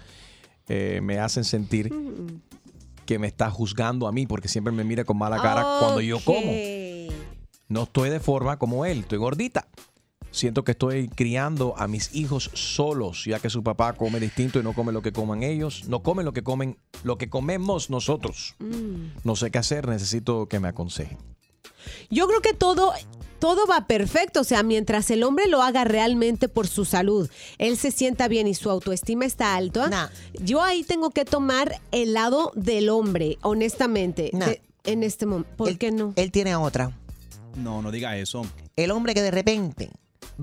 eh, 0.68 1.00
me 1.02 1.20
hacen 1.20 1.44
sentir 1.44 1.94
que 3.06 3.20
me 3.20 3.28
está 3.28 3.52
juzgando 3.52 4.08
a 4.08 4.12
mí 4.12 4.26
porque 4.26 4.48
siempre 4.48 4.74
me 4.74 4.84
mira 4.84 5.04
con 5.04 5.18
mala 5.18 5.42
cara 5.42 5.64
cuando 5.80 6.02
yo 6.02 6.20
como. 6.26 6.52
No 7.68 7.84
estoy 7.84 8.10
de 8.10 8.20
forma 8.20 8.58
como 8.58 8.84
él, 8.86 9.00
estoy 9.00 9.20
gordita. 9.20 9.68
Siento 10.32 10.64
que 10.64 10.72
estoy 10.72 11.10
criando 11.10 11.74
a 11.78 11.88
mis 11.88 12.16
hijos 12.16 12.50
solos, 12.54 13.26
ya 13.26 13.40
que 13.40 13.50
su 13.50 13.64
papá 13.64 13.94
come 13.94 14.20
distinto 14.20 14.60
y 14.60 14.64
no 14.64 14.74
come 14.74 14.92
lo 14.94 15.02
que 15.02 15.12
coman 15.12 15.44
ellos. 15.44 15.84
No 15.88 16.02
comen 16.02 16.26
lo 16.26 16.32
que 16.34 16.42
comen, 16.44 16.78
lo 17.04 17.18
que 17.18 17.30
comemos 17.30 17.90
nosotros. 17.90 18.56
Mm. 18.60 19.08
No 19.26 19.36
sé 19.36 19.52
qué 19.52 19.58
hacer, 19.58 19.88
necesito 19.88 20.48
que 20.48 20.60
me 20.60 20.70
aconsejen. 20.70 21.18
Yo 22.10 22.28
creo 22.28 22.42
que 22.42 22.54
todo, 22.54 22.94
todo 23.40 23.66
va 23.68 23.88
perfecto. 23.88 24.42
O 24.42 24.44
sea, 24.44 24.64
mientras 24.64 25.10
el 25.12 25.24
hombre 25.24 25.48
lo 25.48 25.62
haga 25.64 25.84
realmente 25.84 26.48
por 26.48 26.68
su 26.68 26.86
salud, 26.86 27.30
él 27.58 27.76
se 27.78 27.92
sienta 27.92 28.28
bien 28.30 28.48
y 28.48 28.54
su 28.54 28.70
autoestima 28.70 29.26
está 29.26 29.56
alto. 29.56 29.84
Yo 30.40 30.62
ahí 30.64 30.84
tengo 30.84 31.10
que 31.10 31.26
tomar 31.26 31.82
el 31.92 32.14
lado 32.14 32.52
del 32.56 32.90
hombre, 32.90 33.38
honestamente. 33.42 34.30
Nah. 34.34 34.46
de- 34.48 34.62
en 34.84 35.04
este 35.04 35.28
momento. 35.28 35.58
¿Por 35.58 35.78
qué 35.78 35.92
no? 35.92 36.14
Él 36.16 36.32
tiene 36.32 36.56
otra. 36.56 36.92
No, 37.56 37.84
no 37.84 37.92
diga 37.92 38.18
eso. 38.18 38.44
El 38.76 38.90
hombre 38.90 39.14
que 39.14 39.22
de 39.22 39.30
repente 39.30 39.92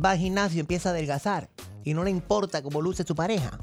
va 0.03 0.13
al 0.13 0.19
gimnasio 0.19 0.57
y 0.59 0.61
empieza 0.61 0.89
a 0.91 0.93
adelgazar 0.93 1.49
y 1.85 1.95
no 1.95 2.05
le 2.05 2.11
importa 2.11 2.63
cómo 2.63 2.81
luce 2.83 3.05
su 3.05 3.15
pareja, 3.15 3.59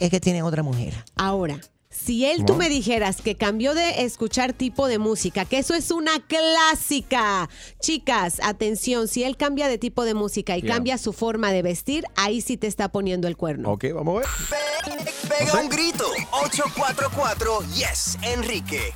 es 0.00 0.10
que 0.10 0.20
tiene 0.20 0.42
otra 0.42 0.62
mujer. 0.62 0.94
Ahora, 1.16 1.60
si 1.90 2.24
él 2.24 2.44
tú 2.44 2.56
me 2.56 2.68
dijeras 2.68 3.20
que 3.22 3.36
cambió 3.36 3.72
de 3.74 4.02
escuchar 4.04 4.52
tipo 4.52 4.88
de 4.88 4.98
música, 4.98 5.44
que 5.44 5.58
eso 5.58 5.74
es 5.74 5.90
una 5.92 6.18
clásica. 6.26 7.48
Chicas, 7.80 8.40
atención, 8.42 9.06
si 9.06 9.22
él 9.22 9.36
cambia 9.36 9.68
de 9.68 9.78
tipo 9.78 10.04
de 10.04 10.14
música 10.14 10.56
y 10.56 10.62
Yeah. 10.62 10.74
cambia 10.74 10.98
su 10.98 11.12
forma 11.12 11.52
de 11.52 11.62
vestir, 11.62 12.04
ahí 12.16 12.40
sí 12.40 12.56
te 12.56 12.66
está 12.66 12.88
poniendo 12.90 13.28
el 13.28 13.36
cuerno. 13.36 13.70
Ok, 13.70 13.84
vamos 13.94 14.16
a 14.16 14.18
ver. 14.20 15.08
Pega 15.28 15.60
un 15.60 15.68
grito. 15.68 16.04
844 16.32 17.60
Yes, 17.74 18.18
Enrique. 18.22 18.92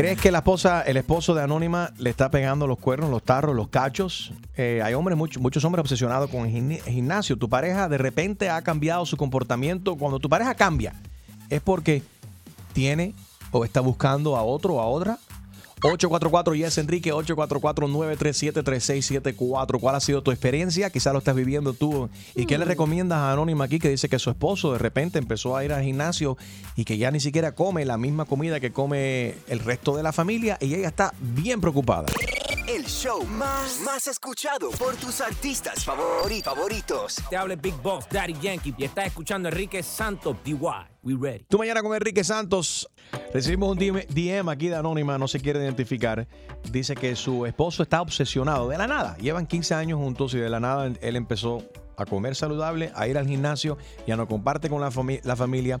¿Crees 0.00 0.18
que 0.18 0.30
la 0.30 0.38
esposa, 0.38 0.80
el 0.80 0.96
esposo 0.96 1.34
de 1.34 1.42
Anónima 1.42 1.92
le 1.98 2.08
está 2.08 2.30
pegando 2.30 2.66
los 2.66 2.78
cuernos, 2.78 3.10
los 3.10 3.22
tarros, 3.22 3.54
los 3.54 3.68
cachos? 3.68 4.32
Eh, 4.56 4.80
hay 4.82 4.94
hombres, 4.94 5.18
muchos, 5.18 5.42
muchos 5.42 5.62
hombres 5.62 5.82
obsesionados 5.82 6.30
con 6.30 6.46
el 6.46 6.80
gimnasio. 6.80 7.36
Tu 7.36 7.50
pareja 7.50 7.86
de 7.86 7.98
repente 7.98 8.48
ha 8.48 8.62
cambiado 8.62 9.04
su 9.04 9.18
comportamiento. 9.18 9.96
Cuando 9.96 10.18
tu 10.18 10.30
pareja 10.30 10.54
cambia, 10.54 10.94
es 11.50 11.60
porque 11.60 12.02
tiene 12.72 13.12
o 13.50 13.62
está 13.66 13.82
buscando 13.82 14.38
a 14.38 14.42
otro 14.42 14.76
o 14.76 14.80
a 14.80 14.86
otra. 14.86 15.18
844 15.82 16.54
Yes 16.54 16.78
Enrique 16.78 17.12
844-937-3674. 17.12 19.80
¿Cuál 19.80 19.94
ha 19.94 20.00
sido 20.00 20.22
tu 20.22 20.30
experiencia? 20.30 20.90
Quizás 20.90 21.12
lo 21.12 21.18
estás 21.20 21.34
viviendo 21.34 21.72
tú. 21.72 22.10
¿Y 22.34 22.44
qué 22.46 22.58
le 22.58 22.66
recomiendas 22.66 23.18
a 23.18 23.32
Anónima 23.32 23.64
aquí 23.64 23.78
que 23.78 23.88
dice 23.88 24.08
que 24.08 24.18
su 24.18 24.30
esposo 24.30 24.72
de 24.72 24.78
repente 24.78 25.18
empezó 25.18 25.56
a 25.56 25.64
ir 25.64 25.72
al 25.72 25.82
gimnasio 25.82 26.36
y 26.76 26.84
que 26.84 26.98
ya 26.98 27.10
ni 27.10 27.20
siquiera 27.20 27.54
come 27.54 27.84
la 27.84 27.96
misma 27.96 28.26
comida 28.26 28.60
que 28.60 28.72
come 28.72 29.34
el 29.48 29.60
resto 29.60 29.96
de 29.96 30.02
la 30.02 30.12
familia 30.12 30.58
y 30.60 30.74
ella 30.74 30.88
está 30.88 31.14
bien 31.20 31.60
preocupada? 31.60 32.06
El 32.76 32.84
show 32.86 33.24
más, 33.24 33.80
más 33.84 34.06
escuchado 34.06 34.70
por 34.72 34.94
tus 34.96 35.20
artistas 35.20 35.84
favori- 35.86 36.42
favoritos. 36.42 37.16
Te 37.28 37.36
habla 37.36 37.56
Big 37.56 37.74
Boss, 37.82 38.06
Daddy 38.10 38.34
Yankee, 38.40 38.74
y 38.78 38.84
estás 38.84 39.06
escuchando 39.06 39.48
a 39.48 39.50
Enrique 39.50 39.82
Santos, 39.82 40.36
DY. 40.44 40.56
We 41.02 41.14
ready. 41.20 41.44
Tú 41.48 41.58
mañana 41.58 41.82
con 41.82 41.94
Enrique 41.94 42.22
Santos. 42.22 42.88
Recibimos 43.34 43.70
un 43.72 43.78
DM 43.78 44.06
DM 44.08 44.48
aquí 44.50 44.68
de 44.68 44.76
Anónima, 44.76 45.18
no 45.18 45.26
se 45.26 45.40
quiere 45.40 45.58
identificar. 45.60 46.28
Dice 46.70 46.94
que 46.94 47.16
su 47.16 47.44
esposo 47.46 47.82
está 47.82 48.02
obsesionado 48.02 48.68
de 48.68 48.78
la 48.78 48.86
nada. 48.86 49.16
Llevan 49.16 49.46
15 49.46 49.74
años 49.74 49.98
juntos 49.98 50.34
y 50.34 50.38
de 50.38 50.48
la 50.50 50.60
nada 50.60 50.86
él 51.00 51.16
empezó 51.16 51.64
a 51.96 52.06
comer 52.06 52.34
saludable, 52.34 52.92
a 52.94 53.08
ir 53.08 53.18
al 53.18 53.26
gimnasio, 53.26 53.76
ya 54.06 54.16
no 54.16 54.26
comparte 54.26 54.70
con 54.70 54.80
la, 54.80 54.90
fami- 54.90 55.20
la 55.22 55.36
familia. 55.36 55.80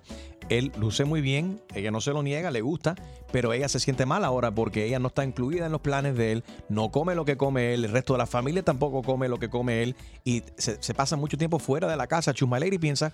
Él 0.50 0.72
luce 0.78 1.04
muy 1.04 1.20
bien, 1.20 1.62
ella 1.74 1.90
no 1.90 2.00
se 2.00 2.12
lo 2.12 2.22
niega, 2.22 2.50
le 2.50 2.60
gusta, 2.60 2.96
pero 3.32 3.52
ella 3.52 3.68
se 3.68 3.80
siente 3.80 4.04
mal 4.04 4.24
ahora 4.24 4.50
porque 4.50 4.84
ella 4.84 4.98
no 4.98 5.08
está 5.08 5.24
incluida 5.24 5.66
en 5.66 5.72
los 5.72 5.80
planes 5.80 6.16
de 6.16 6.32
él, 6.32 6.44
no 6.68 6.90
come 6.90 7.14
lo 7.14 7.24
que 7.24 7.36
come 7.36 7.72
él, 7.72 7.84
el 7.84 7.92
resto 7.92 8.14
de 8.14 8.18
la 8.18 8.26
familia 8.26 8.62
tampoco 8.62 9.02
come 9.02 9.28
lo 9.28 9.38
que 9.38 9.48
come 9.48 9.82
él 9.82 9.96
y 10.24 10.42
se, 10.56 10.82
se 10.82 10.92
pasa 10.92 11.16
mucho 11.16 11.38
tiempo 11.38 11.58
fuera 11.58 11.88
de 11.88 11.96
la 11.96 12.06
casa. 12.06 12.34
Chusma 12.34 12.58
Lady 12.58 12.78
piensa 12.78 13.12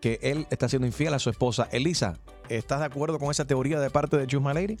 que 0.00 0.18
él 0.22 0.46
está 0.50 0.68
siendo 0.68 0.86
infiel 0.86 1.14
a 1.14 1.18
su 1.18 1.30
esposa. 1.30 1.68
Elisa, 1.70 2.16
¿estás 2.48 2.80
de 2.80 2.86
acuerdo 2.86 3.18
con 3.18 3.30
esa 3.30 3.44
teoría 3.44 3.78
de 3.78 3.90
parte 3.90 4.16
de 4.16 4.26
Chusma 4.26 4.54
Lady? 4.54 4.78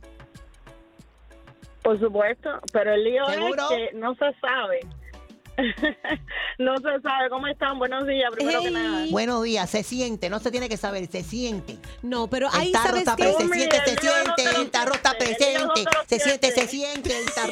Por 1.82 1.98
supuesto, 1.98 2.48
pero 2.72 2.94
el 2.94 3.04
lío 3.04 3.26
¿Seguro? 3.26 3.70
es 3.70 3.90
que 3.90 3.98
no 3.98 4.14
se 4.14 4.32
sabe. 4.40 4.80
no 6.58 6.76
se 6.76 7.00
sabe 7.02 7.28
cómo 7.30 7.46
están. 7.46 7.78
Buenos 7.78 8.06
días, 8.06 8.30
primero 8.34 8.60
que 8.62 8.70
nada. 8.70 9.06
Buenos 9.10 9.42
días, 9.42 9.68
se 9.70 9.82
siente, 9.82 10.28
no 10.30 10.38
se 10.40 10.50
tiene 10.50 10.68
que 10.68 10.76
saber, 10.76 11.06
se 11.10 11.22
siente. 11.22 11.78
No, 12.02 12.28
pero 12.28 12.48
el 12.52 12.60
ahí 12.60 12.72
tarro 12.72 12.88
sabes 12.88 13.00
está 13.02 13.16
qué? 13.16 13.22
pre- 13.24 13.32
se 13.32 13.48
siente, 13.48 13.76
se 13.84 13.90
el 13.92 13.98
siente, 13.98 14.60
el 14.60 14.70
tarro 14.70 14.94
está 14.94 15.10
el 15.12 15.16
presente, 15.18 15.84
se 16.06 16.18
siente, 16.20 16.50
se 16.52 16.68
siente. 16.68 16.68
siente, 16.68 17.18
el 17.18 17.24
tarro 17.32 17.51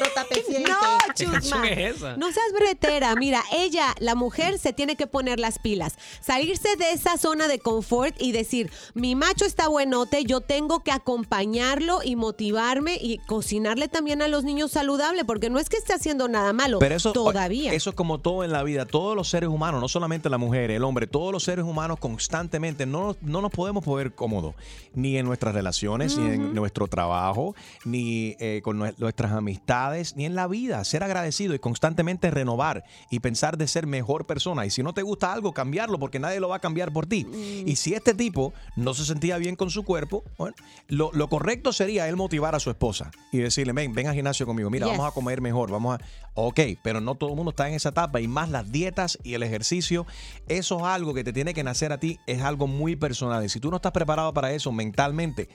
No, 2.17 2.31
seas 2.31 2.51
bretera. 2.57 3.15
Mira, 3.15 3.43
ella, 3.53 3.93
la 3.99 4.15
mujer, 4.15 4.57
se 4.59 4.73
tiene 4.73 4.95
que 4.95 5.07
poner 5.07 5.39
las 5.39 5.59
pilas. 5.59 5.95
Salirse 6.21 6.75
de 6.77 6.91
esa 6.91 7.17
zona 7.17 7.47
de 7.47 7.59
confort 7.59 8.15
y 8.19 8.31
decir, 8.31 8.71
mi 8.93 9.15
macho 9.15 9.45
está 9.45 9.67
buenote, 9.67 10.23
yo 10.25 10.41
tengo 10.41 10.83
que 10.83 10.91
acompañarlo 10.91 11.99
y 12.03 12.15
motivarme 12.15 12.97
y 12.99 13.17
cocinarle 13.19 13.87
también 13.87 14.21
a 14.21 14.27
los 14.27 14.43
niños 14.43 14.71
saludable, 14.71 15.25
porque 15.25 15.49
no 15.49 15.59
es 15.59 15.69
que 15.69 15.77
esté 15.77 15.93
haciendo 15.93 16.27
nada 16.27 16.53
malo. 16.53 16.79
Pero 16.79 16.95
eso, 16.95 17.11
todavía. 17.13 17.73
eso 17.73 17.89
es 17.91 17.95
como 17.95 18.19
todo 18.19 18.43
en 18.43 18.51
la 18.51 18.63
vida. 18.63 18.85
Todos 18.85 19.15
los 19.15 19.29
seres 19.29 19.49
humanos, 19.49 19.81
no 19.81 19.87
solamente 19.87 20.29
la 20.29 20.37
mujer, 20.37 20.71
el 20.71 20.83
hombre, 20.83 21.07
todos 21.07 21.31
los 21.31 21.43
seres 21.43 21.65
humanos 21.65 21.99
constantemente 21.99 22.85
no, 22.85 23.15
no 23.21 23.41
nos 23.41 23.51
podemos 23.51 23.83
poner 23.83 24.13
cómodos. 24.13 24.55
Ni 24.93 25.17
en 25.17 25.25
nuestras 25.25 25.53
relaciones, 25.55 26.17
ni 26.17 26.33
en 26.33 26.53
nuestro 26.53 26.87
trabajo, 26.87 27.55
ni 27.85 28.35
eh, 28.39 28.61
con 28.63 28.79
nue- 28.79 28.93
nuestras 28.97 29.31
amistades, 29.31 30.15
ni 30.15 30.25
en 30.25 30.35
la 30.35 30.47
vida. 30.47 30.83
Ser 30.83 31.03
agradecido 31.11 31.53
y 31.53 31.59
constantemente 31.59 32.31
renovar 32.31 32.83
y 33.09 33.19
pensar 33.19 33.57
de 33.57 33.67
ser 33.67 33.85
mejor 33.87 34.25
persona. 34.25 34.65
Y 34.65 34.69
si 34.69 34.81
no 34.83 34.93
te 34.93 35.01
gusta 35.01 35.31
algo, 35.33 35.53
cambiarlo, 35.53 35.99
porque 35.99 36.19
nadie 36.19 36.39
lo 36.39 36.49
va 36.49 36.57
a 36.57 36.59
cambiar 36.59 36.91
por 36.91 37.05
ti. 37.05 37.27
Y 37.65 37.75
si 37.75 37.93
este 37.93 38.13
tipo 38.13 38.53
no 38.75 38.93
se 38.93 39.05
sentía 39.05 39.37
bien 39.37 39.55
con 39.55 39.69
su 39.69 39.83
cuerpo, 39.83 40.23
bueno, 40.37 40.55
lo, 40.87 41.11
lo 41.13 41.27
correcto 41.27 41.73
sería 41.73 42.07
él 42.07 42.15
motivar 42.15 42.55
a 42.55 42.59
su 42.59 42.69
esposa 42.69 43.11
y 43.31 43.39
decirle, 43.39 43.73
ven, 43.73 43.93
ven 43.93 44.07
al 44.07 44.15
gimnasio 44.15 44.45
conmigo, 44.45 44.69
mira, 44.69 44.87
Yes. 44.87 44.97
vamos 44.97 45.11
a 45.11 45.13
comer 45.13 45.41
mejor, 45.41 45.69
vamos 45.71 45.99
a... 45.99 46.03
Ok, 46.33 46.59
pero 46.81 47.01
no 47.01 47.15
todo 47.15 47.31
el 47.31 47.35
mundo 47.35 47.49
está 47.51 47.67
en 47.67 47.75
esa 47.75 47.89
etapa 47.89 48.21
y 48.21 48.27
más 48.27 48.49
las 48.49 48.71
dietas 48.71 49.19
y 49.23 49.33
el 49.33 49.43
ejercicio, 49.43 50.05
eso 50.47 50.77
es 50.77 50.83
algo 50.85 51.13
que 51.13 51.23
te 51.25 51.33
tiene 51.33 51.53
que 51.53 51.63
nacer 51.63 51.91
a 51.91 51.99
ti, 51.99 52.19
es 52.25 52.41
algo 52.41 52.67
muy 52.67 52.95
personal. 52.95 53.43
Y 53.43 53.49
si 53.49 53.59
tú 53.59 53.69
no 53.69 53.75
estás 53.75 53.91
preparado 53.91 54.33
para 54.33 54.51
eso 54.53 54.71
mentalmente, 54.71 55.49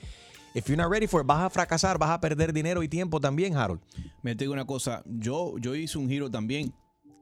if 0.56 0.68
you're 0.68 0.76
not 0.76 0.90
ready 0.90 1.06
for 1.06 1.20
it, 1.20 1.26
vas 1.26 1.44
a 1.44 1.50
fracasar, 1.50 1.98
vas 1.98 2.10
a 2.10 2.18
perder 2.18 2.50
dinero 2.50 2.82
y 2.82 2.88
tiempo 2.88 3.20
también, 3.20 3.54
Harold. 3.56 3.82
Me 4.22 4.34
digo 4.34 4.54
una 4.54 4.64
cosa, 4.64 5.02
yo, 5.04 5.58
yo 5.58 5.74
hice 5.74 5.98
un 5.98 6.08
giro 6.08 6.30
también 6.30 6.72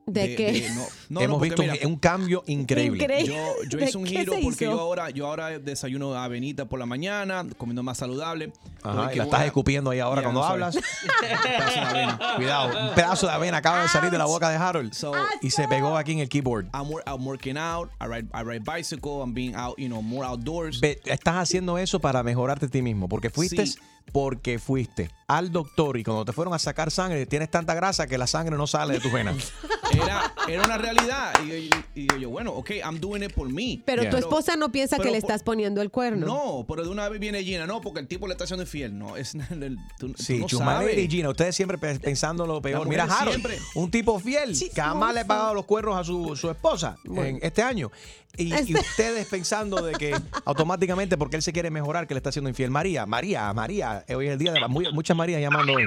¿De 0.07 0.37
qué? 0.37 0.69
no, 0.75 0.83
no, 1.09 1.21
Hemos 1.23 1.39
porque 1.39 1.49
visto 1.55 1.63
mira, 1.63 1.75
un, 1.87 1.93
un 1.93 1.99
cambio 1.99 2.43
increíble. 2.47 3.03
Increíble. 3.03 3.35
Yo, 3.35 3.69
yo 3.69 3.79
¿De 3.79 3.85
hice 3.87 3.97
un 3.99 4.05
giro 4.07 4.33
porque 4.43 4.65
hizo? 4.65 4.73
yo 4.75 4.81
ahora, 4.81 5.09
yo 5.11 5.27
ahora 5.27 5.59
desayuno 5.59 6.15
avenita 6.15 6.67
por 6.67 6.79
la 6.79 6.87
mañana, 6.87 7.47
comiendo 7.57 7.83
más 7.83 7.99
saludable. 7.99 8.53
Ajá, 8.83 9.15
y 9.15 9.17
la 9.17 9.25
estás 9.25 9.41
a- 9.41 9.47
escupiendo 9.47 9.91
ahí 9.91 10.01
ahora 10.01 10.21
Yeah, 10.21 10.31
cuando 10.31 10.45
hablas. 10.45 10.75
sorry. 10.75 10.87
Un 11.33 11.41
pedazo 11.43 11.75
de 11.75 11.81
avena. 11.87 12.19
Cuidado, 12.37 12.89
un 12.89 12.95
pedazo 12.95 13.27
de 13.27 13.33
avena 13.33 13.57
acaba 13.59 13.83
de 13.83 13.89
salir 13.89 14.11
de 14.11 14.19
la 14.19 14.27
boca 14.27 14.51
de 14.51 14.57
Harold 14.57 14.93
So, 14.93 15.13
y 15.41 15.51
se 15.51 15.67
pegó 15.69 15.97
aquí 15.97 16.13
en 16.13 16.19
el 16.19 16.29
keyboard. 16.29 16.67
I'm, 16.75 16.89
I'm 17.07 17.27
working 17.27 17.57
out. 17.57 17.89
I 18.01 18.07
ride, 18.07 18.29
I 18.35 18.43
ride 18.45 18.63
bicycle. 18.65 19.23
I'm 19.23 19.33
being 19.33 19.55
out, 19.55 19.77
you 19.79 19.89
know, 19.89 20.03
more 20.03 20.27
outdoors. 20.27 20.81
Ve, 20.81 21.01
estás 21.07 21.37
haciendo 21.37 21.79
eso 21.79 21.99
para 22.01 22.23
mejorarte 22.23 22.67
a 22.67 22.69
ti 22.69 22.83
mismo, 22.83 23.09
porque 23.09 23.31
fuiste 23.31 23.67
Sí. 23.67 23.79
Porque 24.13 24.59
fuiste 24.59 25.11
al 25.27 25.51
doctor 25.51 25.97
y 25.97 26.05
cuando 26.05 26.25
te 26.25 26.33
fueron 26.33 26.53
a 26.55 26.59
sacar 26.59 26.91
sangre 26.91 27.25
tienes 27.27 27.51
tanta 27.51 27.75
grasa 27.75 28.07
que 28.07 28.19
la 28.19 28.27
sangre 28.27 28.57
no 28.57 28.67
sale 28.67 28.95
de 28.95 29.01
tus 29.01 29.13
venas. 29.13 29.53
Era, 29.95 30.35
era 30.49 30.65
una 30.65 30.77
realidad. 30.77 31.33
Y, 31.45 31.49
yo- 31.49 31.55
y- 31.57 31.71
y 31.95 32.01
digo 32.01 32.17
yo, 32.17 32.31
bueno, 32.31 32.53
ok, 32.53 32.71
I'm 32.85 32.99
doing 32.99 33.23
it 33.23 33.33
por 33.33 33.49
mí. 33.49 33.81
Pero 33.87 34.09
tu 34.11 34.17
esposa 34.17 34.57
no 34.57 34.73
piensa 34.73 34.97
que 34.97 35.03
pero 35.03 35.15
le 35.15 35.21
por- 35.21 35.31
estás 35.31 35.45
poniendo 35.45 35.81
el 35.83 35.91
cuerno. 35.93 36.27
No, 36.27 36.65
pero 36.67 36.83
de 36.83 36.89
una 36.89 37.09
vez 37.09 37.21
viene 37.21 37.45
Gina, 37.45 37.65
no, 37.67 37.81
porque 37.81 38.01
el 38.01 38.09
tipo 38.09 38.27
le 38.27 38.33
está 38.33 38.43
haciendo 38.43 38.65
infiel. 38.65 38.99
No, 38.99 39.17
es 39.17 39.33
tú, 39.99 40.09
tú 40.13 40.15
Sí, 40.21 40.39
no 40.39 40.49
sabes. 40.49 40.99
y 40.99 41.09
Gina, 41.09 41.29
ustedes 41.29 41.55
siempre 41.55 41.79
pe- 41.79 42.01
pensando 42.01 42.45
lo 42.45 42.61
peor. 42.61 42.89
Mira, 42.89 43.05
Harold, 43.05 43.29
siempre- 43.37 43.59
un 43.77 43.89
tipo 43.91 44.19
fiel 44.19 44.59
que 44.59 44.71
jamás 44.81 45.15
le 45.15 45.21
ha 45.21 45.27
pagado 45.27 45.55
los 45.55 45.65
cuernos 45.65 45.97
a 45.97 46.03
su, 46.03 46.35
su 46.35 46.51
esposa 46.51 46.97
en 47.05 47.39
este 47.43 47.63
año. 47.63 47.93
Y, 48.37 48.49
y 48.51 48.53
Este- 48.53 48.75
ustedes 48.75 49.29
pensando 49.29 49.83
de 49.83 49.93
que 49.95 50.13
automáticamente 50.45 51.17
porque 51.17 51.37
él 51.37 51.43
se 51.43 51.53
quiere 51.53 51.71
mejorar 51.71 52.07
que 52.07 52.15
le 52.15 52.19
está 52.19 52.31
haciendo 52.31 52.49
infiel. 52.51 52.71
María, 52.71 53.07
María, 53.07 53.53
María, 53.53 54.05
hoy 54.15 54.27
es 54.27 54.33
el 54.33 54.39
día 54.39 54.53
de 54.53 54.67
mu- 54.69 54.83
muchas 54.93 55.17
Marías 55.17 55.41
llamando 55.41 55.73
hoy. 55.75 55.85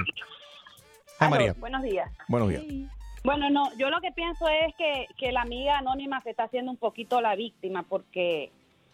Ay, 1.18 1.28
María. 1.30 1.54
Buenos 1.58 1.82
días. 1.82 2.10
Buenos 2.28 2.48
días. 2.48 2.62
Bueno, 3.24 3.50
no, 3.50 3.76
yo 3.76 3.90
lo 3.90 4.00
que 4.00 4.12
pienso 4.12 4.48
es 4.48 4.74
que, 4.76 5.06
que 5.18 5.32
la 5.32 5.42
amiga 5.42 5.78
anónima 5.78 6.22
se 6.22 6.30
está 6.30 6.44
haciendo 6.44 6.70
un 6.70 6.76
poquito 6.76 7.20
la 7.20 7.34
víctima 7.34 7.82
porque 7.82 8.50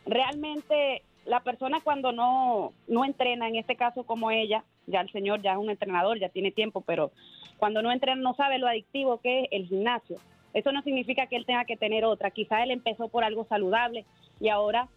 realmente 0.06 1.02
la 1.26 1.40
persona 1.40 1.80
cuando 1.82 2.12
no, 2.12 2.72
no 2.88 3.04
entrena, 3.04 3.48
en 3.48 3.56
este 3.56 3.76
caso 3.76 4.04
como 4.04 4.30
ella, 4.30 4.64
ya 4.86 5.00
el 5.00 5.10
señor 5.12 5.42
ya 5.42 5.52
es 5.52 5.58
un 5.58 5.70
entrenador, 5.70 6.18
ya 6.18 6.28
tiene 6.28 6.50
tiempo, 6.50 6.80
pero 6.82 7.12
cuando 7.58 7.82
no 7.82 7.92
entrena 7.92 8.20
no 8.20 8.34
sabe 8.34 8.58
lo 8.58 8.66
adictivo 8.66 9.20
que 9.20 9.42
es 9.42 9.48
el 9.52 9.66
gimnasio. 9.66 10.16
Eso 10.54 10.72
no 10.72 10.80
significa 10.82 11.26
que 11.26 11.36
él 11.36 11.44
tenga 11.46 11.64
que 11.66 11.76
tener 11.76 12.04
otra. 12.04 12.30
Quizá 12.30 12.62
él 12.62 12.70
empezó 12.70 13.08
por 13.08 13.24
algo 13.24 13.44
saludable 13.48 14.06
y 14.40 14.48
ahora, 14.48 14.88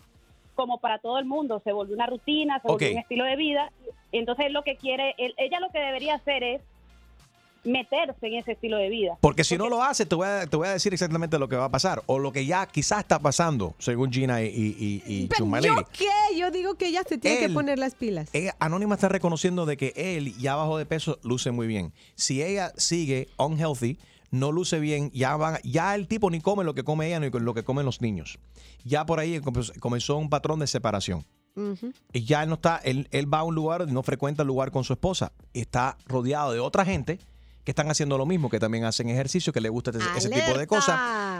como 0.55 0.79
para 0.79 0.99
todo 0.99 1.19
el 1.19 1.25
mundo, 1.25 1.61
se 1.63 1.71
volvió 1.73 1.95
una 1.95 2.05
rutina, 2.07 2.61
se 2.61 2.67
volvió 2.69 2.91
un 2.91 2.97
estilo 2.99 3.25
de 3.25 3.35
vida. 3.35 3.71
Entonces 4.11 4.45
él 4.45 4.53
lo 4.53 4.63
que 4.63 4.75
quiere, 4.77 5.13
él- 5.17 5.33
ella 5.37 5.59
lo 5.59 5.69
que 5.71 5.79
debería 5.79 6.15
hacer 6.15 6.43
es 6.43 6.61
meterse 7.63 8.27
en 8.27 8.35
ese 8.35 8.53
estilo 8.53 8.77
de 8.77 8.87
vida. 8.87 9.17
Porque 9.19 9.43
si 9.43 9.57
no 9.57 9.67
lo 9.67 9.83
hace, 9.83 10.05
te 10.05 10.15
voy, 10.15 10.25
a, 10.27 10.45
te 10.47 10.55
voy 10.55 10.67
a 10.67 10.71
decir 10.71 10.93
exactamente 10.93 11.37
lo 11.37 11.49
que 11.49 11.57
va 11.57 11.65
a 11.65 11.69
pasar. 11.71 12.01
O 12.05 12.17
lo 12.17 12.31
que 12.31 12.45
ya 12.45 12.65
quizás 12.65 12.99
está 12.99 13.19
pasando, 13.19 13.75
según 13.77 14.11
Gina 14.13 14.41
y, 14.41 15.01
y, 15.05 15.27
Pero. 15.27 15.45
¿Yo 15.61 15.75
qué? 15.91 16.37
Yo 16.37 16.49
digo 16.49 16.75
que 16.75 16.87
ella 16.87 17.03
se 17.03 17.17
tiene 17.17 17.39
Él- 17.41 17.47
que 17.47 17.53
poner 17.53 17.77
las 17.77 17.95
pilas. 17.95 18.29
Ella, 18.33 18.55
Anónima 18.59 18.95
está 18.95 19.09
reconociendo 19.09 19.65
de 19.65 19.75
que 19.75 19.91
él 19.97 20.37
ya 20.37 20.55
bajó 20.55 20.77
de 20.77 20.85
peso, 20.85 21.19
luce 21.23 21.51
muy 21.51 21.67
bien. 21.67 21.91
Si 22.15 22.41
ella 22.41 22.71
sigue 22.77 23.27
unhealthy, 23.37 23.97
no 24.31 24.51
luce 24.51 24.79
bien, 24.79 25.09
ya 25.13 25.35
van, 25.37 25.57
ya 25.63 25.95
el 25.95 26.07
tipo 26.07 26.29
ni 26.29 26.41
come 26.41 26.63
lo 26.63 26.73
que 26.73 26.83
come 26.83 27.07
ella 27.07 27.19
ni 27.19 27.29
lo 27.29 27.53
que 27.53 27.63
comen 27.63 27.85
los 27.85 28.01
niños. 28.01 28.39
Ya 28.83 29.05
por 29.05 29.19
ahí 29.19 29.39
comenzó- 29.39 30.17
un 30.17 30.29
patrón 30.29 30.59
de 30.59 30.67
separación. 30.67 31.25
Y 32.13 32.23
ya 32.25 32.43
él 32.43 32.49
no 32.49 32.55
está, 32.55 32.77
él, 32.83 33.07
él 33.11 33.33
va 33.33 33.39
a 33.39 33.43
un 33.43 33.55
lugar, 33.55 33.87
no 33.87 34.03
frecuenta 34.03 34.43
el 34.43 34.47
lugar 34.47 34.69
con 34.71 34.83
su 34.83 34.93
esposa. 34.93 35.31
Está 35.53 35.97
rodeado 36.05 36.51
de 36.53 36.59
otra 36.59 36.85
gente 36.85 37.19
que 37.63 37.71
están 37.71 37.89
haciendo 37.89 38.17
lo 38.17 38.25
mismo, 38.25 38.49
que 38.49 38.59
también 38.59 38.85
hacen 38.85 39.09
ejercicio, 39.09 39.51
que 39.51 39.59
le 39.59 39.67
gusta 39.69 39.91
ese, 39.91 39.99
ese 40.15 40.29
tipo 40.29 40.57
de 40.57 40.67
cosas. 40.67 40.97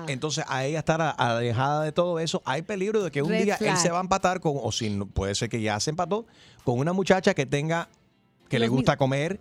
Entonces, 0.08 0.44
a 0.48 0.66
ella 0.66 0.80
estar 0.80 1.16
alejada 1.18 1.84
de 1.84 1.92
todo 1.92 2.20
eso, 2.20 2.42
hay 2.46 2.64
peligro 2.64 3.04
de 3.04 3.12
que 3.12 3.22
un 3.22 3.30
Red 3.30 3.44
día 3.44 3.58
él 3.62 3.78
se 3.78 3.92
va 3.92 4.00
a 4.00 4.02
empatar 4.02 4.40
con, 4.42 4.54
o 4.62 4.72
si 4.72 4.90
puede 5.14 5.36
ser 5.36 5.50
que 5.50 5.62
ya 5.62 5.80
se 5.80 5.92
empató, 5.92 6.26
con 6.64 6.80
una 6.80 6.94
muchacha 6.94 7.34
que 7.34 7.46
tenga, 7.46 7.88
que 8.50 8.60
le 8.60 8.66
Los 8.66 8.76
gusta 8.76 8.98
comer. 8.98 9.40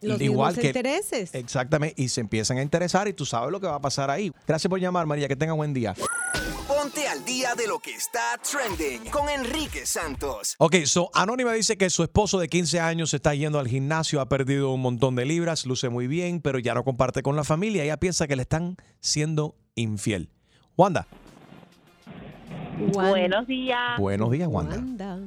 Los 0.00 0.20
igual 0.20 0.54
que 0.56 0.68
intereses. 0.68 1.34
Exactamente, 1.34 2.00
y 2.00 2.08
se 2.08 2.20
empiezan 2.20 2.58
a 2.58 2.62
interesar 2.62 3.08
y 3.08 3.12
tú 3.12 3.26
sabes 3.26 3.50
lo 3.50 3.60
que 3.60 3.66
va 3.66 3.76
a 3.76 3.80
pasar 3.80 4.10
ahí. 4.10 4.32
Gracias 4.46 4.68
por 4.68 4.80
llamar, 4.80 5.06
María, 5.06 5.28
que 5.28 5.36
tenga 5.36 5.52
buen 5.52 5.74
día. 5.74 5.94
Ponte 6.66 7.06
al 7.08 7.24
día 7.24 7.54
de 7.54 7.66
lo 7.66 7.78
que 7.80 7.94
está 7.94 8.38
trending 8.38 9.10
con 9.10 9.28
Enrique 9.28 9.84
Santos. 9.84 10.54
Ok, 10.58 10.76
so 10.84 11.10
Anónima 11.14 11.52
dice 11.52 11.76
que 11.76 11.90
su 11.90 12.02
esposo 12.02 12.38
de 12.38 12.48
15 12.48 12.80
años 12.80 13.12
está 13.12 13.34
yendo 13.34 13.58
al 13.58 13.68
gimnasio, 13.68 14.20
ha 14.20 14.28
perdido 14.28 14.72
un 14.72 14.80
montón 14.80 15.16
de 15.16 15.24
libras, 15.24 15.66
luce 15.66 15.88
muy 15.88 16.06
bien, 16.06 16.40
pero 16.40 16.58
ya 16.58 16.74
no 16.74 16.84
comparte 16.84 17.22
con 17.22 17.36
la 17.36 17.44
familia. 17.44 17.82
Ella 17.82 17.98
piensa 17.98 18.26
que 18.26 18.36
le 18.36 18.42
están 18.42 18.76
siendo 19.00 19.56
infiel. 19.74 20.30
Wanda. 20.76 21.06
Buenos 22.92 23.46
días. 23.46 23.98
Buenos 23.98 24.30
días, 24.30 24.48
Wanda. 24.48 25.20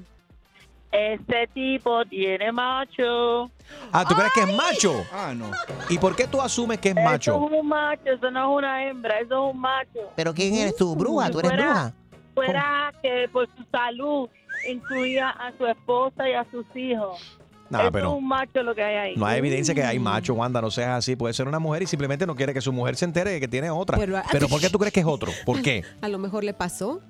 Este 0.93 1.47
tipo 1.55 2.05
tiene 2.05 2.51
macho. 2.51 3.49
Ah, 3.91 4.05
¿tú 4.07 4.13
crees 4.13 4.31
que 4.33 4.41
es 4.41 4.55
macho? 4.55 5.03
Ah, 5.11 5.33
no. 5.35 5.49
¿Y 5.89 5.97
por 5.97 6.15
qué 6.15 6.27
tú 6.27 6.39
asumes 6.39 6.77
que 6.77 6.89
es 6.89 6.95
Eso 6.97 7.03
macho? 7.03 7.45
es 7.47 7.59
un 7.61 7.67
macho, 7.67 8.03
eso 8.05 8.29
no 8.29 8.51
es 8.51 8.57
una 8.59 8.85
hembra, 8.87 9.19
eso 9.19 9.47
es 9.49 9.53
un 9.55 9.59
macho. 9.59 9.99
¿Pero 10.15 10.33
quién 10.35 10.53
eres 10.53 10.75
tú, 10.75 10.95
bruja? 10.95 11.31
¿Tú 11.31 11.39
eres 11.39 11.51
Fuera- 11.51 11.65
bruja? 11.65 11.93
Fuera 12.35 12.93
que 13.01 13.27
por 13.33 13.47
su 13.57 13.63
salud 13.71 14.29
incluía 14.69 15.29
a 15.29 15.51
su 15.57 15.65
esposa 15.65 16.29
y 16.29 16.33
a 16.33 16.45
sus 16.51 16.65
hijos. 16.75 17.39
Nah, 17.69 17.89
pero 17.89 18.09
es 18.09 18.13
un 18.17 18.27
macho 18.27 18.61
lo 18.61 18.75
que 18.75 18.83
hay 18.83 18.95
ahí. 18.95 19.15
no 19.15 19.25
hay 19.25 19.39
evidencia 19.39 19.73
que 19.73 19.81
hay 19.83 19.97
macho, 19.97 20.35
Wanda, 20.35 20.61
no 20.61 20.69
seas 20.69 20.89
así. 20.99 21.15
Puede 21.15 21.33
ser 21.33 21.47
una 21.47 21.57
mujer 21.57 21.81
y 21.81 21.87
simplemente 21.87 22.27
no 22.27 22.35
quiere 22.35 22.53
que 22.53 22.61
su 22.61 22.71
mujer 22.71 22.95
se 22.97 23.05
entere 23.05 23.31
de 23.31 23.39
que 23.39 23.47
tiene 23.47 23.71
otra. 23.71 23.97
Pero- 23.97 24.21
Pero, 24.31 24.47
¿por 24.47 24.61
qué 24.61 24.69
tú 24.69 24.77
crees 24.77 24.93
que 24.93 24.99
es 24.99 25.05
otro? 25.07 25.31
¿Por 25.43 25.59
qué? 25.63 25.83
A 26.01 26.07
lo 26.07 26.19
mejor 26.19 26.43
le 26.43 26.53
pasó. 26.53 27.01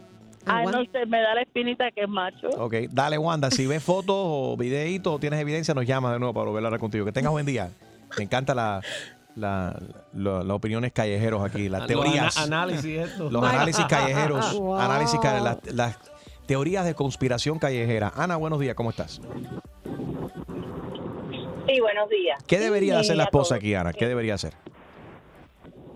Ay, 0.46 0.64
Juan. 0.64 0.76
no 0.76 0.92
sé, 0.92 1.06
me 1.06 1.22
da 1.22 1.36
la 1.36 1.42
espinita 1.42 1.90
que 1.92 2.02
es 2.02 2.10
macho. 2.10 2.50
Ok, 2.58 2.74
dale, 2.92 3.18
Wanda. 3.18 3.50
Si 3.52 3.66
ves 3.66 3.82
fotos 3.84 4.16
o 4.18 4.58
videitos 4.58 5.14
o 5.14 5.20
tienes 5.20 5.40
evidencia, 5.40 5.74
nos 5.74 5.86
llamas 5.86 6.14
de 6.14 6.20
nuevo 6.20 6.34
para 6.34 6.48
volver 6.48 6.64
a 6.64 6.68
hablar 6.68 6.80
contigo. 6.80 7.06
Que 7.06 7.12
tengas 7.12 7.32
buen 7.32 7.46
día. 7.46 7.70
Me 8.18 8.24
encanta 8.26 8.54
la, 8.54 8.82
la- 9.36 9.80
la- 10.14 10.44
las 10.44 10.52
opiniones 10.56 10.92
callejeros 10.92 11.44
aquí, 11.44 11.70
las 11.70 11.82
Los 11.82 11.88
teorías. 11.88 12.38
ana- 12.38 12.58
análisis 12.64 13.00
estos. 13.00 13.32
Los 13.32 13.44
análisis 13.44 13.86
callejeros. 13.86 14.54
Wow. 14.60 14.76
Análisis, 14.76 15.20
ca- 15.20 15.40
las, 15.40 15.58
las 15.74 15.98
teorías 16.46 16.86
de 16.86 16.94
conspiración 16.94 17.58
callejera. 17.58 18.12
Ana, 18.16 18.36
buenos 18.36 18.60
días, 18.60 18.76
¿cómo 18.76 18.90
estás? 18.90 19.22
Sí, 21.68 21.80
buenos 21.80 22.10
días. 22.10 22.44
¿Qué 22.46 22.60
debería 22.60 22.96
Sí, 22.96 23.00
hacer 23.02 23.16
la 23.18 23.24
esposa 23.24 23.56
aquí, 23.56 23.74
Ana? 23.74 23.94
¿Qué 23.94 24.06
debería 24.08 24.34
hacer? 24.36 24.54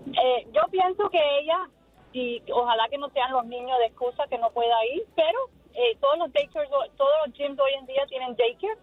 Eh, 0.06 0.46
yo 0.54 0.62
pienso 0.70 1.08
que 1.10 1.18
ella, 1.42 1.68
y 2.12 2.42
ojalá 2.52 2.88
que 2.88 2.98
no 2.98 3.08
sean 3.10 3.32
los 3.32 3.44
niños 3.46 3.78
de 3.78 3.86
excusa 3.86 4.26
que 4.28 4.38
no 4.38 4.50
pueda 4.50 4.84
ir, 4.86 5.04
pero 5.14 5.38
eh, 5.74 5.96
todos 6.00 6.18
los 6.18 6.32
daycares, 6.32 6.70
todos 6.96 7.12
los 7.26 7.34
gyms 7.34 7.58
hoy 7.60 7.72
en 7.78 7.86
día 7.86 8.04
tienen 8.08 8.36
daycare, 8.36 8.78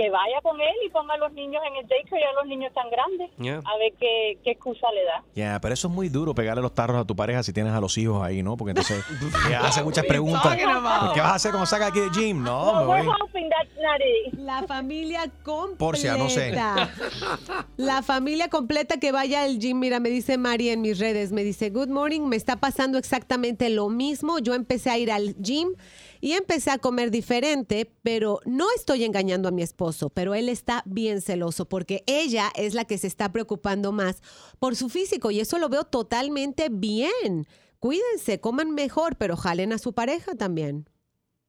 que 0.00 0.08
vaya 0.08 0.40
con 0.42 0.58
él 0.58 0.74
y 0.86 0.88
ponga 0.88 1.12
a 1.12 1.18
los 1.18 1.30
niños 1.32 1.60
en 1.68 1.76
el 1.76 1.86
daycare, 1.86 2.22
ya 2.22 2.32
los 2.40 2.46
niños 2.48 2.72
tan 2.72 2.88
grandes, 2.90 3.30
Yeah. 3.38 3.58
a 3.66 3.76
ver 3.76 3.92
qué, 4.00 4.38
qué 4.42 4.52
excusa 4.52 4.86
le 4.94 5.04
da. 5.04 5.22
Ya, 5.34 5.60
pero 5.60 5.74
eso 5.74 5.88
es 5.88 5.94
muy 5.94 6.08
duro 6.08 6.34
pegarle 6.34 6.62
los 6.62 6.74
tarros 6.74 6.96
a 7.02 7.04
tu 7.04 7.14
pareja 7.14 7.42
si 7.42 7.52
tienes 7.52 7.74
a 7.74 7.80
los 7.80 7.98
hijos 7.98 8.22
ahí, 8.22 8.42
¿no? 8.42 8.56
Porque 8.56 8.70
entonces 8.70 9.04
hace 9.62 9.82
muchas 9.82 10.06
preguntas. 10.06 10.46
about? 10.46 11.12
¿Qué 11.12 11.20
vas 11.20 11.32
a 11.32 11.34
hacer 11.34 11.50
cuando 11.50 11.66
salga 11.66 11.88
aquí 11.88 12.00
de 12.00 12.08
gym? 12.10 12.42
No, 12.42 12.72
me 12.80 12.86
we're 12.86 13.02
voy. 13.04 13.14
hoping 13.20 13.48
that's 13.50 13.70
not 13.76 14.00
it. 14.00 14.34
La 14.40 14.62
familia 14.66 15.30
completa. 15.42 15.78
Porcia, 15.78 16.16
no 16.16 16.30
sé. 16.30 16.52
La 17.76 18.02
familia 18.02 18.48
completa 18.48 18.98
que 18.98 19.12
vaya 19.12 19.42
al 19.42 19.58
gym. 19.58 19.78
Mira, 19.78 20.00
me 20.00 20.08
dice 20.08 20.38
Mari 20.38 20.70
en 20.70 20.80
mis 20.80 20.98
redes, 20.98 21.32
me 21.32 21.44
dice, 21.44 21.70
good 21.70 21.88
morning, 21.88 22.22
me 22.22 22.36
está 22.36 22.56
pasando 22.56 22.98
exactamente 22.98 23.68
lo 23.70 23.88
mismo. 23.88 24.38
Yo 24.38 24.54
empecé 24.54 24.90
a 24.90 24.98
ir 24.98 25.10
al 25.12 25.34
gym 25.36 25.74
y 26.20 26.32
empecé 26.32 26.70
a 26.70 26.78
comer 26.78 27.10
diferente, 27.10 27.90
pero 28.02 28.40
no 28.44 28.66
estoy 28.76 29.04
engañando 29.04 29.48
a 29.48 29.52
mi 29.52 29.62
esposo, 29.62 30.10
pero 30.10 30.34
él 30.34 30.48
está 30.48 30.82
bien 30.86 31.20
celoso 31.20 31.68
porque 31.68 32.04
ella 32.06 32.50
es 32.54 32.74
la 32.74 32.84
que 32.84 32.98
se 32.98 33.06
está 33.06 33.32
preocupando 33.32 33.92
más 33.92 34.22
por 34.58 34.76
su 34.76 34.88
físico 34.88 35.30
y 35.30 35.40
eso 35.40 35.58
lo 35.58 35.68
veo 35.68 35.84
totalmente 35.84 36.68
bien. 36.70 37.46
Cuídense, 37.78 38.40
coman 38.40 38.72
mejor, 38.72 39.16
pero 39.16 39.36
jalen 39.36 39.72
a 39.72 39.78
su 39.78 39.94
pareja 39.94 40.34
también. 40.34 40.88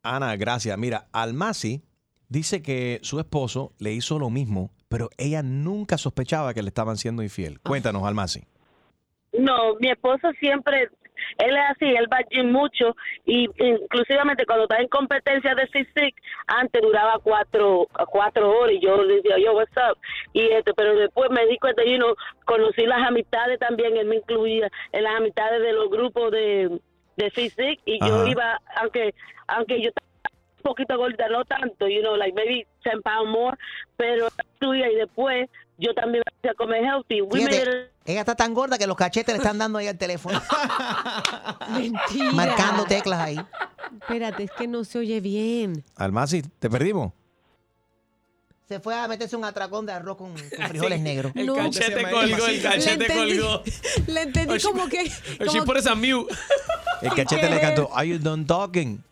Ana, 0.03 0.35
gracias. 0.37 0.77
Mira, 0.77 1.09
Almasi 1.11 1.83
dice 2.29 2.61
que 2.61 2.99
su 3.03 3.19
esposo 3.19 3.73
le 3.77 3.93
hizo 3.93 4.17
lo 4.17 4.29
mismo, 4.29 4.71
pero 4.87 5.09
ella 5.17 5.43
nunca 5.43 5.97
sospechaba 5.97 6.53
que 6.53 6.63
le 6.63 6.69
estaban 6.69 6.97
siendo 6.97 7.21
infiel. 7.21 7.59
Cuéntanos, 7.59 8.03
Almasi. 8.03 8.45
No, 9.37 9.75
mi 9.79 9.89
esposo 9.89 10.29
siempre, 10.39 10.89
él 11.37 11.55
es 11.55 11.63
así, 11.69 11.85
él 11.85 12.07
va 12.11 12.17
al 12.17 12.25
gym 12.29 12.51
mucho 12.51 12.95
y 13.25 13.49
inclusivamente 13.57 14.45
cuando 14.45 14.63
está 14.63 14.77
en 14.77 14.87
competencia 14.87 15.55
de 15.55 15.67
physique, 15.67 16.15
antes 16.47 16.81
duraba 16.81 17.19
cuatro, 17.23 17.87
cuatro 18.09 18.51
horas 18.51 18.75
y 18.75 18.79
yo 18.79 19.01
le 19.03 19.15
decía, 19.15 19.37
yo, 19.37 19.53
what's 19.53 19.71
up? 19.77 19.97
Y 20.33 20.47
este, 20.47 20.73
pero 20.73 20.95
después 20.95 21.29
me 21.31 21.45
di 21.47 21.57
cuenta, 21.57 21.83
y 21.83 21.97
no 21.97 22.15
conocí 22.45 22.85
las 22.85 23.07
amistades 23.07 23.59
también, 23.59 23.97
él 23.97 24.07
me 24.07 24.17
incluía 24.17 24.69
en 24.91 25.03
las 25.03 25.15
amistades 25.15 25.61
de 25.61 25.73
los 25.73 25.89
grupos 25.89 26.31
de, 26.31 26.79
de 27.17 27.31
physique 27.31 27.79
y 27.85 27.99
yo 28.05 28.25
iba, 28.27 28.59
aunque, 28.75 29.13
aunque 29.47 29.81
yo 29.81 29.89
estaba 29.89 30.07
un 30.57 30.63
poquito 30.63 30.97
gordita, 30.97 31.27
no 31.29 31.43
tanto, 31.45 31.87
you 31.87 32.01
know, 32.01 32.15
like 32.15 32.35
maybe 32.35 32.65
10 32.83 33.01
pounds 33.03 33.29
more, 33.29 33.57
pero 33.97 34.27
estudia 34.27 34.91
y 34.91 34.95
después 34.95 35.49
yo 35.77 35.93
también 35.93 36.23
empecé 36.27 36.51
a 36.51 36.53
comer 36.53 36.83
healthy. 36.83 37.21
We 37.21 37.43
made 37.43 37.90
Ella 38.05 38.21
está 38.21 38.35
tan 38.35 38.53
gorda 38.53 38.77
que 38.77 38.87
los 38.87 38.97
cachetes 38.97 39.33
le 39.33 39.37
están 39.37 39.57
dando 39.57 39.77
ahí 39.77 39.87
al 39.87 39.97
teléfono. 39.97 40.41
Mentira. 41.69 42.31
Marcando 42.31 42.85
teclas 42.85 43.19
ahí. 43.19 43.39
Espérate, 44.01 44.43
es 44.43 44.51
que 44.57 44.67
no 44.67 44.83
se 44.83 44.99
oye 44.99 45.21
bien. 45.21 45.83
Almasi, 45.95 46.41
¿te 46.41 46.69
perdimos? 46.69 47.13
Se 48.67 48.79
fue 48.79 48.95
a 48.95 49.07
meterse 49.07 49.35
un 49.35 49.43
atracón 49.43 49.85
de 49.85 49.91
arroz 49.91 50.17
con, 50.17 50.31
con 50.31 50.39
frijoles 50.69 51.01
negros. 51.01 51.33
El 51.35 51.53
cachete 51.53 52.03
colgó, 52.09 52.47
el 52.47 52.61
cachete 52.61 53.07
colgó. 53.13 53.63
Le 54.07 54.21
entendí 54.21 54.59
como 54.61 54.87
que. 54.87 55.03
She 55.09 55.45
como 55.45 55.65
put 55.65 55.77
us 55.77 55.87
on 55.87 55.99
mute. 55.99 56.33
El 57.01 57.13
cachete 57.15 57.49
le 57.49 57.59
cantó, 57.59 57.89
Are 57.95 58.07
you 58.07 58.19
done 58.19 58.45
talking? 58.45 59.03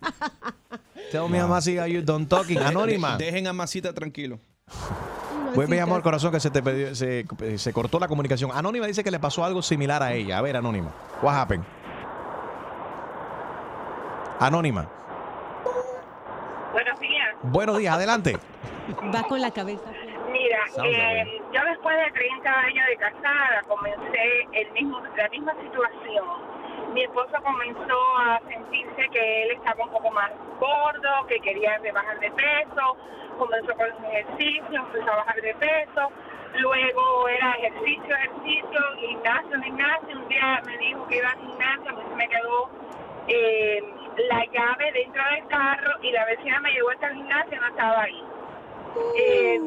Tell 1.11 1.27
me, 1.27 1.39
Almasi, 1.39 1.79
are 1.79 1.91
you 1.91 2.03
done 2.03 2.27
talking? 2.27 2.59
Anónima. 2.59 3.17
Dejen 3.17 3.47
a 3.47 3.53
Masita 3.53 3.93
tranquilo. 3.93 4.39
Pues 5.55 5.69
me 5.69 5.75
llamó 5.77 5.95
al 5.95 6.01
corazón 6.01 6.31
que 6.31 6.39
se, 6.39 6.49
te 6.51 6.61
perdió- 6.61 6.93
se, 6.95 7.25
se 7.57 7.73
cortó 7.73 7.99
la 7.99 8.07
comunicación. 8.07 8.51
Anónima 8.53 8.85
dice 8.87 9.03
que 9.03 9.11
le 9.11 9.19
pasó 9.19 9.43
algo 9.43 9.61
similar 9.61 10.01
a 10.03 10.13
ella. 10.13 10.37
A 10.37 10.41
ver, 10.41 10.57
Anónima. 10.57 10.91
What 11.21 11.35
happened? 11.35 11.63
Anónima. 14.39 14.87
Buenos 16.71 16.99
días. 16.99 17.27
Buenos 17.43 17.77
días, 17.77 17.93
adelante. 17.95 18.37
Va 19.13 19.23
con 19.23 19.41
la 19.41 19.51
cabeza. 19.51 19.83
Mira, 20.31 20.59
eh, 20.85 21.41
yo 21.53 21.59
después 21.65 21.95
de 21.97 22.11
30 22.11 22.49
años 22.59 22.85
de 22.87 22.95
casada 22.97 23.61
comencé 23.67 24.47
el 24.53 24.71
mismo, 24.73 24.99
la 25.17 25.27
misma 25.29 25.53
situación. 25.53 26.25
Mi 26.93 27.03
esposo 27.03 27.33
comenzó 27.43 28.17
a 28.17 28.39
sentirse 28.47 29.09
que 29.09 29.43
él 29.43 29.51
estaba 29.51 29.83
un 29.83 29.91
poco 29.91 30.09
más 30.11 30.31
gordo, 30.59 31.27
que 31.27 31.39
quería 31.39 31.77
rebajar 31.77 32.19
de 32.19 32.31
peso, 32.31 32.97
comenzó 33.37 33.73
con 33.75 33.89
los 33.89 34.03
ejercicios, 34.11 34.85
empezó 34.85 35.11
a 35.11 35.17
bajar 35.17 35.41
de 35.41 35.53
peso, 35.55 36.11
luego 36.55 37.27
era 37.29 37.53
ejercicio, 37.53 38.15
ejercicio, 38.15 38.79
gimnasio, 38.97 39.61
gimnasio, 39.61 40.17
un 40.17 40.27
día 40.27 40.61
me 40.65 40.77
dijo 40.77 41.07
que 41.07 41.17
iba 41.17 41.29
al 41.29 41.39
gimnasio, 41.39 42.09
se 42.09 42.15
me 42.15 42.27
quedó 42.27 42.69
eh, 43.27 43.83
la 44.29 44.45
llave 44.45 44.91
dentro 44.91 45.23
del 45.31 45.47
carro 45.47 45.91
y 46.01 46.11
la 46.11 46.25
vecina 46.25 46.59
me 46.59 46.71
llevó 46.71 46.89
hasta 46.89 47.07
el 47.07 47.15
gimnasio, 47.15 47.61
no 47.61 47.67
estaba 47.67 48.01
ahí. 48.01 48.23
Eh, 49.15 49.59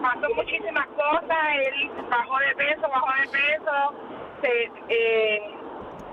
pasó 0.00 0.34
muchísimas 0.34 0.86
cosas, 0.88 1.38
él 1.54 1.90
bajó 2.08 2.38
de 2.38 2.54
peso, 2.56 2.88
bajó 2.88 3.20
de 3.20 3.28
peso, 3.28 3.94
se, 4.40 4.70
eh, 4.88 5.59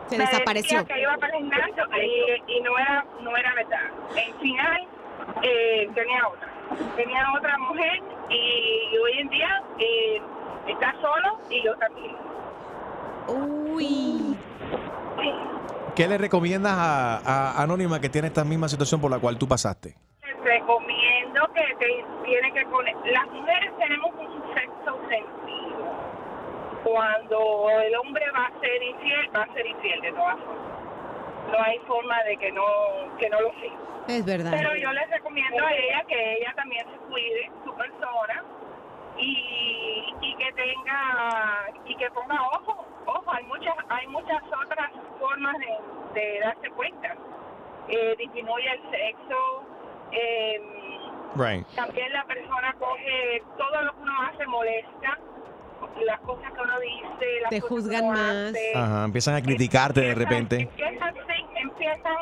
Se 0.09 0.17
me 0.17 0.25
desapareció. 0.25 0.79
decía 0.79 0.95
que 0.95 1.01
iba 1.01 1.17
para 1.17 1.37
el 1.37 1.43
gimnasio 1.43 1.83
y, 2.01 2.51
y 2.57 2.61
no 2.61 2.77
era 2.77 3.05
no 3.21 3.35
era 3.37 3.53
verdad. 3.55 3.91
En 4.15 4.33
final 4.39 4.87
eh, 5.43 5.89
tenía 5.93 6.27
otra, 6.27 6.49
tenía 6.95 7.25
otra 7.37 7.57
mujer 7.57 8.01
y 8.29 8.97
hoy 8.97 9.19
en 9.19 9.29
día 9.29 9.63
eh, 9.79 10.21
está 10.67 10.93
solo 11.01 11.39
y 11.49 11.63
yo 11.63 11.75
también. 11.77 12.15
Uy. 13.27 14.37
¿Qué 15.95 16.07
le 16.07 16.17
recomiendas 16.17 16.73
a, 16.77 17.17
a 17.17 17.63
Anónima 17.63 17.99
que 17.99 18.09
tiene 18.09 18.27
esta 18.27 18.43
misma 18.43 18.69
situación 18.69 19.01
por 19.01 19.09
la 19.11 19.19
cual 19.19 19.37
tú 19.37 19.47
pasaste? 19.47 19.95
Les 20.21 20.37
recomiendo 20.43 21.41
que 21.53 21.75
te, 21.79 22.05
tiene 22.23 22.53
que 22.53 22.65
poner, 22.67 22.95
las 23.05 23.25
mujeres 23.31 23.71
tenemos 23.79 24.11
un 24.13 24.53
sexo 24.53 24.99
sentido. 25.09 25.46
Cuando 26.87 27.69
el 27.81 27.95
hombre 27.97 28.25
va 28.31 28.45
a 28.47 28.59
ser 28.61 28.81
infiel, 28.81 29.29
va 29.35 29.43
a 29.43 29.53
ser 29.53 29.65
infiel 29.65 29.99
de 30.01 30.11
todas 30.13 30.37
formas. 30.39 31.51
No 31.51 31.61
hay 31.63 31.79
forma 31.79 32.23
de 32.23 32.37
que 32.37 32.51
no 32.51 32.63
que 33.19 33.29
no 33.29 33.41
lo 33.41 33.51
sea. 33.59 33.73
Es 34.07 34.25
verdad. 34.25 34.51
Pero 34.55 34.75
yo 34.75 34.91
les 34.93 35.09
recomiendo 35.09 35.65
a 35.65 35.73
ella 35.73 36.03
que 36.07 36.33
ella 36.37 36.53
también 36.55 36.85
se 36.89 36.97
cuide 37.09 37.51
su 37.65 37.73
persona 37.75 38.43
y, 39.17 40.13
y 40.21 40.35
que 40.35 40.51
tenga 40.53 41.67
y 41.85 41.95
que 41.95 42.09
ponga 42.11 42.41
ojo, 42.53 42.85
ojo, 43.05 43.31
hay 43.33 43.43
muchas 43.45 43.75
hay 43.89 44.07
muchas 44.07 44.41
otras 44.63 44.91
formas 45.19 45.55
de, 45.59 46.19
de 46.21 46.39
darse 46.39 46.69
cuenta. 46.71 47.15
Eh, 47.89 48.15
disminuye 48.17 48.69
el 48.71 48.81
sexo, 48.91 49.63
eh, 50.11 50.61
Right. 51.35 51.67
también 51.75 52.11
la 52.13 52.23
persona 52.25 52.73
coge 52.79 53.43
todo 53.57 53.81
lo 53.83 53.93
que 53.93 54.01
uno 54.01 54.21
hace 54.23 54.45
molesta, 54.47 55.19
las 56.05 56.19
cosas 56.21 56.51
que 56.53 56.61
uno 56.61 56.79
dice, 56.79 57.25
las 57.41 57.49
Te 57.49 57.61
cosas 57.61 57.69
que 57.77 57.83
juzgan 57.83 58.03
uno 58.05 58.13
más. 58.13 58.49
hace. 58.49 58.71
Ajá, 58.75 59.03
empiezan 59.05 59.35
a 59.35 59.41
criticarte 59.41 60.01
de 60.01 60.15
repente. 60.15 60.61
Empiezan, 60.61 61.13
sig- 61.15 61.61
empiezan, 61.61 62.15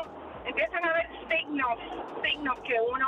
empiezan 0.46 0.84
a 0.84 0.92
ver 0.92 1.06
signos, 1.28 1.78
signos 2.24 2.56
que 2.66 2.74
uno 2.94 3.06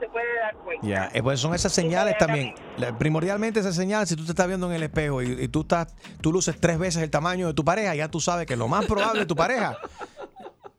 se 0.00 0.06
puede 0.08 0.38
dar 0.40 0.54
cuenta. 0.56 0.86
Ya, 0.86 1.10
eh, 1.12 1.22
pues 1.22 1.40
son 1.40 1.54
esas 1.54 1.72
señales 1.72 2.16
también. 2.18 2.54
La- 2.76 2.96
Primordialmente 2.96 3.60
esas 3.60 3.74
señales, 3.76 4.08
si 4.08 4.16
tú 4.16 4.24
te 4.24 4.30
estás 4.32 4.46
viendo 4.46 4.66
en 4.68 4.72
el 4.76 4.82
espejo 4.82 5.22
y, 5.22 5.32
y 5.44 5.48
tú 5.48 5.62
estás, 5.62 5.94
tú 6.20 6.32
luces 6.32 6.58
tres 6.60 6.78
veces 6.78 7.02
el 7.02 7.10
tamaño 7.10 7.46
de 7.48 7.54
tu 7.54 7.64
pareja, 7.64 7.94
ya 7.94 8.08
tú 8.08 8.20
sabes 8.20 8.46
que 8.46 8.56
lo 8.56 8.68
más 8.68 8.86
probable 8.86 9.20
de 9.20 9.26
tu 9.26 9.36
pareja, 9.36 9.76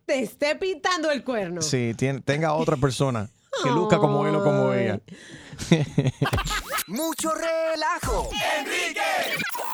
Te 0.06 0.20
esté 0.20 0.56
pintando 0.56 1.10
el 1.12 1.24
cuerno. 1.24 1.62
tiene- 1.98 2.22
tenga 2.22 2.54
otra 2.54 2.78
persona 2.78 3.28
que 3.64 3.70
luzca 3.70 3.98
como 3.98 4.26
él 4.28 4.36
o 4.36 4.44
como 4.44 4.74
ella. 4.74 5.00
Mucho 6.88 7.32
relajo. 7.34 8.30
Enrique 8.60 9.02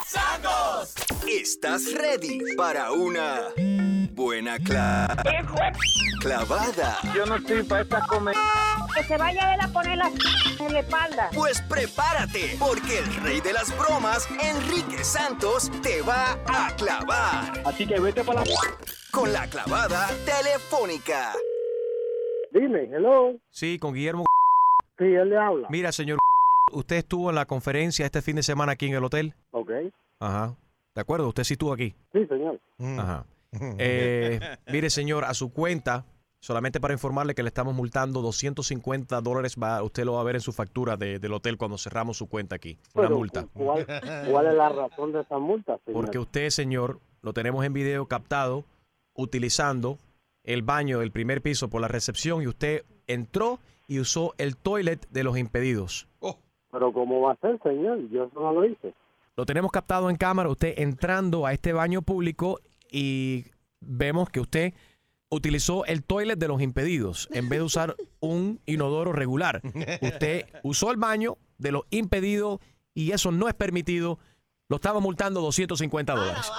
Santos. 0.07 0.93
¿Estás 1.27 1.93
ready 1.93 2.39
para 2.55 2.91
una 2.91 3.41
buena 4.11 4.57
cla- 4.59 5.07
clavada? 6.21 6.99
Yo 7.15 7.25
no 7.25 7.35
estoy 7.37 7.63
para 7.63 7.81
estas 7.81 8.07
comer. 8.07 8.35
Que 8.95 9.03
se 9.03 9.17
vaya 9.17 9.53
él 9.55 9.61
a 9.61 9.67
poner 9.69 9.97
la 9.97 10.11
en 10.59 10.73
la 10.73 10.79
espalda. 10.79 11.29
Pues 11.33 11.61
prepárate, 11.61 12.55
porque 12.59 12.99
el 12.99 13.15
rey 13.15 13.41
de 13.41 13.53
las 13.53 13.75
bromas, 13.77 14.27
Enrique 14.41 15.03
Santos, 15.03 15.71
te 15.81 16.01
va 16.01 16.37
a 16.47 16.75
clavar. 16.75 17.63
Así 17.65 17.87
que 17.87 17.99
vete 17.99 18.23
para 18.23 18.45
la... 18.45 18.53
Con 19.11 19.33
la 19.33 19.47
clavada 19.47 20.09
telefónica. 20.25 21.33
Dime, 22.51 22.83
hello. 22.91 23.35
Sí, 23.49 23.79
con 23.79 23.93
Guillermo. 23.93 24.25
Sí, 24.97 25.05
él 25.05 25.29
le 25.29 25.37
habla. 25.37 25.67
Mira, 25.69 25.91
señor, 25.91 26.19
usted 26.71 26.97
estuvo 26.97 27.29
en 27.29 27.35
la 27.35 27.45
conferencia 27.45 28.05
este 28.05 28.21
fin 28.21 28.35
de 28.35 28.43
semana 28.43 28.73
aquí 28.73 28.87
en 28.87 28.95
el 28.95 29.03
hotel. 29.03 29.33
Ok. 29.51 29.71
Ajá. 30.19 30.55
¿De 30.93 31.01
acuerdo? 31.01 31.27
Usted 31.29 31.43
sí 31.43 31.53
estuvo 31.53 31.73
aquí. 31.73 31.95
Sí, 32.13 32.25
señor. 32.27 32.59
Ajá. 32.99 33.25
Eh, 33.79 34.39
mire, 34.67 34.89
señor, 34.89 35.23
a 35.25 35.33
su 35.33 35.51
cuenta, 35.53 36.05
solamente 36.41 36.79
para 36.81 36.93
informarle 36.93 37.35
que 37.35 37.43
le 37.43 37.47
estamos 37.47 37.73
multando 37.73 38.21
250 38.21 39.21
dólares, 39.21 39.55
va, 39.61 39.81
usted 39.83 40.03
lo 40.05 40.13
va 40.13 40.21
a 40.21 40.25
ver 40.25 40.35
en 40.35 40.41
su 40.41 40.51
factura 40.51 40.97
de- 40.97 41.19
del 41.19 41.33
hotel 41.33 41.57
cuando 41.57 41.77
cerramos 41.77 42.17
su 42.17 42.27
cuenta 42.29 42.55
aquí. 42.55 42.77
Una 42.93 43.07
Pero, 43.07 43.17
multa. 43.17 43.45
¿cuál, 43.53 43.85
cuál 44.29 44.47
es 44.47 44.53
la 44.53 44.69
razón 44.69 45.13
de 45.13 45.21
esa 45.21 45.37
multa, 45.37 45.77
señor? 45.85 46.01
Porque 46.01 46.19
usted, 46.19 46.49
señor, 46.49 46.99
lo 47.21 47.33
tenemos 47.33 47.63
en 47.65 47.73
video 47.73 48.05
captado 48.07 48.65
utilizando 49.15 49.97
el 50.43 50.61
baño 50.61 50.99
del 50.99 51.11
primer 51.11 51.41
piso 51.41 51.69
por 51.69 51.81
la 51.81 51.87
recepción 51.87 52.41
y 52.41 52.47
usted 52.47 52.83
entró 53.07 53.59
y 53.87 53.99
usó 53.99 54.33
el 54.37 54.57
toilet 54.57 55.07
de 55.09 55.23
los 55.23 55.37
impedidos. 55.37 56.07
Pero 56.71 56.93
¿cómo 56.93 57.21
va 57.21 57.33
a 57.33 57.35
ser, 57.37 57.59
señor? 57.61 58.09
Yo 58.09 58.23
eso 58.23 58.39
no 58.39 58.53
lo 58.53 58.65
hice. 58.65 58.93
Lo 59.35 59.45
tenemos 59.45 59.71
captado 59.71 60.09
en 60.09 60.15
cámara, 60.15 60.49
usted 60.49 60.73
entrando 60.77 61.45
a 61.45 61.53
este 61.53 61.73
baño 61.73 62.01
público 62.01 62.59
y 62.89 63.45
vemos 63.81 64.29
que 64.29 64.39
usted 64.39 64.73
utilizó 65.29 65.85
el 65.85 66.03
toilet 66.03 66.37
de 66.37 66.47
los 66.47 66.61
impedidos 66.61 67.27
en 67.31 67.49
vez 67.49 67.59
de 67.59 67.65
usar 67.65 67.95
un 68.19 68.59
inodoro 68.65 69.13
regular. 69.13 69.61
Usted 70.01 70.45
usó 70.63 70.91
el 70.91 70.97
baño 70.97 71.37
de 71.57 71.71
los 71.71 71.83
impedidos 71.89 72.59
y 72.93 73.11
eso 73.11 73.31
no 73.31 73.47
es 73.47 73.53
permitido. 73.53 74.19
Lo 74.67 74.77
estaba 74.77 74.99
multando 74.99 75.41
250 75.41 76.13
dólares. 76.13 76.51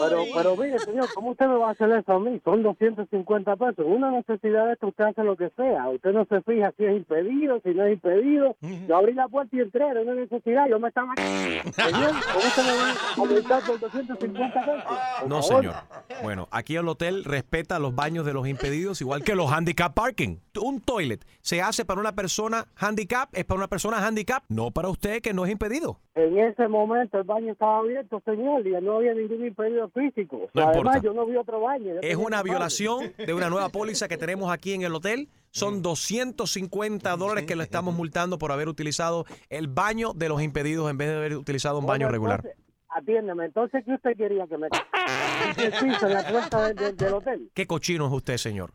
Pero, 0.00 0.22
pero 0.34 0.56
mire, 0.56 0.78
señor, 0.78 1.06
¿cómo 1.14 1.30
usted 1.30 1.46
me 1.46 1.56
va 1.56 1.68
a 1.68 1.72
hacer 1.72 1.90
eso 1.90 2.12
a 2.12 2.20
mí? 2.20 2.40
Son 2.44 2.62
250 2.62 3.56
pesos. 3.56 3.84
Una 3.86 4.10
necesidad 4.10 4.66
de 4.66 4.72
esto, 4.74 4.88
usted 4.88 5.04
hace 5.04 5.22
lo 5.24 5.36
que 5.36 5.50
sea. 5.56 5.88
Usted 5.88 6.12
no 6.12 6.24
se 6.26 6.40
fija 6.42 6.72
si 6.76 6.84
es 6.84 6.96
impedido, 6.96 7.60
si 7.64 7.70
no 7.70 7.84
es 7.84 7.92
impedido. 7.94 8.56
Yo 8.88 8.96
abrí 8.96 9.14
la 9.14 9.28
puerta 9.28 9.56
y 9.56 9.60
entré, 9.60 9.86
era 9.88 10.00
una 10.02 10.14
necesidad. 10.14 10.66
Yo 10.68 10.78
me 10.78 10.88
estaba... 10.88 11.12
Señor, 11.16 12.10
¿cómo 12.32 12.44
usted 12.46 12.62
me 12.64 12.76
va 12.76 12.90
a 12.90 13.20
aumentar 13.20 13.62
por 13.66 13.80
250 13.80 14.64
pesos? 14.64 14.82
Por 15.20 15.28
No, 15.28 15.42
favor. 15.42 15.62
señor. 15.62 15.74
Bueno, 16.22 16.48
aquí 16.50 16.76
el 16.76 16.88
hotel 16.88 17.24
respeta 17.24 17.78
los 17.78 17.94
baños 17.94 18.24
de 18.26 18.32
los 18.32 18.46
impedidos 18.48 19.00
igual 19.00 19.22
que 19.24 19.34
los 19.34 19.50
handicap 19.52 19.94
parking. 19.94 20.36
Un 20.62 20.80
toilet 20.80 21.24
se 21.40 21.62
hace 21.62 21.84
para 21.84 22.00
una 22.00 22.12
persona 22.14 22.66
handicap, 22.76 23.28
es 23.32 23.44
para 23.44 23.58
una 23.58 23.68
persona 23.68 24.04
handicap, 24.04 24.42
no 24.48 24.70
para 24.70 24.88
usted 24.88 25.20
que 25.22 25.32
no 25.32 25.44
es 25.46 25.52
impedido. 25.52 25.98
En 26.14 26.36
ese 26.38 26.66
momento 26.66 27.18
el 27.18 27.24
baño 27.24 27.52
estaba 27.52 27.78
abierto, 27.78 28.20
señor, 28.24 28.66
y 28.66 28.70
no 28.82 28.96
había 28.96 29.14
ningún 29.14 29.46
impedido 29.46 29.87
físico. 29.90 30.48
No 30.54 30.62
Además, 30.62 30.76
importa. 30.76 31.00
yo 31.02 31.12
no 31.14 31.26
vi 31.26 31.36
otro 31.36 31.60
baño. 31.60 31.94
Es 32.02 32.16
una 32.16 32.42
violación 32.42 33.12
de 33.16 33.34
una 33.34 33.48
nueva 33.50 33.68
póliza 33.70 34.08
que 34.08 34.16
tenemos 34.16 34.50
aquí 34.52 34.74
en 34.74 34.82
el 34.82 34.94
hotel. 34.94 35.28
Son 35.50 35.80
250 35.82 37.16
dólares 37.16 37.44
que 37.46 37.56
le 37.56 37.62
estamos 37.64 37.94
multando 37.94 38.38
por 38.38 38.52
haber 38.52 38.68
utilizado 38.68 39.24
el 39.48 39.66
baño 39.68 40.12
de 40.14 40.28
los 40.28 40.42
impedidos 40.42 40.90
en 40.90 40.98
vez 40.98 41.08
de 41.08 41.16
haber 41.16 41.36
utilizado 41.36 41.78
un 41.78 41.86
baño 41.86 42.06
Bueno, 42.06 42.12
regular. 42.12 42.40
entonces, 42.40 42.64
Atiéndeme, 42.90 43.44
entonces, 43.44 43.84
¿qué 43.84 43.92
usted 43.94 44.16
quería 44.16 44.46
que 44.46 44.56
me 44.56 44.66
el 45.58 45.72
piso 45.72 46.06
en 46.06 46.14
la 46.14 46.26
puerta 46.28 46.66
del- 46.68 46.76
del- 46.76 46.96
del 46.96 47.14
hotel? 47.14 47.50
¿Qué 47.54 47.66
cochino 47.66 48.06
es 48.06 48.12
usted, 48.12 48.36
señor? 48.38 48.72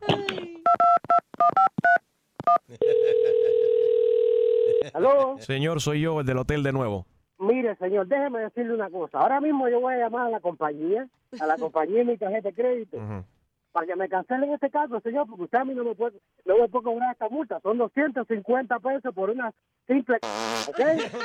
¿Aló? 4.92 5.36
Señor, 5.40 5.80
soy 5.80 6.00
yo, 6.02 6.20
el 6.20 6.26
del 6.26 6.38
hotel 6.38 6.62
de 6.62 6.72
nuevo. 6.72 7.06
Mire, 7.38 7.74
señor, 7.76 8.06
déjeme 8.06 8.40
decirle 8.40 8.74
una 8.74 8.90
cosa. 8.90 9.18
Ahora 9.18 9.40
mismo 9.40 9.68
yo 9.68 9.80
voy 9.80 9.94
a 9.94 9.98
llamar 9.98 10.26
a 10.28 10.30
la 10.30 10.40
compañía, 10.40 11.06
a 11.40 11.46
la 11.46 11.56
compañía 11.58 11.98
de 11.98 12.04
mi 12.04 12.16
tarjeta 12.18 12.48
de 12.48 12.54
crédito, 12.54 12.98
para 13.72 13.86
que 13.86 13.96
me 13.96 14.08
cancelen 14.08 14.52
este 14.52 14.70
cargo, 14.70 15.00
señor, 15.00 15.26
porque 15.26 15.42
usted 15.44 15.58
a 15.58 15.64
mí 15.64 15.74
no 15.74 15.82
me 15.84 15.94
puede, 15.96 16.18
no 16.44 16.58
me 16.58 16.68
puede 16.68 16.84
cobrar 16.84 17.12
esta 17.12 17.28
multa. 17.28 17.58
Son 17.60 17.76
250 17.76 18.78
pesos 18.78 19.14
por 19.14 19.30
una 19.30 19.52
simple... 19.86 20.18
¿Ok? 20.66 20.78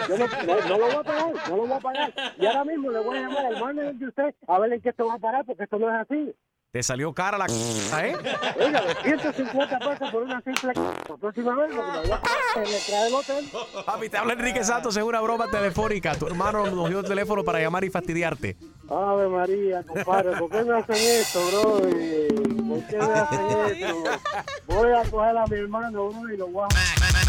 Yo 0.09 0.17
no, 0.17 0.25
no- 0.27 0.67
no 0.67 0.77
lo 0.77 0.85
voy 0.85 0.95
a 0.95 1.03
pagar, 1.03 1.33
no 1.49 1.55
lo 1.55 1.61
voy 1.67 1.71
a 1.71 1.79
pagar. 1.79 2.13
Y 2.37 2.45
ahora 2.45 2.65
mismo 2.65 2.89
le 2.91 2.99
voy 2.99 3.17
a 3.17 3.21
llamar 3.21 3.45
al 3.45 3.59
manager 3.61 3.95
de 3.95 4.07
usted 4.07 4.35
a 4.47 4.59
ver 4.59 4.73
en 4.73 4.81
qué 4.81 4.89
esto 4.89 5.05
va 5.07 5.13
a 5.13 5.19
parar, 5.19 5.45
porque 5.45 5.63
esto 5.63 5.77
no 5.79 5.87
es 5.89 5.95
así. 5.95 6.35
Te 6.71 6.83
salió 6.83 7.11
cara 7.15 7.35
la 7.35 7.47
¿eh? 7.47 8.15
Oiga, 8.59 8.81
250 9.03 9.79
pesos 9.79 10.11
por 10.11 10.21
una 10.21 10.39
simple... 10.41 10.71
La 10.75 11.17
próxima 11.17 11.55
vez, 11.55 11.75
porque 11.75 11.91
me 11.91 11.99
voy 11.99 12.11
a 12.11 12.61
en 12.61 12.73
entrada 12.75 13.03
del 13.05 13.13
hotel. 13.15 13.49
Papi, 13.87 14.09
te 14.09 14.17
habla 14.17 14.33
Enrique 14.33 14.63
Santos, 14.63 14.95
es 14.95 15.01
una 15.01 15.19
broma 15.19 15.49
telefónica. 15.49 16.13
Tu 16.13 16.27
hermano 16.27 16.67
nos 16.67 16.89
dio 16.89 16.99
el 16.99 17.07
teléfono 17.07 17.43
para 17.43 17.59
llamar 17.59 17.85
y 17.85 17.89
fastidiarte. 17.89 18.55
Ave 18.87 19.27
María, 19.29 19.81
compadre, 19.81 20.37
¿por 20.37 20.51
qué 20.51 20.63
me 20.63 20.77
hacen 20.77 20.95
esto, 20.95 21.47
bro? 21.47 21.63
¿Por 21.79 22.85
qué 22.85 22.97
me 22.97 23.03
hacen 23.03 23.49
esto? 23.49 24.03
Voy 24.67 24.91
a 24.91 25.09
coger 25.09 25.37
a 25.39 25.47
mi 25.47 25.57
hermano, 25.57 26.09
bro, 26.09 26.31
y 26.31 26.37
lo 26.37 26.47
voy 26.49 26.67
a... 26.71 27.28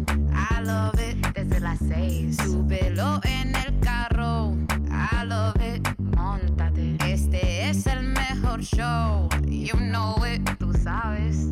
love 0.71 0.99
it. 0.99 1.27
Desde 1.33 1.59
las 1.59 1.79
seis, 1.79 2.37
súbelo 2.37 3.19
en 3.23 3.55
el 3.55 3.79
carro, 3.79 4.55
I 4.89 5.25
love 5.25 5.55
it. 5.61 5.87
Móntate, 6.15 6.97
este 7.05 7.69
es 7.69 7.85
el 7.87 8.03
mejor 8.03 8.61
show, 8.61 9.27
you 9.47 9.75
know 9.77 10.15
it, 10.25 10.41
tú 10.59 10.73
sabes. 10.73 11.47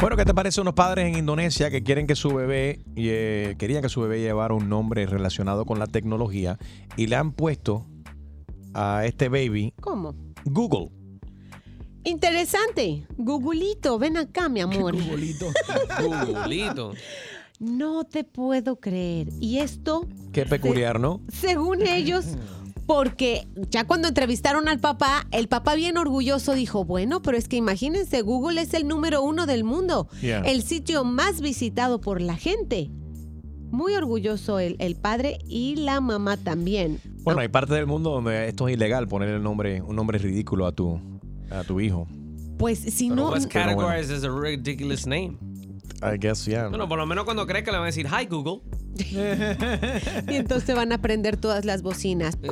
Bueno, 0.00 0.16
¿qué 0.16 0.24
te 0.24 0.34
parece 0.34 0.60
unos 0.60 0.74
padres 0.74 1.06
en 1.06 1.16
Indonesia 1.16 1.70
que 1.70 1.82
quieren 1.82 2.06
que 2.06 2.16
su 2.16 2.34
bebé, 2.34 2.80
eh, 2.96 3.54
querían 3.58 3.82
que 3.82 3.88
su 3.88 4.00
bebé 4.00 4.20
llevara 4.20 4.52
un 4.54 4.68
nombre 4.68 5.06
relacionado 5.06 5.64
con 5.64 5.78
la 5.78 5.86
tecnología 5.86 6.58
y 6.96 7.06
le 7.06 7.16
han 7.16 7.32
puesto 7.32 7.86
a 8.74 9.04
este 9.04 9.28
baby 9.28 9.74
¿Cómo? 9.80 10.14
Google? 10.44 10.90
Interesante. 12.04 13.06
Googlito, 13.16 13.98
ven 13.98 14.16
acá, 14.16 14.48
mi 14.48 14.60
amor. 14.60 14.96
Googlito. 15.08 15.46
Googlito. 16.00 16.94
No 17.62 18.02
te 18.04 18.24
puedo 18.24 18.76
creer. 18.80 19.28
Y 19.40 19.58
esto, 19.58 20.08
Qué 20.32 20.44
peculiar, 20.46 20.98
¿no? 20.98 21.20
según 21.28 21.86
ellos, 21.86 22.24
porque 22.86 23.46
ya 23.70 23.86
cuando 23.86 24.08
entrevistaron 24.08 24.66
al 24.68 24.80
papá, 24.80 25.28
el 25.30 25.46
papá 25.46 25.76
bien 25.76 25.96
orgulloso 25.96 26.54
dijo, 26.54 26.84
bueno, 26.84 27.22
pero 27.22 27.38
es 27.38 27.46
que 27.46 27.54
imagínense, 27.56 28.20
Google 28.22 28.60
es 28.60 28.74
el 28.74 28.88
número 28.88 29.22
uno 29.22 29.46
del 29.46 29.62
mundo, 29.62 30.08
Yeah. 30.20 30.40
el 30.40 30.64
sitio 30.64 31.04
más 31.04 31.40
visitado 31.40 32.00
por 32.00 32.20
la 32.20 32.36
gente. 32.36 32.90
Muy 33.70 33.94
orgulloso 33.94 34.58
el, 34.58 34.74
el 34.80 34.96
padre 34.96 35.38
y 35.46 35.76
la 35.76 36.00
mamá 36.00 36.36
también. 36.36 37.00
Bueno, 37.22 37.40
hay 37.40 37.48
parte 37.48 37.74
del 37.74 37.86
mundo 37.86 38.10
donde 38.10 38.48
esto 38.48 38.66
es 38.68 38.74
ilegal, 38.74 39.06
poner 39.06 39.28
el 39.28 39.42
nombre, 39.42 39.80
un 39.82 39.94
nombre 39.96 40.18
ridículo 40.18 40.66
a 40.66 40.72
tu, 40.72 41.00
a 41.48 41.62
tu 41.62 41.80
hijo. 41.80 42.08
Pues 42.58 42.80
si 42.80 43.08
Pero 43.08 43.16
no... 43.22 43.30
what's 43.30 43.46
Pero 43.46 43.64
bueno. 43.74 43.88
categorized 43.88 44.14
as 44.14 44.24
a 44.24 44.30
ridiculous 44.30 45.06
name. 45.06 45.38
I 46.02 46.18
guess, 46.18 46.44
yeah. 46.46 46.68
Bueno, 46.68 46.88
por 46.88 46.98
lo 46.98 47.06
menos 47.06 47.24
cuando 47.24 47.46
crees 47.46 47.64
que 47.64 47.70
le 47.70 47.78
van 47.78 47.84
a 47.84 47.86
decir 47.86 48.06
hi 48.06 48.26
Google. 48.26 48.60
Y 50.28 50.34
entonces 50.34 50.74
van 50.76 50.92
a 50.92 51.00
prender 51.00 51.36
todas 51.36 51.64
las 51.64 51.82
bocinas. 51.82 52.36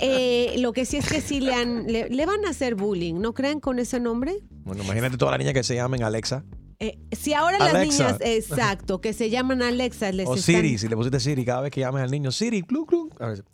Eh, 0.00 0.56
lo 0.58 0.72
que 0.72 0.84
sí 0.84 0.96
es 0.98 1.08
que 1.08 1.20
sí 1.20 1.40
le, 1.40 1.54
han, 1.54 1.86
le, 1.86 2.08
le 2.08 2.26
van 2.26 2.44
a 2.44 2.50
hacer 2.50 2.74
bullying, 2.76 3.14
¿no 3.14 3.32
creen 3.34 3.58
con 3.58 3.78
ese 3.78 3.98
nombre? 3.98 4.36
Bueno, 4.64 4.84
imagínate 4.84 5.16
todas 5.16 5.32
las 5.32 5.38
niñas 5.38 5.54
que 5.54 5.64
se 5.64 5.74
llamen 5.74 6.02
Alexa 6.04 6.44
Eh, 6.78 6.98
si 7.10 7.32
ahora 7.34 7.58
las 7.58 7.74
niñas, 7.86 8.18
exacto, 8.20 9.00
que 9.00 9.12
se 9.12 9.28
llaman 9.30 9.62
Alexa, 9.62 10.12
les 10.12 10.28
o 10.28 10.34
están... 10.34 10.54
Siri. 10.56 10.78
Si 10.78 10.86
le 10.88 10.94
pusiste 10.94 11.18
Siri, 11.18 11.44
cada 11.44 11.62
vez 11.62 11.72
que 11.72 11.80
llames 11.80 12.02
al 12.02 12.10
niño, 12.10 12.30
Siri, 12.30 12.62
clu, 12.62 12.86
clu. 12.86 13.10
A 13.18 13.28
ver, 13.28 13.44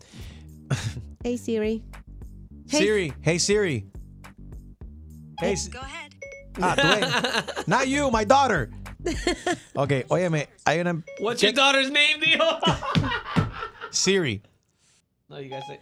Hey 1.22 1.38
Siri. 1.38 1.82
Hey- 2.68 2.80
Siri, 2.80 3.12
hey 3.22 3.38
Siri. 3.38 3.86
Hey, 5.40 5.54
Go 5.72 5.78
ahead. 5.80 6.12
Ah, 6.61 6.76
tú. 6.76 7.64
Not 7.66 7.88
you, 7.88 8.11
my 8.11 8.24
daughter. 8.24 8.70
Ok, 9.74 10.07
óyeme, 10.09 10.48
hay 10.64 10.80
una. 10.80 11.02
What's 11.20 11.42
your 11.42 11.52
daughter's 11.52 11.90
name, 11.90 12.20
dijo? 12.20 12.59
Siri. 13.90 14.42
No, 15.28 15.38
you 15.38 15.50
guys 15.50 15.62
say. 15.66 15.78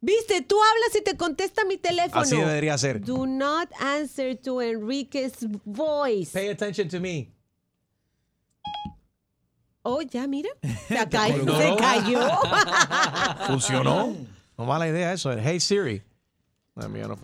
Viste, 0.00 0.42
tú 0.42 0.56
hablas 0.56 0.94
y 0.94 1.02
te 1.02 1.16
contesta 1.16 1.64
mi 1.64 1.78
teléfono. 1.78 2.22
Así 2.22 2.36
debería 2.36 2.78
ser. 2.78 3.00
Do 3.00 3.26
not 3.26 3.68
answer 3.80 4.34
to 4.36 4.60
Enrique's 4.60 5.44
voice. 5.64 6.32
Pay 6.32 6.48
attention 6.48 6.88
to 6.88 7.00
me. 7.00 7.32
Oh, 9.84 10.00
ya, 10.00 10.26
mira. 10.26 10.50
Se, 10.88 11.06
cayó. 11.06 12.28
Funcionó. 13.46 14.16
No 14.58 14.64
mala 14.64 14.88
idea 14.88 15.12
eso. 15.12 15.30
Hey 15.38 15.60
Siri. 15.60 16.02
No. 16.74 17.16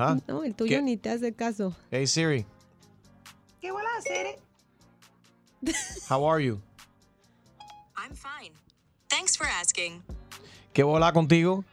¿Ah? 0.00 0.16
No, 0.26 0.42
el 0.44 0.54
tuyo 0.54 0.76
¿Qué? 0.78 0.82
ni 0.82 0.96
te 0.96 1.10
hace 1.10 1.32
caso. 1.34 1.76
Hey 1.90 2.06
Siri, 2.06 2.46
¿Qué 3.60 3.70
voy 3.70 3.82
a 3.82 3.98
hacer? 3.98 4.38
how 6.08 6.24
are 6.26 6.42
you? 6.44 6.60
I'm 7.96 8.14
fine. 8.14 8.54
Thanks 9.08 9.36
for 9.36 9.46
asking. 9.46 10.02
¿Qué 10.72 10.82
bola 10.82 11.12
contigo? 11.12 11.64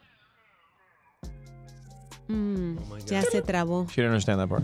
Mm, 2.27 2.75
ya 3.05 3.21
se 3.21 3.41
trabó. 3.41 3.85
She 3.87 4.01
didn't 4.01 4.07
understand 4.11 4.39
that 4.41 4.49
part. 4.49 4.63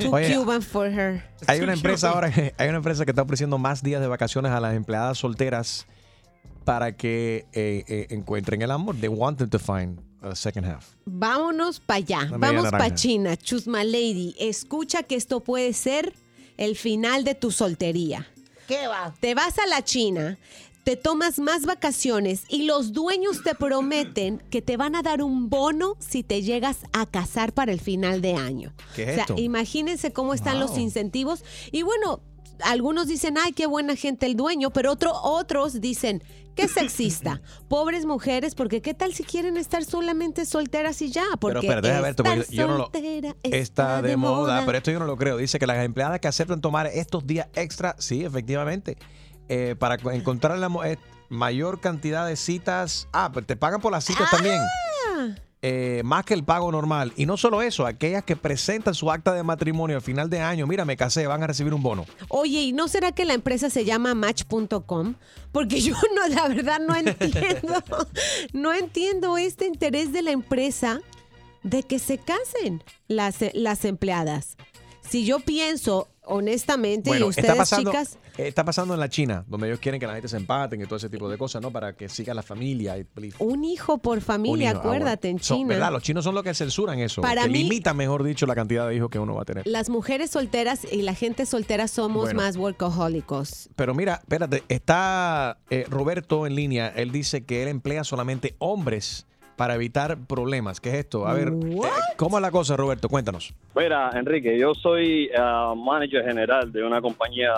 Too 0.00 0.10
Oye, 0.14 0.34
Cuban 0.34 0.62
for 0.62 0.86
her. 0.90 1.22
hay 1.46 1.60
una 1.60 1.74
empresa 1.74 2.08
ahora, 2.10 2.30
que- 2.32 2.54
hay 2.56 2.68
una 2.68 2.78
empresa 2.78 3.04
que 3.04 3.10
está 3.10 3.20
ofreciendo 3.22 3.58
más 3.58 3.82
días 3.82 4.00
de 4.00 4.06
vacaciones 4.06 4.50
a 4.52 4.60
las 4.60 4.74
empleadas 4.74 5.18
solteras 5.18 5.86
para 6.64 6.96
que 6.96 7.44
eh, 7.52 7.84
eh, 7.88 8.06
encuentren 8.10 8.62
el 8.62 8.70
amor. 8.70 8.96
They 8.96 9.08
want 9.10 9.38
them 9.38 9.50
to 9.50 9.58
find 9.58 10.00
second 10.34 10.66
half. 10.66 10.94
Vámonos 11.04 11.80
para 11.80 11.98
allá. 11.98 12.28
Vamos 12.38 12.70
para. 12.70 12.94
China. 12.94 13.36
Chusma 13.36 13.84
Lady, 13.84 14.34
escucha 14.38 15.02
que 15.02 15.16
esto 15.16 15.40
puede 15.40 15.72
ser 15.72 16.14
el 16.56 16.76
final 16.76 17.24
de 17.24 17.34
tu 17.34 17.50
soltería. 17.50 18.26
¿Qué 18.68 18.86
va? 18.86 19.14
Te 19.20 19.34
vas 19.34 19.58
a 19.58 19.66
la 19.66 19.82
China, 19.82 20.38
te 20.84 20.96
tomas 20.96 21.38
más 21.38 21.66
vacaciones 21.66 22.44
y 22.48 22.62
los 22.62 22.92
dueños 22.92 23.42
te 23.42 23.54
prometen 23.54 24.42
que 24.50 24.62
te 24.62 24.76
van 24.76 24.94
a 24.94 25.02
dar 25.02 25.22
un 25.22 25.48
bono 25.48 25.96
si 25.98 26.22
te 26.22 26.42
llegas 26.42 26.78
a 26.92 27.06
casar 27.06 27.52
para 27.52 27.72
el 27.72 27.80
final 27.80 28.20
de 28.20 28.34
año. 28.34 28.72
¿Qué 28.94 29.02
es 29.02 29.10
o 29.10 29.14
sea, 29.14 29.22
esto? 29.22 29.34
imagínense 29.38 30.12
cómo 30.12 30.34
están 30.34 30.60
los 30.60 30.78
incentivos. 30.78 31.44
Y 31.70 31.82
bueno, 31.82 32.20
algunos 32.64 33.06
dicen, 33.08 33.36
ay, 33.38 33.52
qué 33.52 33.66
buena 33.66 33.96
gente 33.96 34.26
el 34.26 34.36
dueño, 34.36 34.70
pero 34.70 34.92
otro, 34.92 35.12
otros 35.22 35.80
dicen, 35.80 36.22
qué 36.54 36.68
sexista. 36.68 37.40
Pobres 37.68 38.04
mujeres, 38.06 38.54
porque 38.54 38.82
qué 38.82 38.94
tal 38.94 39.14
si 39.14 39.24
quieren 39.24 39.56
estar 39.56 39.84
solamente 39.84 40.44
solteras 40.46 41.00
y 41.02 41.10
ya. 41.10 41.24
Porque 41.40 41.60
pero 41.60 41.74
espera, 41.74 41.80
deja 41.80 42.00
ver, 42.00 42.14
porque 42.16 42.44
yo 42.50 42.66
no 42.66 42.78
lo- 42.78 42.84
soltera 42.84 43.34
Está 43.42 44.02
de 44.02 44.16
moda, 44.16 44.62
pero 44.66 44.78
esto 44.78 44.90
yo 44.90 44.98
no 44.98 45.06
lo 45.06 45.16
creo. 45.16 45.36
Dice 45.36 45.58
que 45.58 45.66
las 45.66 45.84
empleadas 45.84 46.20
que 46.20 46.28
aceptan 46.28 46.60
tomar 46.60 46.86
estos 46.86 47.26
días 47.26 47.48
extra, 47.54 47.96
sí, 47.98 48.24
efectivamente, 48.24 48.96
eh, 49.48 49.76
para 49.78 49.98
co- 49.98 50.10
encontrar 50.10 50.58
la 50.58 50.70
eh, 50.86 50.98
mayor 51.28 51.80
cantidad 51.80 52.26
de 52.26 52.36
citas. 52.36 53.08
Ah, 53.12 53.30
pero 53.32 53.46
te 53.46 53.56
pagan 53.56 53.80
por 53.80 53.92
las 53.92 54.04
citas 54.04 54.30
también. 54.30 54.60
Eh, 55.64 56.02
más 56.04 56.24
que 56.24 56.34
el 56.34 56.42
pago 56.42 56.72
normal. 56.72 57.12
Y 57.16 57.24
no 57.24 57.36
solo 57.36 57.62
eso, 57.62 57.86
aquellas 57.86 58.24
que 58.24 58.34
presentan 58.34 58.94
su 58.94 59.12
acta 59.12 59.32
de 59.32 59.44
matrimonio 59.44 59.96
al 59.96 60.02
final 60.02 60.28
de 60.28 60.40
año, 60.40 60.66
mira, 60.66 60.84
me 60.84 60.96
casé, 60.96 61.28
van 61.28 61.42
a 61.42 61.46
recibir 61.46 61.72
un 61.72 61.82
bono. 61.82 62.04
Oye, 62.28 62.62
¿y 62.62 62.72
no 62.72 62.88
será 62.88 63.12
que 63.12 63.24
la 63.24 63.34
empresa 63.34 63.70
se 63.70 63.84
llama 63.84 64.14
Match.com? 64.14 65.14
Porque 65.52 65.80
yo 65.80 65.94
no, 66.16 66.26
la 66.26 66.48
verdad 66.48 66.80
no 66.80 66.96
entiendo, 66.96 67.82
no 68.52 68.74
entiendo 68.74 69.38
este 69.38 69.66
interés 69.66 70.12
de 70.12 70.22
la 70.22 70.32
empresa 70.32 71.00
de 71.62 71.84
que 71.84 72.00
se 72.00 72.18
casen 72.18 72.82
las, 73.06 73.36
las 73.54 73.84
empleadas. 73.84 74.56
Si 75.12 75.26
yo 75.26 75.40
pienso 75.40 76.08
honestamente, 76.24 77.10
y 77.10 77.22
ustedes 77.22 77.36
está 77.50 77.54
pasando, 77.54 77.90
chicas, 77.90 78.16
eh, 78.38 78.48
está 78.48 78.64
pasando 78.64 78.94
en 78.94 79.00
la 79.00 79.10
China, 79.10 79.44
donde 79.46 79.66
ellos 79.66 79.78
quieren 79.78 80.00
que 80.00 80.06
la 80.06 80.14
gente 80.14 80.26
se 80.26 80.38
empaten 80.38 80.80
y 80.80 80.84
todo 80.84 80.96
ese 80.96 81.10
tipo 81.10 81.28
de 81.28 81.36
cosas, 81.36 81.60
¿no? 81.60 81.70
Para 81.70 81.94
que 81.94 82.08
siga 82.08 82.32
la 82.32 82.42
familia. 82.42 82.96
Y, 82.96 83.04
un 83.38 83.62
hijo 83.62 83.98
por 83.98 84.22
familia. 84.22 84.70
Ah, 84.70 84.72
bueno. 84.72 84.88
acuérdate, 84.88 85.28
en 85.28 85.38
Son- 85.38 85.58
China. 85.58 85.68
¿verdad? 85.68 85.92
Los 85.92 86.02
chinos 86.02 86.24
son 86.24 86.34
los 86.34 86.42
que 86.42 86.54
censuran 86.54 86.98
eso. 86.98 87.20
Para 87.20 87.42
que 87.42 87.50
mí- 87.50 87.64
limitan, 87.64 87.94
mejor 87.94 88.22
dicho, 88.22 88.46
la 88.46 88.54
cantidad 88.54 88.88
de 88.88 88.96
hijos 88.96 89.10
que 89.10 89.18
uno 89.18 89.34
va 89.34 89.42
a 89.42 89.44
tener. 89.44 89.66
Las 89.66 89.90
mujeres 89.90 90.30
solteras 90.30 90.86
y 90.90 91.02
la 91.02 91.12
gente 91.14 91.44
soltera 91.44 91.88
somos 91.88 92.22
Bueno. 92.22 92.40
más 92.40 92.56
workahólicos. 92.56 93.68
Pero 93.76 93.94
mira, 93.94 94.14
espérate, 94.22 94.64
está 94.70 95.58
eh, 95.68 95.84
Roberto 95.90 96.46
en 96.46 96.54
línea. 96.54 96.88
Él 96.88 97.12
dice 97.12 97.44
que 97.44 97.62
él 97.64 97.68
emplea 97.68 98.02
solamente 98.02 98.56
hombres 98.60 99.26
para 99.56 99.74
evitar 99.74 100.16
problemas. 100.26 100.80
¿Qué 100.80 100.90
es 100.90 100.94
esto? 100.96 101.26
A 101.26 101.34
ver, 101.34 101.48
eh, 101.48 101.78
¿cómo 102.16 102.38
es 102.38 102.42
la 102.42 102.50
cosa, 102.50 102.76
Roberto? 102.76 103.08
Cuéntanos. 103.08 103.54
Mira, 103.74 104.10
Enrique, 104.14 104.58
yo 104.58 104.74
soy 104.74 105.30
ah, 105.36 105.74
manager 105.76 106.24
general 106.24 106.72
de 106.72 106.82
una 106.84 107.00
compañía 107.00 107.52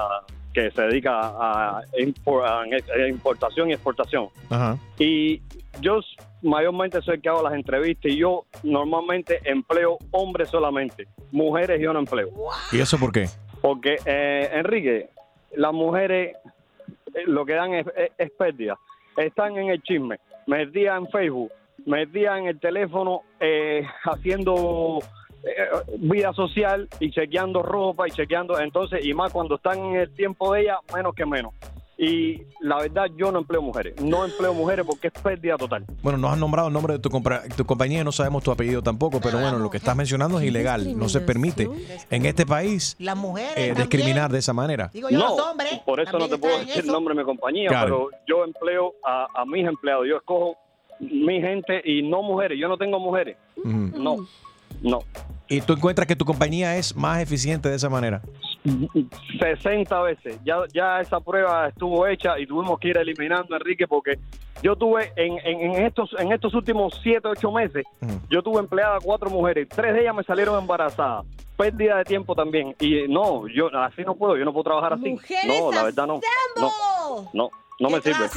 que 0.53 0.71
se 0.71 0.83
dedica 0.83 1.19
a, 1.21 1.83
impor- 1.99 2.45
a 2.47 3.09
importación 3.09 3.71
y 3.71 3.73
exportación. 3.73 4.29
Ajá. 4.51 4.79
Y 4.99 5.41
yo 5.81 6.01
mayormente 6.43 7.01
soy 7.03 7.15
el 7.17 7.23
que 7.23 7.29
hago 7.29 7.43
las 7.43 7.55
entrevistas 7.55 8.13
y 8.13 8.17
yo 8.19 8.45
normalmente 8.63 9.41
empleo 9.45 9.99
hombres 10.13 10.49
solamente. 10.51 11.07
Mujeres 11.33 11.81
yo 11.81 11.93
no 11.93 11.99
empleo. 12.01 12.29
¿Y 12.71 12.79
eso 12.81 12.99
por 12.99 13.11
qué? 13.11 13.29
Porque, 13.61 13.97
eh, 14.05 14.51
Enrique, 14.53 15.09
las 15.57 15.73
mujeres 15.73 16.37
eh, 17.15 17.23
lo 17.27 17.45
que 17.45 17.55
dan 17.55 17.75
es, 17.75 17.87
es- 17.97 18.11
es 18.19 18.31
pérdida. 18.33 18.77
Están 19.17 19.57
en 19.57 19.71
el 19.71 19.83
chisme, 19.83 20.19
metidas 20.47 20.99
en 21.01 21.09
Facebook, 21.09 21.51
metidas 21.87 22.39
en 22.39 22.47
el 22.47 22.59
teléfono, 22.61 23.23
eh, 23.41 23.85
haciendo 24.05 24.99
eh, 25.45 25.95
vida 25.99 26.33
social 26.33 26.89
y 27.01 27.11
chequeando 27.11 27.63
ropa 27.63 28.09
y 28.09 28.11
chequeando. 28.11 28.59
Entonces, 28.59 29.05
y 29.05 29.13
más 29.15 29.33
cuando 29.33 29.57
están 29.57 29.79
en 29.79 29.97
el 29.97 30.15
tiempo 30.15 30.53
de 30.55 30.63
ella, 30.63 30.79
menos 30.95 31.15
que 31.15 31.27
menos. 31.27 31.53
Y 31.97 32.43
la 32.61 32.79
verdad, 32.79 33.05
yo 33.17 33.31
no 33.31 33.39
empleo 33.39 33.63
mujeres. 33.63 34.01
No 34.03 34.25
empleo 34.25 34.53
mujeres 34.53 34.85
porque 34.85 35.07
es 35.07 35.13
pérdida 35.23 35.57
total. 35.57 35.85
Bueno, 36.03 36.19
nos 36.19 36.33
has 36.33 36.39
nombrado 36.39 36.67
el 36.67 36.75
nombre 36.75 36.95
de 36.95 36.99
tu, 36.99 37.09
compra- 37.09 37.43
tu 37.57 37.65
compañía 37.65 38.01
y 38.01 38.05
no 38.05 38.11
sabemos 38.11 38.43
tu 38.43 38.51
apellido 38.51 38.83
tampoco, 38.83 39.21
pero 39.21 39.39
bueno, 39.39 39.61
lo 39.61 39.71
que 39.71 39.77
estás 39.77 39.95
mencionando 39.95 40.41
es 40.41 40.47
ilegal. 40.47 40.99
No 40.99 41.09
se 41.09 41.21
permite 41.21 41.69
en 42.11 42.27
este 42.27 42.47
país 42.47 42.97
Las 42.99 43.17
mujeres 43.17 43.53
eh, 43.57 43.67
también. 43.69 43.89
discriminar 43.89 44.33
de 44.33 44.41
esa 44.41 44.53
manera. 44.53 44.91
Digo 44.93 45.09
yo, 45.09 45.19
No, 45.19 45.37
los 45.37 45.47
hombres. 45.47 45.79
Por 45.87 46.01
eso 46.01 46.19
no 46.19 46.29
te 46.29 46.37
puedo 46.37 46.59
decir 46.59 46.83
el 46.85 46.89
nombre 46.91 47.15
de 47.15 47.21
mi 47.21 47.25
compañía, 47.27 47.69
Claro. 47.69 48.09
pero 48.11 48.21
yo 48.27 48.45
empleo 48.45 48.95
a, 49.07 49.29
a 49.33 49.45
mis 49.45 49.65
empleados. 49.65 50.05
Yo 50.11 50.17
escojo 50.17 50.57
mi 51.11 51.41
gente 51.41 51.81
y 51.85 52.03
no 52.03 52.23
mujeres. 52.23 52.59
Yo 52.59 52.69
no 52.69 52.77
tengo 52.77 52.99
mujeres. 52.99 53.37
No, 53.65 54.17
no. 54.83 54.99
¿Y 55.49 55.61
tú 55.61 55.75
encuentras 55.75 56.07
que 56.07 56.17
tu 56.17 56.25
compañía 56.25 56.77
es 56.77 56.97
más 56.97 57.21
eficiente 57.21 57.69
de 57.69 57.77
esa 57.77 57.89
manera? 57.89 58.23
60 59.39 60.03
veces. 60.03 60.39
Ya, 60.45 60.57
ya 60.73 61.01
esa 61.01 61.21
prueba 61.21 61.69
estuvo 61.69 62.07
hecha 62.07 62.39
y 62.39 62.47
tuvimos 62.47 62.79
que 62.79 62.89
ir 62.89 62.99
eliminando, 62.99 63.55
Enrique, 63.55 63.87
porque 63.87 64.19
yo 64.63 64.75
tuve 64.77 65.13
en, 65.17 65.39
en, 65.45 65.75
en 65.75 65.85
estos 65.85 66.15
en 66.19 66.33
estos 66.33 66.55
últimos 66.55 66.99
7, 67.03 67.29
8 67.29 67.53
meses, 67.53 67.85
yo 68.31 68.43
tuve 68.43 68.61
empleada 68.61 68.99
cuatro 69.03 69.29
mujeres. 69.29 69.69
Tres 69.69 69.93
de 69.93 70.01
ellas 70.03 70.15
me 70.15 70.23
salieron 70.25 70.59
embarazadas. 70.59 71.27
Pérdida 71.57 71.99
de 71.99 72.05
tiempo 72.05 72.35
también. 72.35 72.75
Y 72.81 73.07
no, 73.09 73.47
yo 73.49 73.69
así 73.79 74.03
no 74.03 74.15
puedo. 74.17 74.37
Yo 74.37 74.45
no 74.45 74.53
puedo 74.53 74.65
trabajar 74.65 74.95
así. 74.95 75.17
no, 75.47 75.71
la 75.71 75.85
verdad 75.85 76.07
no. 76.07 76.21
No, 76.57 77.31
no, 77.33 77.51
no 77.81 77.91
me 77.91 78.01
sirve. 78.01 78.29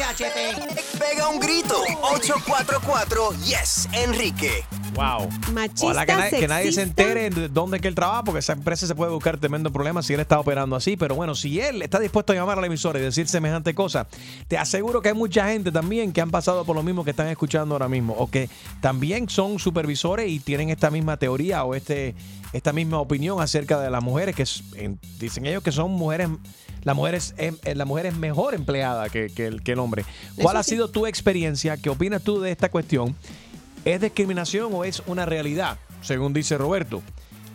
Pega 0.99 1.27
un 1.29 1.39
grito. 1.39 1.81
844 2.01 3.31
Yes, 3.43 3.87
Enrique. 3.93 4.65
Wow. 4.95 5.29
Machista, 5.53 5.85
Ojalá 5.85 6.05
que, 6.05 6.13
nadie- 6.13 6.39
que 6.39 6.47
nadie 6.47 6.71
se 6.71 6.81
entere 6.81 7.29
de 7.29 7.49
dónde 7.49 7.77
es 7.77 7.81
que 7.81 7.87
él 7.87 7.95
trabaja, 7.95 8.23
porque 8.23 8.39
esa 8.39 8.53
empresa 8.53 8.87
se 8.87 8.95
puede 8.95 9.11
buscar 9.11 9.37
tremendo 9.37 9.71
problema 9.71 10.01
si 10.01 10.13
él 10.13 10.19
está 10.19 10.39
operando 10.39 10.75
así. 10.75 10.97
Pero 10.97 11.13
bueno, 11.15 11.35
si 11.35 11.59
él 11.59 11.81
está 11.83 11.99
dispuesto 11.99 12.33
a 12.33 12.35
llamar 12.35 12.57
a 12.57 12.61
la 12.61 12.67
emisora 12.67 12.97
y 12.99 13.03
decir 13.03 13.27
semejante 13.27 13.75
cosa, 13.75 14.07
te 14.47 14.57
aseguro 14.57 15.01
que 15.01 15.09
hay 15.09 15.15
mucha 15.15 15.47
gente 15.49 15.71
también 15.71 16.11
que 16.13 16.21
han 16.21 16.31
pasado 16.31 16.65
por 16.65 16.75
lo 16.75 16.81
mismo 16.83 17.03
que 17.03 17.11
están 17.11 17.27
escuchando 17.27 17.75
ahora 17.75 17.87
mismo, 17.87 18.13
o 18.17 18.27
que 18.29 18.49
también 18.81 19.29
son 19.29 19.59
supervisores 19.59 20.29
y 20.31 20.39
tienen 20.39 20.69
esta 20.69 20.89
misma 20.89 21.17
teoría 21.17 21.63
o 21.63 21.75
este 21.75 22.15
esta 22.53 22.71
misma 22.73 22.99
opinión 22.99 23.41
acerca 23.41 23.79
de 23.79 23.91
las 23.91 24.01
mujeres, 24.01 24.33
que 24.35 24.45
en- 24.81 24.99
dicen 25.19 25.45
ellos 25.45 25.61
que 25.61 25.71
son 25.71 25.91
mujeres. 25.91 26.29
La 26.83 26.93
mujer, 26.93 27.15
es, 27.15 27.33
em- 27.37 27.57
eh, 27.65 27.75
la 27.75 27.83
mujer 27.83 28.05
es 28.05 28.15
mejor 28.15 28.53
empleada 28.53 29.09
que, 29.09 29.27
que 29.29 29.47
el, 29.47 29.61
que 29.61 29.73
el 29.73 29.79
hombre. 29.79 30.05
¿Cuál 30.37 30.55
Eso 30.55 30.59
ha 30.59 30.63
sí. 30.63 30.69
sido 30.71 30.89
tu 30.89 31.05
experiencia? 31.05 31.75
¿Qué 31.75 31.89
opinas 31.89 32.21
tú 32.23 32.39
de 32.39 32.51
esta 32.51 32.69
cuestión? 32.69 33.13
¿Es 33.87 34.01
discriminación 34.01 34.71
o 34.73 34.83
es 34.83 35.01
una 35.05 35.25
realidad? 35.25 35.77
Según 36.01 36.33
dice 36.33 36.57
Roberto. 36.57 37.01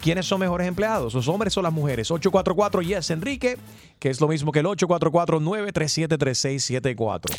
¿Quiénes 0.00 0.24
son 0.24 0.40
mejores 0.40 0.66
empleados? 0.66 1.12
¿Los 1.12 1.28
hombres 1.28 1.54
o 1.58 1.62
las 1.62 1.74
mujeres? 1.74 2.10
844 2.10 2.80
Yes 2.80 3.10
Enrique, 3.10 3.58
que 3.98 4.08
es 4.08 4.18
lo 4.18 4.28
mismo 4.28 4.50
que 4.50 4.60
el 4.60 4.66
844-937-3674. 4.66 7.34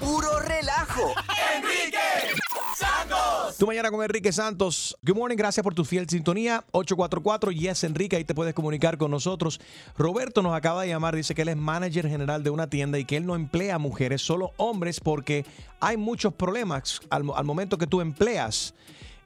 Puro 0.00 0.40
relajo. 0.40 1.12
Tú 3.62 3.66
mañana 3.68 3.92
con 3.92 4.02
Enrique 4.02 4.32
Santos. 4.32 4.98
Good 5.06 5.14
morning, 5.14 5.36
gracias 5.36 5.62
por 5.62 5.72
tu 5.72 5.84
fiel 5.84 6.08
sintonía. 6.08 6.64
844 6.72 7.52
Yes 7.52 7.84
Enrique, 7.84 8.16
ahí 8.16 8.24
te 8.24 8.34
puedes 8.34 8.54
comunicar 8.54 8.98
con 8.98 9.12
nosotros. 9.12 9.60
Roberto 9.96 10.42
nos 10.42 10.52
acaba 10.52 10.82
de 10.82 10.88
llamar, 10.88 11.14
dice 11.14 11.32
que 11.32 11.42
él 11.42 11.48
es 11.50 11.56
manager 11.56 12.08
general 12.08 12.42
de 12.42 12.50
una 12.50 12.66
tienda 12.66 12.98
y 12.98 13.04
que 13.04 13.16
él 13.18 13.24
no 13.24 13.36
emplea 13.36 13.78
mujeres, 13.78 14.20
solo 14.20 14.50
hombres, 14.56 14.98
porque 14.98 15.46
hay 15.78 15.96
muchos 15.96 16.34
problemas 16.34 16.98
al, 17.08 17.22
mo- 17.22 17.36
al 17.36 17.44
momento 17.44 17.78
que 17.78 17.86
tú 17.86 18.00
empleas 18.00 18.74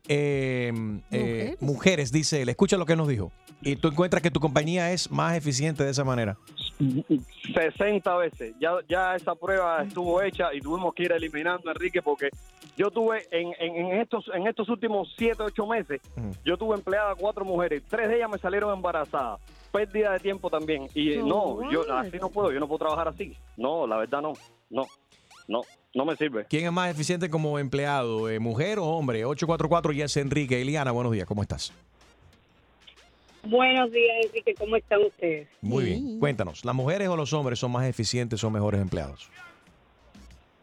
eh, 0.07 0.71
eh, 1.13 1.57
mujeres, 1.61 2.13
dice 2.13 2.43
él. 2.43 2.51
Escucha 2.51 2.77
lo 2.77 2.85
que 2.85 2.95
nos 2.95 3.09
dijo. 3.09 3.33
Y 3.63 3.77
tú 3.77 3.89
encuentras 3.89 4.23
que 4.23 4.31
tu 4.31 4.41
compañía 4.41 4.93
es 4.93 5.11
más 5.11 5.37
eficiente 5.37 5.83
de 5.85 5.91
esa 5.91 6.05
manera. 6.05 6.37
60 7.55 8.17
veces. 8.17 8.55
Ya, 8.61 8.73
ya 8.89 9.17
esa 9.17 9.35
prueba 9.35 9.83
estuvo 9.83 10.21
hecha 10.23 10.53
y 10.53 10.61
tuvimos 10.61 10.95
que 10.95 11.05
ir 11.05 11.13
eliminando, 11.13 11.71
Enrique, 11.71 12.03
porque 12.03 12.29
yo 12.77 12.91
tuve 12.91 13.27
en, 13.31 13.53
en, 13.59 13.87
en 13.87 14.01
estos 14.01 14.25
en 14.35 14.47
estos 14.47 14.69
últimos 14.69 15.15
7, 15.17 15.43
8 15.43 15.67
meses, 15.67 16.01
yo 16.45 16.57
tuve 16.57 16.77
empleada 16.77 17.15
cuatro 17.15 17.45
mujeres. 17.45 17.83
Tres 17.89 18.09
de 18.09 18.17
ellas 18.17 18.31
me 18.31 18.39
salieron 18.39 18.75
embarazadas. 18.75 19.41
Pérdida 19.73 20.13
de 20.13 20.21
tiempo 20.21 20.51
también. 20.51 20.89
Y 20.95 21.15
eh, 21.15 21.23
no, 21.23 21.71
yo 21.71 21.91
así 21.95 22.19
no 22.19 22.29
puedo. 22.29 22.53
Yo 22.53 22.61
no 22.61 22.69
puedo 22.69 22.79
trabajar 22.81 23.09
así. 23.09 23.37
No, 23.57 23.87
la 23.87 23.97
verdad 23.97 24.21
no. 24.23 24.35
No, 24.69 24.83
no, 25.49 25.63
no 25.95 26.05
me 26.05 26.17
sirve. 26.17 26.45
¿Quién 26.49 26.67
es 26.67 26.73
más 26.73 26.91
eficiente 26.91 27.31
como 27.31 27.59
empleado, 27.59 28.29
eh, 28.29 28.39
mujer 28.39 28.79
o 28.79 28.85
hombre? 28.85 29.25
844 29.25 29.93
Yes 29.93 30.17
Enrique. 30.17 30.61
Eliana, 30.61 30.91
buenos 30.91 31.13
días, 31.13 31.27
¿cómo 31.27 31.43
estás? 31.43 31.73
Buenos 33.49 33.91
días, 33.93 34.27
Enrique. 34.27 34.55
¿Cómo 34.55 34.77
están 34.77 35.03
ustedes? 35.03 35.49
Muy 35.61 35.85
bien. 35.85 36.19
Cuéntanos, 36.21 36.65
¿las 36.65 36.75
mujeres 36.75 37.09
o 37.09 37.17
los 37.17 37.33
hombres 37.33 37.59
son 37.59 37.73
más 37.73 37.87
eficientes 37.87 38.43
o 38.45 38.51
mejores 38.51 38.81
empleados? 38.81 39.29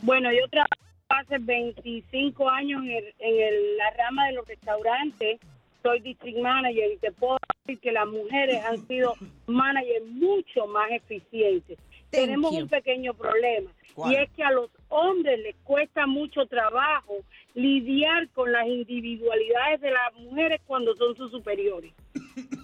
Bueno, 0.01 0.29
yo 0.33 0.47
trabajo 0.49 0.69
hace 1.09 1.37
25 1.37 2.49
años 2.49 2.81
en, 2.83 2.89
el- 2.91 3.13
en 3.19 3.41
el- 3.41 3.77
la 3.77 3.89
rama 3.91 4.27
de 4.27 4.33
los 4.33 4.47
restaurantes. 4.47 5.39
Soy 5.81 5.99
district 5.99 6.37
manager 6.39 6.91
y 6.93 6.97
te 6.97 7.11
puedo 7.11 7.37
decir 7.65 7.79
que 7.81 7.91
las 7.91 8.07
mujeres 8.07 8.63
han 8.65 8.77
sido 8.87 9.13
managers 9.47 10.05
mucho 10.07 10.65
más 10.67 10.89
eficientes. 10.91 11.77
Tenemos 12.09 12.51
you. 12.53 12.59
un 12.63 12.69
pequeño 12.69 13.13
problema 13.13 13.71
¿Cuál? 13.95 14.13
y 14.13 14.15
es 14.17 14.29
que 14.31 14.43
a 14.43 14.51
los 14.51 14.69
hombres 14.89 15.39
les 15.39 15.55
cuesta 15.63 16.05
mucho 16.05 16.45
trabajo 16.45 17.15
lidiar 17.55 18.29
con 18.29 18.51
las 18.51 18.67
individualidades 18.67 19.81
de 19.81 19.91
las 19.91 20.13
mujeres 20.15 20.61
cuando 20.67 20.95
son 20.95 21.15
sus 21.17 21.31
superiores. 21.31 21.91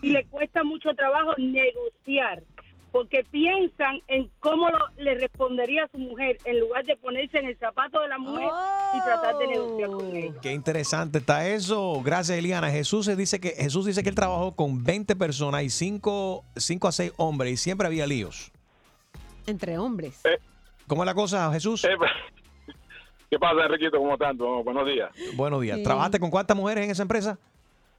Y 0.01 0.09
les 0.11 0.27
cuesta 0.27 0.63
mucho 0.63 0.93
trabajo 0.95 1.33
negociar 1.37 2.43
porque 2.91 3.23
piensan 3.29 4.01
en 4.07 4.31
cómo 4.39 4.67
lo- 4.69 4.87
le 4.97 5.13
respondería 5.13 5.83
a 5.83 5.87
su 5.89 5.99
mujer 5.99 6.39
en 6.45 6.59
lugar 6.59 6.83
de 6.85 6.97
ponerse 6.97 7.37
en 7.37 7.45
el 7.45 7.57
zapato 7.59 8.01
de 8.01 8.07
la 8.07 8.17
mujer 8.17 8.47
y 8.97 9.03
tratar 9.03 9.37
de 9.37 9.47
negociar 9.47 9.89
con 9.91 10.15
ella. 10.15 10.33
Qué 10.41 10.53
interesante 10.53 11.19
está 11.19 11.47
eso. 11.47 12.01
Gracias, 12.03 12.35
Eliana. 12.39 12.71
Jesús 12.71 13.05
se 13.05 13.15
dice 13.15 13.39
que 13.39 13.49
Jesús 13.49 13.85
dice 13.85 14.01
que 14.01 14.09
él 14.09 14.15
trabajó 14.15 14.55
con 14.55 14.83
20 14.83 15.15
personas 15.15 15.61
y 15.63 15.69
5, 15.69 16.43
a 16.87 16.91
6 16.91 17.13
hombres 17.17 17.53
y 17.53 17.57
siempre 17.57 17.85
había 17.85 18.07
líos. 18.07 18.51
Entre 19.45 19.77
hombres. 19.77 20.21
¿Cómo 20.87 21.03
es 21.03 21.05
la 21.05 21.13
cosa, 21.13 21.51
Jesús? 21.53 21.85
¿Qué 23.29 23.37
pasa, 23.37 23.65
Enriquito? 23.65 23.99
¿Cómo 23.99 24.13
están? 24.13 24.35
Bueno, 24.35 24.63
buenos 24.63 24.87
días. 24.87 25.11
Buenos 25.35 25.61
días. 25.61 25.77
Sí. 25.77 25.83
¿Trabajaste 25.83 26.19
con 26.19 26.31
cuántas 26.31 26.57
mujeres 26.57 26.85
en 26.85 26.89
esa 26.91 27.03
empresa? 27.03 27.37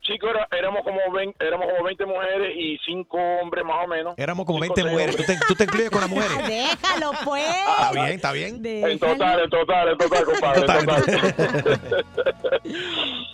Chicos, 0.02 0.30
era- 0.30 0.48
éramos 0.58 0.82
como 0.82 0.98
20, 1.12 1.46
éramos 1.46 1.66
como 1.70 1.84
20 1.84 2.06
mujeres 2.06 2.56
y 2.56 2.78
5 2.86 3.18
hombres 3.42 3.64
más 3.64 3.84
o 3.84 3.86
menos. 3.86 4.14
Éramos 4.16 4.46
como 4.46 4.60
Cinco, 4.62 4.74
20 4.74 4.82
seis 4.82 4.92
mujeres. 4.92 5.16
¿Tú 5.16 5.22
te, 5.24 5.38
tú 5.48 5.54
te 5.54 5.64
incluyes 5.64 5.90
con 5.90 6.00
las 6.00 6.10
mujeres? 6.10 6.38
Déjalo, 6.48 7.12
pues. 7.24 7.44
Está 7.46 7.92
bien, 7.92 8.06
está 8.06 8.32
bien. 8.32 8.66
En 8.66 8.98
total, 8.98 9.40
en 9.40 9.50
total, 9.50 9.88
en 9.90 9.98
total, 9.98 10.24
compadre. 10.24 10.60
En 10.60 10.66
total. 10.66 11.04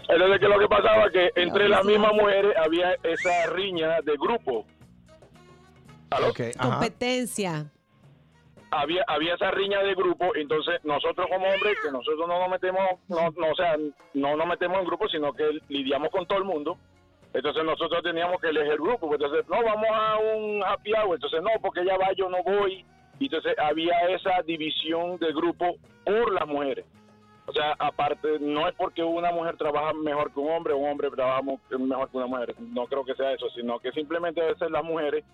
Entonces, 0.09 0.39
¿qué 0.41 0.45
es 0.45 0.51
lo 0.51 0.59
que 0.59 0.69
pasaba? 0.69 1.11
Que 1.11 1.31
entre 1.37 1.69
las 1.69 1.85
mismas 1.85 2.13
mujeres 2.13 2.55
había 2.65 2.95
esa 3.03 3.47
riña 3.53 4.01
de 4.05 4.13
grupo. 4.19 4.67
¿Aló? 6.11 6.33
Competencia. 6.61 7.67
Había 8.81 9.05
había 9.07 9.35
esa 9.35 9.51
riña 9.51 9.83
de 9.83 9.95
grupo 9.95 10.35
entonces 10.35 10.85
nosotros 10.85 11.27
como 11.29 11.47
hombres 11.47 11.77
que 11.83 11.91
nosotros 11.91 12.29
no 12.29 12.39
nos 12.39 12.49
metemos 12.49 12.85
no, 13.09 13.31
no 13.31 13.51
o 13.51 13.55
sea 13.55 13.77
no 14.15 14.37
nos 14.37 14.47
metemos 14.47 14.79
en 14.79 14.87
grupo 14.87 15.09
sino 15.09 15.33
que 15.33 15.61
lidiamos 15.69 16.11
con 16.11 16.27
todo 16.27 16.39
el 16.39 16.45
mundo. 16.45 16.77
Entonces 17.35 17.65
nosotros 17.65 18.03
teníamos 18.03 18.41
que 18.41 18.49
elegir 18.49 18.75
grupo 18.75 19.09
pues 19.09 19.21
entonces 19.21 19.47
no 19.49 19.63
vamos 19.63 19.89
a 19.93 20.19
un 20.19 20.63
happy 20.65 20.93
hour 20.95 21.15
entonces 21.15 21.43
no 21.43 21.51
porque 21.61 21.81
ella 21.81 21.97
va 21.97 22.13
yo 22.13 22.29
no 22.29 22.43
voy 22.43 22.85
entonces 23.19 23.59
había 23.59 23.99
esa 24.11 24.43
división 24.43 25.19
de 25.19 25.33
grupo 25.33 25.77
por 26.05 26.33
las 26.33 26.47
mujeres. 26.47 26.85
O 27.47 27.53
sea 27.53 27.75
aparte 27.79 28.39
no 28.41 28.69
es 28.69 28.75
porque 28.75 29.03
una 29.03 29.33
mujer 29.33 29.57
trabaja 29.57 29.93
mejor 29.93 30.33
que 30.33 30.41
un 30.41 30.51
hombre 30.51 30.75
un 30.75 30.89
hombre 30.89 31.11
trabaja 31.11 31.43
mejor 31.43 32.11
que 32.11 32.17
una 32.17 32.27
mujer. 32.27 32.55
No 32.59 32.87
creo 32.87 33.05
que 33.05 33.15
sea 33.15 33.33
eso 33.33 33.49
sino 33.51 33.79
que 33.79 33.93
simplemente 33.93 34.41
a 34.41 34.47
veces 34.47 34.71
las 34.71 34.85
mujeres 34.85 35.25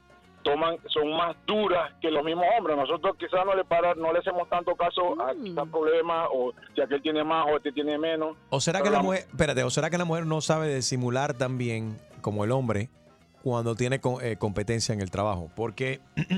toman 0.43 0.77
son 0.89 1.11
más 1.17 1.37
duras 1.47 1.93
que 2.01 2.11
los 2.11 2.25
mismos 2.25 2.45
hombres. 2.59 2.77
Nosotros 2.77 3.17
quizás 3.19 3.45
no 3.47 3.55
le 3.55 3.65
para, 3.65 3.95
no 3.95 4.13
le 4.13 4.19
hacemos 4.19 4.49
tanto 4.49 4.75
caso 4.75 5.21
a 5.21 5.33
Mm. 5.35 5.43
quizás 5.45 5.69
problemas 5.69 6.29
o 6.33 6.53
si 6.75 6.81
aquel 6.81 7.01
tiene 7.03 7.25
más 7.25 7.47
o 7.51 7.57
este 7.57 7.73
tiene 7.73 7.97
menos. 7.99 8.37
¿O 8.51 8.61
será 8.61 8.83
que 8.83 8.91
la 8.91 9.01
mujer, 9.03 9.27
espérate, 9.31 9.63
o 9.65 9.71
será 9.71 9.91
que 9.91 9.99
la 9.99 10.05
mujer 10.05 10.27
no 10.27 10.41
sabe 10.41 10.75
disimular 10.75 11.35
tan 11.35 11.59
bien 11.59 11.99
como 12.21 12.45
el 12.45 12.51
hombre 12.53 12.89
cuando 13.43 13.75
tiene 13.75 14.01
co- 14.01 14.21
eh, 14.21 14.37
competencia 14.37 14.93
en 14.93 15.01
el 15.01 15.11
trabajo? 15.11 15.51
Porque 15.57 16.01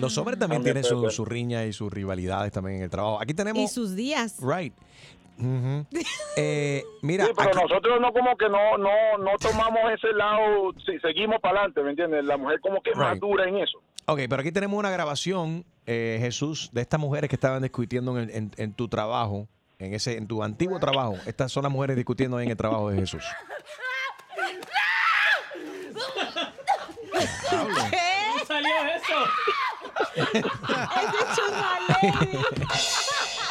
los 0.00 0.18
hombres 0.18 0.38
también 0.38 0.62
También 0.62 0.82
tienen 0.82 0.84
su, 0.84 1.10
su 1.10 1.24
riña 1.24 1.64
y 1.64 1.72
sus 1.72 1.92
rivalidades 1.92 2.52
también 2.52 2.78
en 2.78 2.82
el 2.84 2.90
trabajo. 2.90 3.20
Aquí 3.20 3.34
tenemos... 3.34 3.62
Y 3.62 3.68
sus 3.68 3.94
días. 3.94 4.38
Right. 4.42 4.74
Eh, 6.36 6.82
mira, 7.02 7.26
Sí, 7.26 7.32
pero 7.36 7.50
aquí- 7.50 7.58
nosotros 7.62 8.00
no 8.00 8.10
como 8.12 8.34
que 8.38 8.48
no 8.48 8.78
no 8.78 9.18
no 9.18 9.30
tomamos 9.38 9.92
ese 9.92 10.12
lado, 10.14 10.72
si 10.86 10.98
seguimos 11.00 11.38
para 11.40 11.58
adelante, 11.58 11.82
¿me 11.82 11.90
entiendes? 11.90 12.24
La 12.24 12.38
mujer 12.38 12.58
como 12.60 12.80
que 12.82 12.90
es 12.90 12.96
más 12.96 13.20
dura 13.20 13.46
en 13.46 13.58
eso. 13.58 13.78
Ok, 14.06 14.20
pero 14.30 14.40
aquí 14.40 14.50
tenemos 14.50 14.78
una 14.78 14.90
grabación, 14.90 15.64
eh, 15.86 16.16
Jesús, 16.20 16.70
de 16.72 16.80
estas 16.80 16.98
mujeres 16.98 17.28
que 17.28 17.36
estaban 17.36 17.60
discutiendo 17.62 18.18
en, 18.18 18.30
en- 18.30 18.50
en 18.56 18.72
tu 18.72 18.88
trabajo, 18.88 19.46
en 19.78 19.92
ese, 19.94 20.16
en 20.16 20.26
tu 20.26 20.42
antiguo 20.42 20.80
trabajo. 20.80 21.16
Estas 21.26 21.52
son 21.52 21.62
las 21.64 21.72
mujeres 21.72 21.96
discutiendo 21.96 22.38
ahí 22.38 22.46
en 22.46 22.50
el 22.52 22.56
trabajo 22.56 22.88
de 22.90 22.98
Jesús. 23.00 23.22
¿Cómo 27.50 28.44
salió 28.46 28.70
eso? 28.96 29.18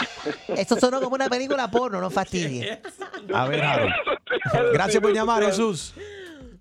Eso 0.47 0.79
sonó 0.79 1.01
como 1.01 1.15
una 1.15 1.29
película 1.29 1.69
porno, 1.69 1.99
no 1.99 2.09
fastidie. 2.09 2.81
A 3.33 3.47
ver, 3.47 3.61
Harold. 3.61 3.93
Gracias 4.73 5.01
por 5.01 5.13
llamar, 5.13 5.43
Jesús. 5.43 5.93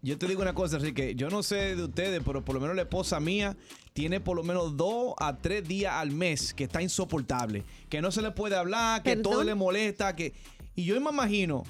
Yo 0.02 0.16
te 0.16 0.26
digo 0.26 0.40
una 0.40 0.54
cosa, 0.54 0.78
así 0.78 0.92
que 0.92 1.14
yo 1.14 1.28
no 1.28 1.42
sé 1.42 1.76
de 1.76 1.84
ustedes, 1.84 2.22
pero 2.24 2.42
por 2.42 2.54
lo 2.54 2.60
menos 2.60 2.74
la 2.74 2.82
esposa 2.82 3.20
mía 3.20 3.54
tiene 3.92 4.18
por 4.18 4.34
lo 4.34 4.42
menos 4.42 4.76
dos 4.76 5.14
a 5.18 5.36
tres 5.36 5.66
días 5.68 5.92
al 5.92 6.10
mes 6.10 6.54
que 6.54 6.64
está 6.64 6.80
insoportable, 6.80 7.64
que 7.90 8.00
no 8.00 8.10
se 8.10 8.22
le 8.22 8.30
puede 8.30 8.56
hablar, 8.56 9.02
que 9.02 9.16
todo 9.16 9.44
le 9.44 9.54
molesta, 9.54 10.16
que 10.16 10.32
y 10.74 10.84
yo 10.84 10.98
me 10.98 11.10
imagino 11.10 11.64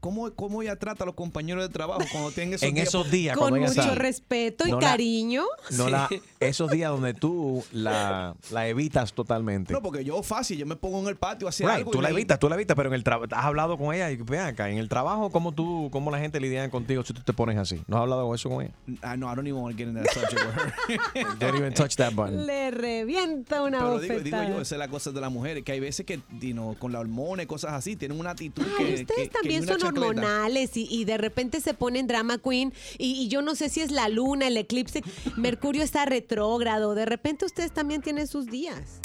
cómo, 0.00 0.30
cómo 0.34 0.62
ella 0.62 0.76
trata 0.76 1.04
a 1.04 1.06
los 1.06 1.14
compañeros 1.14 1.62
de 1.66 1.72
trabajo 1.72 2.02
cuando 2.12 2.30
tienen 2.30 2.54
esos 2.54 2.68
En 2.68 2.74
días. 2.74 2.88
esos 2.88 3.10
días, 3.10 3.36
Con 3.36 3.58
mucho 3.58 3.94
respeto 3.94 4.66
y 4.66 4.70
No 4.70 4.80
la- 4.80 4.88
cariño. 4.88 5.44
No 5.70 5.88
la, 5.88 6.08
esos 6.40 6.70
días 6.70 6.90
donde 6.90 7.14
tú 7.14 7.64
la, 7.72 8.34
la 8.50 8.68
evitas 8.68 9.12
totalmente. 9.12 9.72
No, 9.72 9.82
porque 9.82 10.04
yo 10.04 10.22
fácil, 10.22 10.58
yo 10.58 10.66
me 10.66 10.76
pongo 10.76 11.00
en 11.00 11.08
el 11.08 11.16
patio 11.16 11.46
a 11.46 11.50
hacer 11.50 11.66
Right, 11.66 11.78
algo. 11.78 11.90
tú 11.90 11.98
y 11.98 12.02
la 12.02 12.10
evitas, 12.10 12.38
tú 12.38 12.48
la 12.48 12.54
evitas, 12.54 12.76
pero 12.76 12.88
en 12.88 12.94
el 12.94 13.04
trabajo 13.04 13.26
has 13.34 13.44
hablado 13.44 13.76
con 13.78 13.94
ella 13.94 14.10
y 14.10 14.16
ven 14.16 14.40
acá, 14.40 14.70
en 14.70 14.78
el 14.78 14.88
trabajo, 14.88 15.30
¿cómo 15.30 15.52
tú, 15.52 15.88
cómo 15.92 16.10
la 16.10 16.18
gente 16.18 16.40
lidia 16.40 16.68
contigo 16.70 17.02
si 17.04 17.12
tú 17.12 17.22
te 17.22 17.32
pones 17.32 17.56
así? 17.58 17.82
¿No 17.86 17.96
has 17.96 18.02
hablado 18.02 18.34
eso 18.34 18.48
con 18.48 18.62
ella? 18.64 18.72
I 18.88 19.16
know, 19.16 19.30
I 19.30 19.34
don't 19.36 19.46
even 19.46 19.60
want 19.60 19.76
to 19.76 19.78
get 19.78 19.88
in 19.88 19.94
that 19.94 20.06
subject 20.12 20.34
with 20.44 20.54
her. 20.54 21.36
Don't 21.38 21.56
even 21.56 21.74
touch 21.74 21.96
that 21.96 22.12
button. 22.14 22.46
Le 22.46 22.70
revienta 22.70 23.62
una 23.62 23.78
Pero 23.78 23.98
digo, 24.00 24.14
bofetada. 24.14 24.42
digo 24.44 24.56
yo, 24.56 24.62
esa 24.62 24.74
es 24.74 24.78
la 24.78 24.88
cosa 24.88 25.10
de 25.10 25.20
las 25.20 25.30
mujeres, 25.32 25.64
que 25.64 25.72
hay 25.72 25.80
veces 25.80 26.04
que 26.06 26.20
you 26.40 26.52
know, 26.52 26.74
con 26.78 26.92
la 26.92 27.00
hormona 27.00 27.42
y 27.42 27.46
cosas 27.46 27.72
así, 27.72 27.96
tienen 27.96 28.18
una 28.18 28.30
actitud 28.30 28.62
Ay, 28.78 28.84
que... 28.86 28.94
ustedes 29.02 29.06
que- 29.06 29.22
que 29.24 29.28
también 29.30 29.62
una 29.62 29.72
son. 29.78 29.80
Hormonales 29.86 30.76
y, 30.76 30.86
y 30.90 31.04
de 31.04 31.18
repente 31.18 31.60
se 31.60 31.74
ponen 31.74 32.06
drama 32.06 32.38
queen 32.38 32.72
y, 32.98 33.12
y 33.22 33.28
yo 33.28 33.42
no 33.42 33.54
sé 33.54 33.68
si 33.68 33.80
es 33.80 33.90
la 33.90 34.08
luna, 34.08 34.48
el 34.48 34.56
eclipse, 34.56 35.02
Mercurio 35.36 35.82
está 35.82 36.04
retrógrado, 36.04 36.94
de 36.94 37.06
repente 37.06 37.44
ustedes 37.44 37.72
también 37.72 38.02
tienen 38.02 38.26
sus 38.26 38.46
días. 38.46 39.00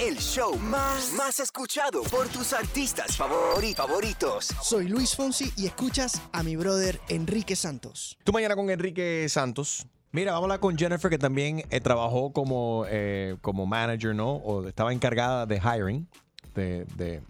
El 0.00 0.16
show 0.18 0.56
más, 0.58 1.12
más 1.16 1.38
escuchado 1.40 2.02
por 2.04 2.26
tus 2.28 2.52
artistas 2.52 3.18
favori- 3.18 3.74
favoritos. 3.74 4.48
Soy 4.62 4.88
Luis 4.88 5.14
Fonsi 5.14 5.52
y 5.56 5.66
escuchas 5.66 6.20
a 6.32 6.42
mi 6.42 6.56
brother 6.56 7.00
Enrique 7.08 7.54
Santos. 7.56 8.18
Tú 8.24 8.32
mañana 8.32 8.56
con 8.56 8.68
Enrique 8.70 9.26
Santos. 9.28 9.86
Mira, 10.10 10.32
vamos 10.32 10.42
a 10.42 10.46
hablar 10.46 10.60
con 10.60 10.76
Jennifer, 10.76 11.10
que 11.10 11.18
también 11.18 11.64
eh, 11.70 11.80
trabajó 11.80 12.32
como, 12.32 12.84
eh, 12.88 13.36
como 13.40 13.64
manager, 13.64 14.14
¿no? 14.14 14.32
O 14.32 14.66
estaba 14.66 14.92
encargada 14.92 15.46
de 15.46 15.56
hiring, 15.58 16.06
de, 16.54 16.84
de 16.96 17.22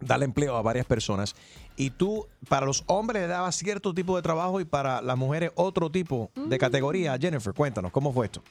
darle 0.00 0.24
empleo 0.26 0.56
a 0.56 0.62
varias 0.62 0.84
personas. 0.86 1.34
Y 1.76 1.90
tú, 1.90 2.26
para 2.48 2.66
los 2.66 2.84
hombres, 2.86 3.22
le 3.22 3.28
dabas 3.28 3.56
cierto 3.56 3.92
tipo 3.92 4.14
de 4.16 4.22
trabajo 4.22 4.60
y 4.60 4.64
para 4.64 5.02
las 5.02 5.16
mujeres 5.16 5.50
otro 5.56 5.90
tipo 5.90 6.30
de 6.36 6.56
categoría. 6.58 7.16
Jennifer, 7.18 7.52
cuéntanos, 7.52 7.90
¿cómo 7.90 8.12
fue 8.12 8.26
esto? 8.26 8.42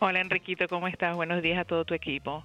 Hola 0.00 0.20
Enriquito, 0.20 0.66
¿cómo 0.68 0.88
estás? 0.88 1.14
Buenos 1.14 1.42
días 1.42 1.58
a 1.60 1.64
todo 1.64 1.84
tu 1.84 1.94
equipo. 1.94 2.44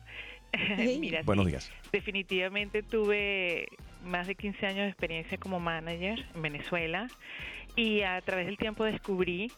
Mira, 1.00 1.22
Buenos 1.24 1.46
sí, 1.46 1.52
días. 1.52 1.72
definitivamente 1.92 2.84
tuve 2.84 3.68
más 4.06 4.28
de 4.28 4.36
15 4.36 4.66
años 4.68 4.80
de 4.84 4.90
experiencia 4.90 5.38
como 5.40 5.60
manager 5.60 6.26
en 6.36 6.42
Venezuela 6.42 7.08
y 7.76 8.02
a 8.02 8.22
través 8.22 8.46
del 8.46 8.58
tiempo 8.58 8.84
descubrí 8.84 9.52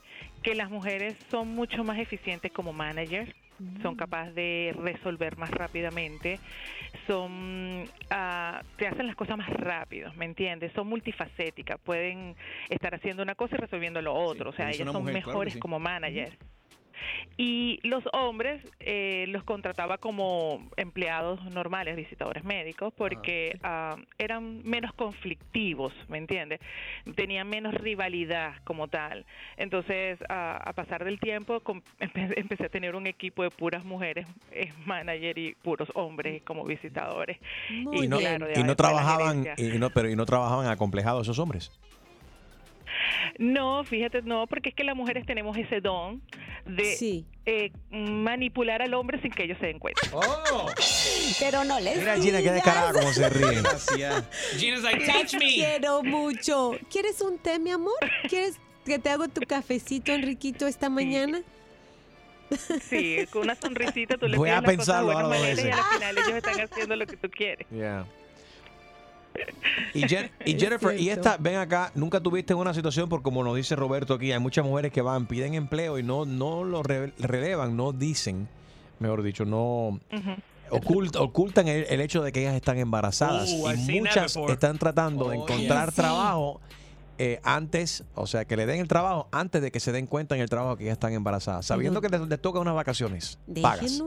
que 0.44 0.56
las 0.56 0.70
mujeres 0.70 1.16
son 1.32 1.50
mucho 1.50 1.84
más 1.84 2.00
eficientes 2.00 2.52
como 2.52 2.74
manager, 2.74 3.34
son 3.82 3.96
capaces 3.96 4.34
de 4.36 4.74
resolver 4.82 5.38
más 5.38 5.52
rápidamente, 5.52 6.40
son 7.08 7.84
ah, 8.10 8.62
te 8.78 8.88
hacen 8.88 9.06
las 9.06 9.18
cosas 9.18 9.38
más 9.38 9.50
rápido, 9.50 10.14
¿me 10.14 10.26
entiendes? 10.26 10.72
Son 10.74 10.88
multifacéticas, 10.88 11.78
pueden 11.82 12.36
estar 12.70 12.96
haciendo 12.96 13.22
una 13.22 13.36
cosa 13.36 13.56
y 13.56 13.60
resolviendo 13.60 14.02
lo 14.02 14.14
otro, 14.14 14.52
o 14.52 14.54
sea, 14.54 14.70
ellas 14.70 14.90
son 14.90 15.02
mujer, 15.02 15.14
claro 15.14 15.26
que 15.26 15.28
mejores 15.28 15.54
sí. 15.56 15.60
como 15.60 15.80
managers. 15.80 16.38
Y 17.38 17.80
los 17.84 18.04
hombres 18.14 18.62
eh, 18.80 19.26
los 19.30 19.43
contrataba 19.43 19.97
como 19.97 20.70
empleados 20.78 21.43
normales, 21.52 21.95
visitadores 21.95 22.43
médicos, 22.43 22.93
porque 22.97 23.58
ah, 23.64 23.95
eran 24.18 24.62
menos 24.64 24.91
conflictivos, 24.93 25.93
¿me 26.10 26.18
entiendes? 26.18 26.60
Tenían 27.16 27.47
menos 27.50 27.74
rivalidad 27.74 28.56
como 28.66 28.88
tal. 28.88 29.26
Entonces, 29.58 30.20
ah, 30.30 30.62
a 30.64 30.74
pasar 30.74 31.06
del 31.06 31.20
tiempo, 31.20 31.62
empe- 32.00 32.34
empecé 32.38 32.66
a 32.66 32.70
tener 32.70 32.95
un 32.95 33.08
equipo 33.08 33.43
de 33.43 33.52
puras 33.52 33.84
mujeres 33.86 34.28
eh, 34.52 34.74
manager 34.86 35.38
y 35.38 35.56
puros 35.56 35.89
hombres 35.95 36.41
como 36.43 36.66
visitadores. 36.66 37.38
y 37.70 38.08
no, 38.08 38.18
claro, 38.20 38.47
y 38.54 38.64
no 38.64 38.76
trabajaban, 38.76 39.47
y 39.58 39.78
no, 39.78 39.89
pero 39.91 40.10
y 40.10 40.16
no 40.16 40.26
trabajaban 40.26 40.68
acomplejados 40.68 41.26
esos 41.28 41.39
hombres. 41.39 41.72
No, 43.38 43.84
fíjate, 43.84 44.22
no, 44.22 44.47
porque 44.47 44.70
es 44.70 44.76
que 44.76 44.84
las 44.84 44.95
mujeres 44.95 45.26
tenemos 45.26 45.57
ese 45.57 45.82
don 45.82 46.22
de 46.65 47.26
eh, 47.45 47.72
manipular 47.89 48.82
al 48.82 48.93
hombre 48.93 49.22
sin 49.22 49.32
que 49.32 49.43
ellos 49.43 49.57
se 49.59 49.67
den 49.67 49.80
cuenta. 49.80 50.01
Pero 51.39 51.63
no 51.63 51.80
les 51.80 51.97
Mira, 51.97 52.17
Gina, 52.17 52.41
qué 52.41 52.51
descarada 52.51 52.93
como 52.93 53.11
se 53.11 53.30
ríe. 53.30 53.61
Gina's 54.57 54.84
like, 54.84 55.05
touch 55.05 55.34
me. 55.34 55.53
quiero 55.53 56.03
mucho. 56.03 56.72
¿Quieres 56.91 57.22
un 57.22 57.38
té, 57.39 57.59
mi 57.59 57.72
amor? 57.72 57.97
¿Quieres 58.28 58.59
que 58.86 58.99
te 58.99 59.09
hago 59.09 59.28
tu 59.28 59.41
cafecito, 59.41 60.11
Enriquito, 60.11 60.67
esta 60.67 60.89
mañana? 60.89 61.41
Sí, 62.82 63.28
con 63.32 63.43
una 63.43 63.55
sonrisita 63.55 64.17
tú 64.17 64.28
le 64.28 64.38
Voy 64.38 64.49
a 64.49 64.61
las 64.61 64.76
cosas 64.76 65.05
de 65.05 65.13
pensarlo 65.13 65.13
y 65.13 65.49
al 65.49 65.84
final 65.93 66.17
ellos 66.17 66.36
están 66.36 66.59
haciendo 66.59 66.95
lo 66.95 67.05
que 67.05 67.17
tú 67.17 67.30
quieres. 67.30 67.67
Yeah. 67.70 68.05
Y, 69.94 70.02
Jen- 70.08 70.30
y 70.46 70.60
Jennifer, 70.60 71.00
y 71.00 71.10
esta, 71.10 71.38
ven 71.38 71.56
acá, 71.58 71.92
nunca 71.96 72.20
tuviste 72.20 72.54
una 72.54 72.74
situación, 72.74 73.10
porque 73.10 73.24
como 73.24 73.44
nos 73.44 73.56
dice 73.56 73.76
Roberto 73.76 74.14
aquí, 74.14 74.32
hay 74.32 74.40
muchas 74.40 74.66
mujeres 74.66 74.92
que 74.92 75.02
van, 75.02 75.26
piden 75.26 75.54
empleo 75.54 75.98
y 76.00 76.04
no, 76.04 76.26
no 76.26 76.64
lo 76.64 76.84
re- 76.84 77.14
relevan, 77.20 77.76
no 77.76 77.92
dicen, 77.92 78.48
mejor 79.00 79.24
dicho, 79.24 79.46
no 79.46 80.00
ocult- 80.70 81.16
ocultan 81.20 81.68
el, 81.68 81.86
el 81.90 82.02
hecho 82.02 82.22
de 82.24 82.32
que 82.32 82.42
ellas 82.42 82.56
están 82.56 82.78
embarazadas. 82.78 83.50
I've 83.50 83.94
y 83.96 84.02
muchas 84.02 84.36
están 84.36 84.78
tratando 84.78 85.30
de 85.30 85.38
encontrar 85.38 85.88
yeah. 85.90 85.96
trabajo 85.96 86.62
eh, 87.18 87.40
antes, 87.44 88.04
o 88.16 88.28
sea, 88.28 88.46
que 88.46 88.56
le 88.56 88.66
den 88.66 88.80
el 88.80 88.88
trabajo 88.88 89.28
antes 89.32 89.62
de 89.62 89.72
que 89.72 89.80
se 89.82 89.92
den 89.92 90.06
cuenta 90.08 90.36
en 90.36 90.42
el 90.42 90.50
trabajo 90.50 90.78
que 90.78 90.86
ya 90.86 90.94
están 90.94 91.12
embarazadas, 91.14 91.66
sabiendo 91.66 92.00
que 92.02 92.08
les, 92.10 92.22
les 92.22 92.42
toca 92.42 92.60
unas 92.60 92.76
vacaciones 92.76 93.40
pagas. 93.62 94.02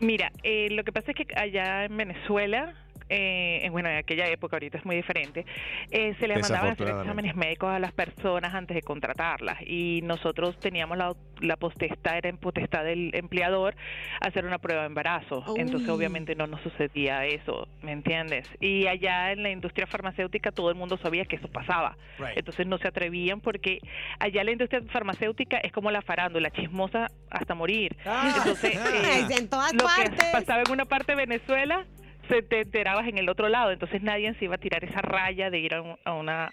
Mira, 0.00 0.32
eh, 0.42 0.68
lo 0.70 0.82
que 0.82 0.92
pasa 0.92 1.10
es 1.12 1.16
que 1.16 1.26
allá 1.36 1.84
en 1.84 1.96
Venezuela, 1.96 2.74
eh, 3.10 3.60
en- 3.64 3.72
bueno, 3.72 3.88
en 3.90 3.96
aquella 3.96 4.26
época, 4.28 4.56
ahorita 4.56 4.78
es 4.78 4.84
muy 4.86 4.96
diferente, 4.96 5.44
eh, 5.90 6.14
se 6.18 6.26
les 6.28 6.40
mandaban 6.40 6.70
a 6.70 6.72
hacer 6.72 6.88
exámenes 6.88 7.36
médicos 7.36 7.70
a 7.70 7.78
las 7.78 7.92
personas 7.92 8.54
antes 8.54 8.74
de 8.74 8.82
contratarlas 8.82 9.58
y 9.66 10.00
nosotros 10.04 10.58
teníamos 10.60 10.96
la, 10.96 11.14
la 11.40 11.56
potestad, 11.56 12.16
era 12.16 12.28
en 12.28 12.38
potestad 12.38 12.84
del 12.84 13.10
empleador 13.14 13.74
hacer 14.20 14.46
una 14.46 14.58
prueba 14.58 14.82
de 14.82 14.86
embarazo. 14.88 15.44
Entonces, 15.56 15.88
obviamente 15.88 16.34
no 16.34 16.46
nos 16.46 16.60
sucedía 16.62 17.26
eso, 17.26 17.66
¿me 17.82 17.92
entiendes? 17.92 18.48
Y 18.60 18.86
allá 18.86 19.32
en 19.32 19.42
la 19.42 19.50
industria 19.50 19.86
farmacéutica 19.86 20.52
todo 20.52 20.70
el 20.70 20.76
mundo 20.76 20.96
sabía 20.98 21.24
que 21.24 21.36
eso 21.36 21.48
pasaba. 21.48 21.96
Right. 22.18 22.36
Entonces 22.38 22.66
no 22.66 22.78
se 22.78 22.88
atrevían 22.88 23.40
porque 23.40 23.80
allá 24.18 24.44
la 24.44 24.52
industria 24.52 24.82
farmacéutica 24.92 25.58
es 25.58 25.72
como 25.72 25.90
la 25.90 26.02
farándula, 26.02 26.50
chismosa 26.50 27.10
hasta 27.30 27.54
morir. 27.54 27.96
Entonces, 28.36 28.76
eh, 28.76 29.26
Es 29.30 29.38
en 29.40 29.48
todas 29.48 29.72
lo 29.72 29.78
que 29.80 29.84
partes. 30.10 30.24
pasaba 30.32 30.62
en 30.62 30.70
una 30.70 30.84
parte 30.84 31.12
de 31.12 31.16
Venezuela 31.26 31.84
se 32.30 32.42
te 32.42 32.60
enterabas 32.62 33.06
en 33.08 33.18
el 33.18 33.28
otro 33.28 33.48
lado, 33.50 33.70
entonces 33.72 34.02
nadie 34.02 34.32
se 34.38 34.46
iba 34.46 34.54
a 34.54 34.58
tirar 34.58 34.82
esa 34.84 35.02
raya 35.02 35.50
de 35.50 35.58
ir 35.58 35.74
a, 35.74 35.82
un- 35.82 35.96
a 36.04 36.14
una 36.14 36.50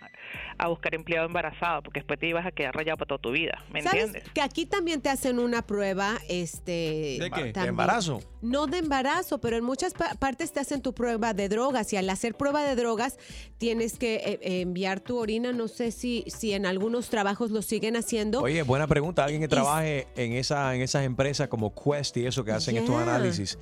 a 0.57 0.67
buscar 0.69 0.95
empleado 0.95 1.27
embarazado, 1.27 1.83
porque 1.83 1.99
después 1.99 2.19
te 2.19 2.27
ibas 2.27 2.45
a 2.45 2.51
quedar 2.51 2.75
rayado 2.75 2.97
para 2.97 3.07
toda 3.09 3.21
tu 3.21 3.31
vida, 3.31 3.63
¿me 3.71 3.81
¿Sabes 3.83 4.05
entiendes? 4.05 4.31
que 4.33 4.41
aquí 4.41 4.65
también 4.65 5.01
te 5.01 5.09
hacen 5.09 5.37
una 5.39 5.61
prueba, 5.61 6.17
este, 6.27 7.17
¿De 7.19 7.31
qué? 7.33 7.53
¿De 7.53 7.67
embarazo? 7.67 8.19
No 8.41 8.65
de 8.67 8.79
embarazo, 8.79 9.39
pero 9.39 9.55
en 9.57 9.63
muchas 9.63 9.93
pa- 9.93 10.15
partes 10.19 10.51
te 10.51 10.59
hacen 10.59 10.81
tu 10.81 10.93
prueba 10.93 11.33
de 11.33 11.47
drogas 11.49 11.93
y 11.93 11.97
al 11.97 12.09
hacer 12.09 12.35
prueba 12.35 12.63
de 12.63 12.75
drogas 12.75 13.17
tienes 13.57 13.97
que 13.99 14.15
eh, 14.41 14.61
enviar 14.61 14.99
tu 14.99 15.17
orina. 15.17 15.51
No 15.53 15.67
sé 15.67 15.91
si 15.91 16.23
si 16.27 16.53
en 16.53 16.65
algunos 16.65 17.09
trabajos 17.09 17.51
lo 17.51 17.61
siguen 17.61 17.95
haciendo. 17.95 18.41
Oye, 18.41 18.61
buena 18.63 18.87
pregunta. 18.87 19.23
Alguien 19.23 19.41
que 19.41 19.47
trabaje 19.47 20.07
en, 20.15 20.33
esa, 20.33 20.73
en 20.75 20.81
esas 20.81 21.03
empresas 21.05 21.47
como 21.47 21.73
Quest 21.73 22.17
y 22.17 22.25
eso 22.25 22.43
que 22.43 22.51
hacen 22.51 22.77
estos 22.77 22.95
análisis, 23.01 23.57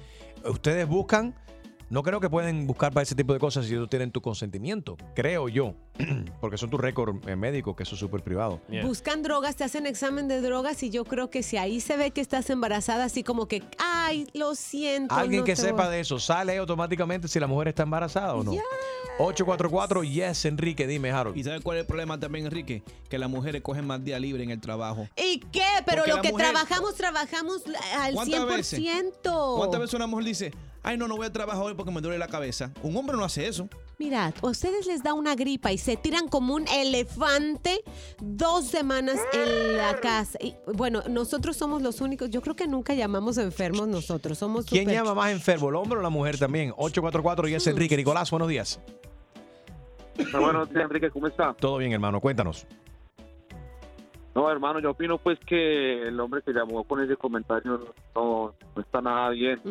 ¿ustedes 0.46 0.88
buscan? 0.88 1.36
No 1.90 2.02
creo 2.02 2.20
que 2.20 2.30
pueden 2.32 2.66
buscar 2.66 2.92
para 2.92 3.04
ese 3.04 3.14
tipo 3.14 3.32
de 3.34 3.40
cosas 3.40 3.66
si 3.68 3.74
ellos 3.74 3.88
tienen 3.90 4.12
tu 4.12 4.20
consentimiento, 4.22 4.98
creo 5.14 5.48
yo, 5.50 5.76
porque 6.42 6.58
son 6.58 6.70
tu 6.72 6.78
récord 6.78 7.16
eh, 7.30 7.36
médico, 7.36 7.76
que 7.76 7.84
eso 7.84 7.94
es 7.94 8.00
súper 8.00 8.24
privado. 8.24 8.60
Buscan 8.84 9.22
drogas, 9.22 9.56
te 9.56 9.64
hacen 9.64 9.86
examen 9.86 10.28
de 10.28 10.42
drogas 10.42 10.82
y 10.82 10.90
yo 10.90 11.06
creo 11.06 11.30
que 11.30 11.44
si 11.44 11.58
ahí 11.58 11.80
se 11.82 11.96
ve 11.96 12.10
que 12.12 12.22
estás 12.22 12.50
embarazada, 12.50 13.04
así 13.06 13.24
como 13.24 13.48
que, 13.48 13.62
ay, 13.78 14.28
lo 14.34 14.56
siento. 14.56 15.14
Alguien 15.14 15.42
no 15.42 15.46
que 15.46 15.56
sepa 15.56 15.86
voy". 15.86 15.94
de 15.94 16.00
eso, 16.00 16.20
¿sale 16.20 16.58
automáticamente 16.58 17.28
si 17.28 17.40
la 17.40 17.46
mujer 17.48 17.68
está 17.68 17.84
embarazada 17.84 18.34
o 18.34 18.44
no? 18.44 18.54
844 19.18 20.04
Yes, 20.04 20.46
Enrique, 20.46 20.88
dime, 20.88 21.12
Harold. 21.12 21.38
¿Y 21.38 21.44
sabes 21.44 21.62
cuál 21.62 21.78
es 21.78 21.82
el 21.82 21.88
problema 21.88 22.20
también, 22.20 22.46
Enrique? 22.48 22.84
Que 23.10 23.18
las 23.18 23.30
mujeres 23.30 23.62
cogen 23.62 23.86
más 23.88 24.04
día 24.04 24.20
libre 24.20 24.44
en 24.44 24.50
el 24.50 24.60
trabajo. 24.60 25.08
¿Y 25.16 25.40
qué? 25.40 25.62
Pero 25.86 26.00
Porque 26.04 26.12
lo 26.16 26.22
que 26.22 26.32
mujer- 26.32 26.52
trabajamos, 26.52 26.96
trabajamos 26.96 27.62
al 27.98 28.14
100%. 28.14 28.16
¿Cuántas 28.16 28.48
veces? 28.48 28.82
¿Cuántas 29.24 29.80
veces 29.80 29.94
una 29.94 30.08
mujer 30.08 30.26
dice, 30.26 30.52
ay, 30.86 30.98
no, 30.98 31.08
no 31.08 31.18
voy 31.18 31.26
a 31.26 31.32
trabajar 31.34 31.64
hoy 31.64 31.74
porque 31.74 31.92
me 31.92 32.00
duele 32.00 32.18
la 32.18 32.28
cabeza? 32.28 32.72
Un 32.84 32.96
hombre 32.96 33.18
no 33.18 33.26
hace 33.26 33.48
eso. 33.48 33.68
Mirad, 33.98 34.34
a 34.42 34.48
ustedes 34.48 34.86
les 34.86 35.02
da 35.02 35.14
una 35.14 35.36
gripa 35.36 35.72
y 35.72 35.78
se 35.78 35.98
tiran 35.98 36.28
como 36.28 36.54
un 36.54 36.68
elefante 36.68 37.82
dos 38.20 38.68
semanas 38.68 39.18
en 39.34 39.78
la 39.78 40.00
casa. 40.00 40.38
Y, 40.42 40.56
bueno, 40.74 41.02
nosotros 41.10 41.58
somos 41.58 41.82
los 41.82 42.02
únicos. 42.02 42.30
Yo 42.30 42.42
creo 42.42 42.56
que 42.56 42.68
nunca 42.68 42.94
llamamos 42.94 43.38
enfermos 43.38 43.88
nosotros. 43.88 44.38
Somos 44.38 44.66
¿Quién 44.66 44.88
llama 44.88 45.14
más 45.14 45.32
enfermo, 45.32 45.70
el 45.70 45.76
hombre 45.76 46.00
o 46.00 46.02
la 46.02 46.10
mujer 46.10 46.38
también? 46.38 46.72
844 46.78 47.48
Yes, 47.48 47.68
Enrique. 47.68 47.98
Nicolás, 47.98 48.30
buenos 48.30 48.48
días. 48.48 48.80
Buenos 50.32 50.70
días, 50.70 50.84
Enrique, 50.84 51.10
¿cómo 51.10 51.28
está? 51.28 51.54
Todo 51.54 51.78
bien, 51.78 51.92
hermano, 51.92 52.22
cuéntanos. 52.22 52.68
No, 54.36 54.52
hermano, 54.52 54.80
yo 54.80 54.92
opino 54.92 55.18
pues 55.18 55.40
que 55.48 56.08
el 56.10 56.20
hombre 56.20 56.42
que 56.42 56.52
llamó 56.52 56.84
con 56.84 57.02
ese 57.02 57.16
comentario 57.16 57.80
no, 58.14 58.54
no 58.76 58.82
está 58.82 59.00
nada 59.02 59.30
bien. 59.30 59.62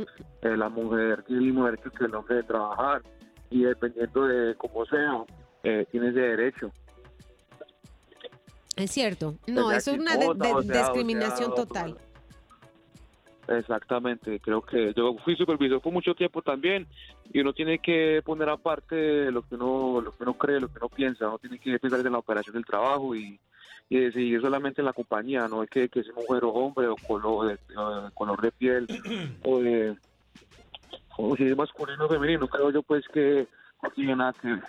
Eh, 0.41 0.57
la 0.57 0.71
mujer 0.71 1.23
tiene 1.25 1.41
el 1.43 1.47
mismo 1.49 1.67
derecho 1.67 1.91
que 1.91 2.07
el 2.07 2.15
hombre 2.15 2.37
de 2.37 2.43
trabajar 2.45 3.03
y 3.51 3.63
dependiendo 3.65 4.27
de 4.27 4.55
cómo 4.55 4.87
sea, 4.87 5.23
eh, 5.65 5.87
tiene 5.91 6.09
ese 6.09 6.21
derecho. 6.21 6.73
Es 8.77 8.91
cierto. 8.91 9.35
No, 9.47 9.71
eso 9.71 9.93
es 9.93 9.99
una 9.99 10.17
de- 10.17 10.21
chismosa, 10.27 10.45
de- 10.49 10.55
o 10.55 10.63
sea, 10.63 10.73
o 10.81 10.83
discriminación 10.95 11.47
sea, 11.55 11.55
total. 11.55 11.99
Exactamente, 13.49 14.41
creo 14.41 14.63
que 14.63 14.95
yo 14.97 15.17
fui 15.25 15.37
supervisor 15.37 15.81
por 15.81 15.93
mucho 15.93 16.15
tiempo 16.15 16.41
también 16.41 16.87
y 17.33 17.41
uno 17.41 17.53
tiene 17.53 17.79
que 17.79 18.23
poner 18.25 18.49
aparte 18.49 19.31
lo 19.31 19.43
que 19.43 19.57
uno 19.57 20.01
lo 20.01 20.17
que 20.17 20.23
uno 20.23 20.35
cree, 20.35 20.61
lo 20.61 20.69
que 20.69 20.79
uno 20.79 20.89
piensa, 20.89 21.29
uno 21.29 21.39
tiene 21.39 21.59
que 21.59 21.79
pensar 21.79 22.01
en 22.01 22.13
la 22.13 22.19
operación 22.19 22.55
del 22.55 22.65
trabajo 22.65 23.15
y, 23.15 23.39
y 23.91 23.99
decidir 23.99 24.41
solamente 24.41 24.81
en 24.81 24.87
la 24.87 24.95
compañía, 24.95 25.47
no 25.47 25.63
es 25.63 25.69
que, 25.69 25.89
que 25.91 26.03
sea 26.03 26.15
mujer 26.15 26.45
o 26.45 26.53
hombre 26.53 26.87
o 26.87 26.97
color 26.97 27.49
de, 27.49 27.77
o 27.77 28.03
de 28.03 28.11
color 28.13 28.41
de 28.41 28.53
piel 28.53 28.87
o 29.45 29.61
de 29.61 29.97
o 31.17 31.37
si 31.37 31.45
es 31.45 31.57
masculino 31.57 32.07
o 32.07 32.09
femenino, 32.09 32.49
creo 32.49 32.71
yo 32.71 32.83
pues 32.83 33.05
que 33.09 33.47
no 33.83 33.91
tiene 33.91 34.17
nada 34.17 34.33
que 34.41 34.49
ver. 34.49 34.63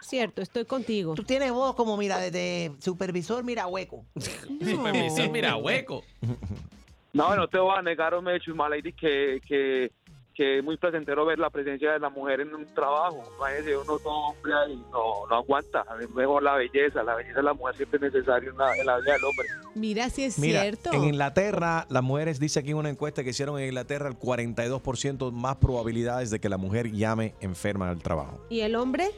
Cierto, 0.00 0.40
estoy 0.40 0.64
contigo. 0.64 1.14
Tú 1.14 1.24
tienes 1.24 1.50
voz 1.52 1.74
como, 1.74 1.96
mira, 1.96 2.18
de, 2.18 2.30
de 2.30 2.72
supervisor, 2.78 3.42
mira 3.42 3.66
hueco. 3.66 4.04
Supervisor, 4.14 5.30
mira, 5.30 5.56
hueco. 5.56 6.04
No, 7.16 7.34
no 7.34 7.48
te 7.48 7.58
voy 7.58 7.74
a 7.76 7.80
negar, 7.82 8.12
hombre, 8.12 8.38
Chusma 8.40 8.68
Lady, 8.68 8.92
que, 8.92 9.40
que, 9.48 9.90
que 10.34 10.58
es 10.58 10.64
muy 10.64 10.76
placentero 10.76 11.24
ver 11.24 11.38
la 11.38 11.48
presencia 11.48 11.92
de 11.92 11.98
la 11.98 12.10
mujer 12.10 12.40
en 12.40 12.54
un 12.54 12.66
trabajo. 12.74 13.22
Imagínese, 13.38 13.74
uno 13.74 13.98
todo 13.98 14.12
hombre 14.12 14.52
ahí 14.52 14.76
no, 14.92 15.26
no 15.30 15.34
aguanta. 15.36 15.82
A 15.88 15.96
mí 15.96 16.04
mejor 16.14 16.42
la 16.42 16.56
belleza, 16.56 17.02
la 17.02 17.14
belleza 17.14 17.36
de 17.36 17.42
la 17.42 17.54
mujer 17.54 17.74
siempre 17.76 17.96
es 18.08 18.12
necesaria 18.12 18.50
en 18.50 18.58
la, 18.58 18.76
en 18.76 18.84
la 18.86 18.98
vida 18.98 19.14
del 19.14 19.24
hombre. 19.24 19.46
Mira 19.74 20.10
si 20.10 20.24
es 20.24 20.38
Mira, 20.38 20.60
cierto. 20.60 20.92
en 20.92 21.04
Inglaterra, 21.04 21.86
las 21.88 22.02
mujeres, 22.02 22.38
dice 22.38 22.60
aquí 22.60 22.74
una 22.74 22.90
encuesta 22.90 23.24
que 23.24 23.30
hicieron 23.30 23.58
en 23.58 23.66
Inglaterra, 23.68 24.08
el 24.08 24.18
42% 24.18 25.32
más 25.32 25.56
probabilidades 25.56 26.30
de 26.30 26.38
que 26.38 26.50
la 26.50 26.58
mujer 26.58 26.92
llame 26.92 27.34
enferma 27.40 27.88
al 27.88 28.02
trabajo. 28.02 28.40
¿Y 28.50 28.60
el 28.60 28.76
hombre? 28.76 29.10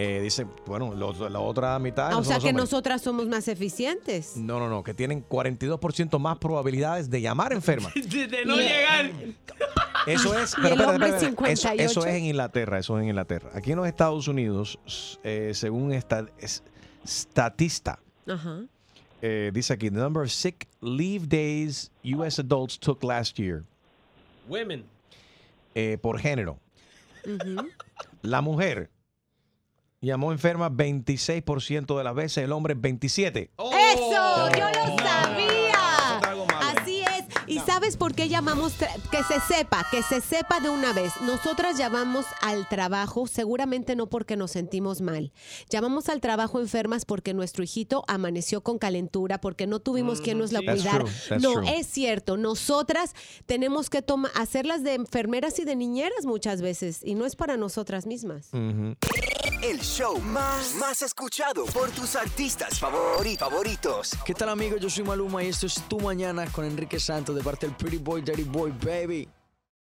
Eh, 0.00 0.20
dice, 0.22 0.46
bueno, 0.64 0.94
lo- 0.94 1.28
la 1.28 1.40
otra 1.40 1.76
mitad. 1.80 2.06
Ah, 2.06 2.10
no 2.12 2.18
o 2.20 2.24
sea 2.24 2.38
que 2.38 2.48
hombres. 2.50 2.62
nosotras 2.70 3.02
somos 3.02 3.26
más 3.26 3.48
eficientes. 3.48 4.36
No, 4.36 4.60
no, 4.60 4.68
no, 4.68 4.84
que 4.84 4.94
tienen 4.94 5.24
42% 5.28 6.18
más 6.20 6.38
probabilidades 6.38 7.10
de 7.10 7.20
llamar 7.20 7.52
enferma. 7.52 7.90
De, 7.94 8.28
de 8.28 8.44
no 8.44 8.54
llegar. 8.56 9.10
Eso 10.06 10.38
es, 10.38 10.52
Y 10.58 10.62
pero 10.62 10.66
el 10.66 10.80
espérate, 10.80 10.84
hombre 10.94 11.08
espérate, 11.08 11.26
espérate. 11.26 11.52
Eso, 11.52 11.62
58. 11.68 11.82
eso 11.90 12.06
es 12.06 12.14
en 12.14 12.24
Inglaterra, 12.26 12.78
eso 12.78 12.96
es 12.96 13.02
en 13.02 13.08
Inglaterra. 13.08 13.50
Aquí 13.54 13.72
en 13.72 13.78
los 13.78 13.88
Estados 13.88 14.28
Unidos, 14.28 14.78
eh, 15.24 15.50
según 15.54 15.92
esta, 15.92 16.26
es- 16.38 16.62
Statista, 17.04 17.98
Ajá. 18.28 18.60
eh, 19.20 19.50
dice 19.52 19.72
aquí, 19.72 19.90
the 19.90 19.96
number 19.96 20.22
of 20.22 20.30
sick 20.30 20.68
leave 20.80 21.26
days 21.26 21.90
U.S. 22.04 22.40
adults 22.40 22.78
took 22.78 23.02
last 23.02 23.36
year 23.36 23.64
Women. 24.48 24.84
eh, 25.74 25.98
por 26.00 26.20
género. 26.20 26.58
La 28.22 28.40
mujer 28.40 28.90
llamó 30.00 30.32
enferma 30.32 30.70
26% 30.70 31.96
de 31.98 32.04
las 32.04 32.14
veces, 32.14 32.44
el 32.44 32.52
hombre 32.52 32.76
27%. 32.76 33.50
¡Eso! 33.94 34.50
¡Yo 34.58 34.66
lo 34.68 34.96
sabía! 34.98 35.74
Así 36.60 37.00
es. 37.00 37.24
¿Y 37.46 37.58
sabes 37.60 37.96
por 37.96 38.14
qué 38.14 38.28
llamamos? 38.28 38.74
Que 39.10 39.22
se 39.22 39.40
sepa, 39.40 39.86
que 39.90 40.02
se 40.02 40.20
sepa 40.20 40.60
de 40.60 40.68
una 40.68 40.92
vez. 40.92 41.12
Nosotras 41.22 41.78
llamamos 41.78 42.26
al 42.42 42.68
trabajo, 42.68 43.26
seguramente 43.26 43.96
no 43.96 44.08
porque 44.08 44.36
nos 44.36 44.50
sentimos 44.50 45.00
mal. 45.00 45.32
Llamamos 45.70 46.10
al 46.10 46.20
trabajo 46.20 46.60
enfermas 46.60 47.06
porque 47.06 47.32
nuestro 47.32 47.64
hijito 47.64 48.04
amaneció 48.06 48.62
con 48.62 48.78
calentura, 48.78 49.40
porque 49.40 49.66
no 49.66 49.80
tuvimos 49.80 50.20
quien 50.20 50.38
nos 50.38 50.52
la 50.52 50.60
cuidara. 50.60 51.04
No, 51.40 51.52
true. 51.54 51.78
es 51.78 51.86
cierto. 51.86 52.36
Nosotras 52.36 53.14
tenemos 53.46 53.88
que 53.88 54.02
toma- 54.02 54.30
hacerlas 54.34 54.84
de 54.84 54.94
enfermeras 54.94 55.58
y 55.58 55.64
de 55.64 55.74
niñeras 55.74 56.26
muchas 56.26 56.60
veces, 56.60 57.00
y 57.02 57.14
no 57.14 57.24
es 57.24 57.34
para 57.34 57.56
nosotras 57.56 58.06
mismas. 58.06 58.50
El 59.62 59.80
show 59.80 60.20
más, 60.20 60.74
más 60.76 61.02
escuchado 61.02 61.64
por 61.66 61.90
tus 61.90 62.14
artistas 62.14 62.80
favori- 62.80 63.36
favoritos. 63.36 64.12
¿Qué 64.24 64.32
tal 64.32 64.50
amigos? 64.50 64.80
Yo 64.80 64.88
soy 64.88 65.02
Maluma 65.02 65.42
y 65.42 65.48
esto 65.48 65.66
es 65.66 65.82
Tu 65.88 65.98
Mañana 65.98 66.46
con 66.52 66.64
Enrique 66.64 67.00
Santos 67.00 67.34
de 67.34 67.42
parte 67.42 67.66
del 67.66 67.74
Pretty 67.74 67.98
Boy, 67.98 68.22
Dirty 68.22 68.44
Boy, 68.44 68.72
baby. 68.84 69.28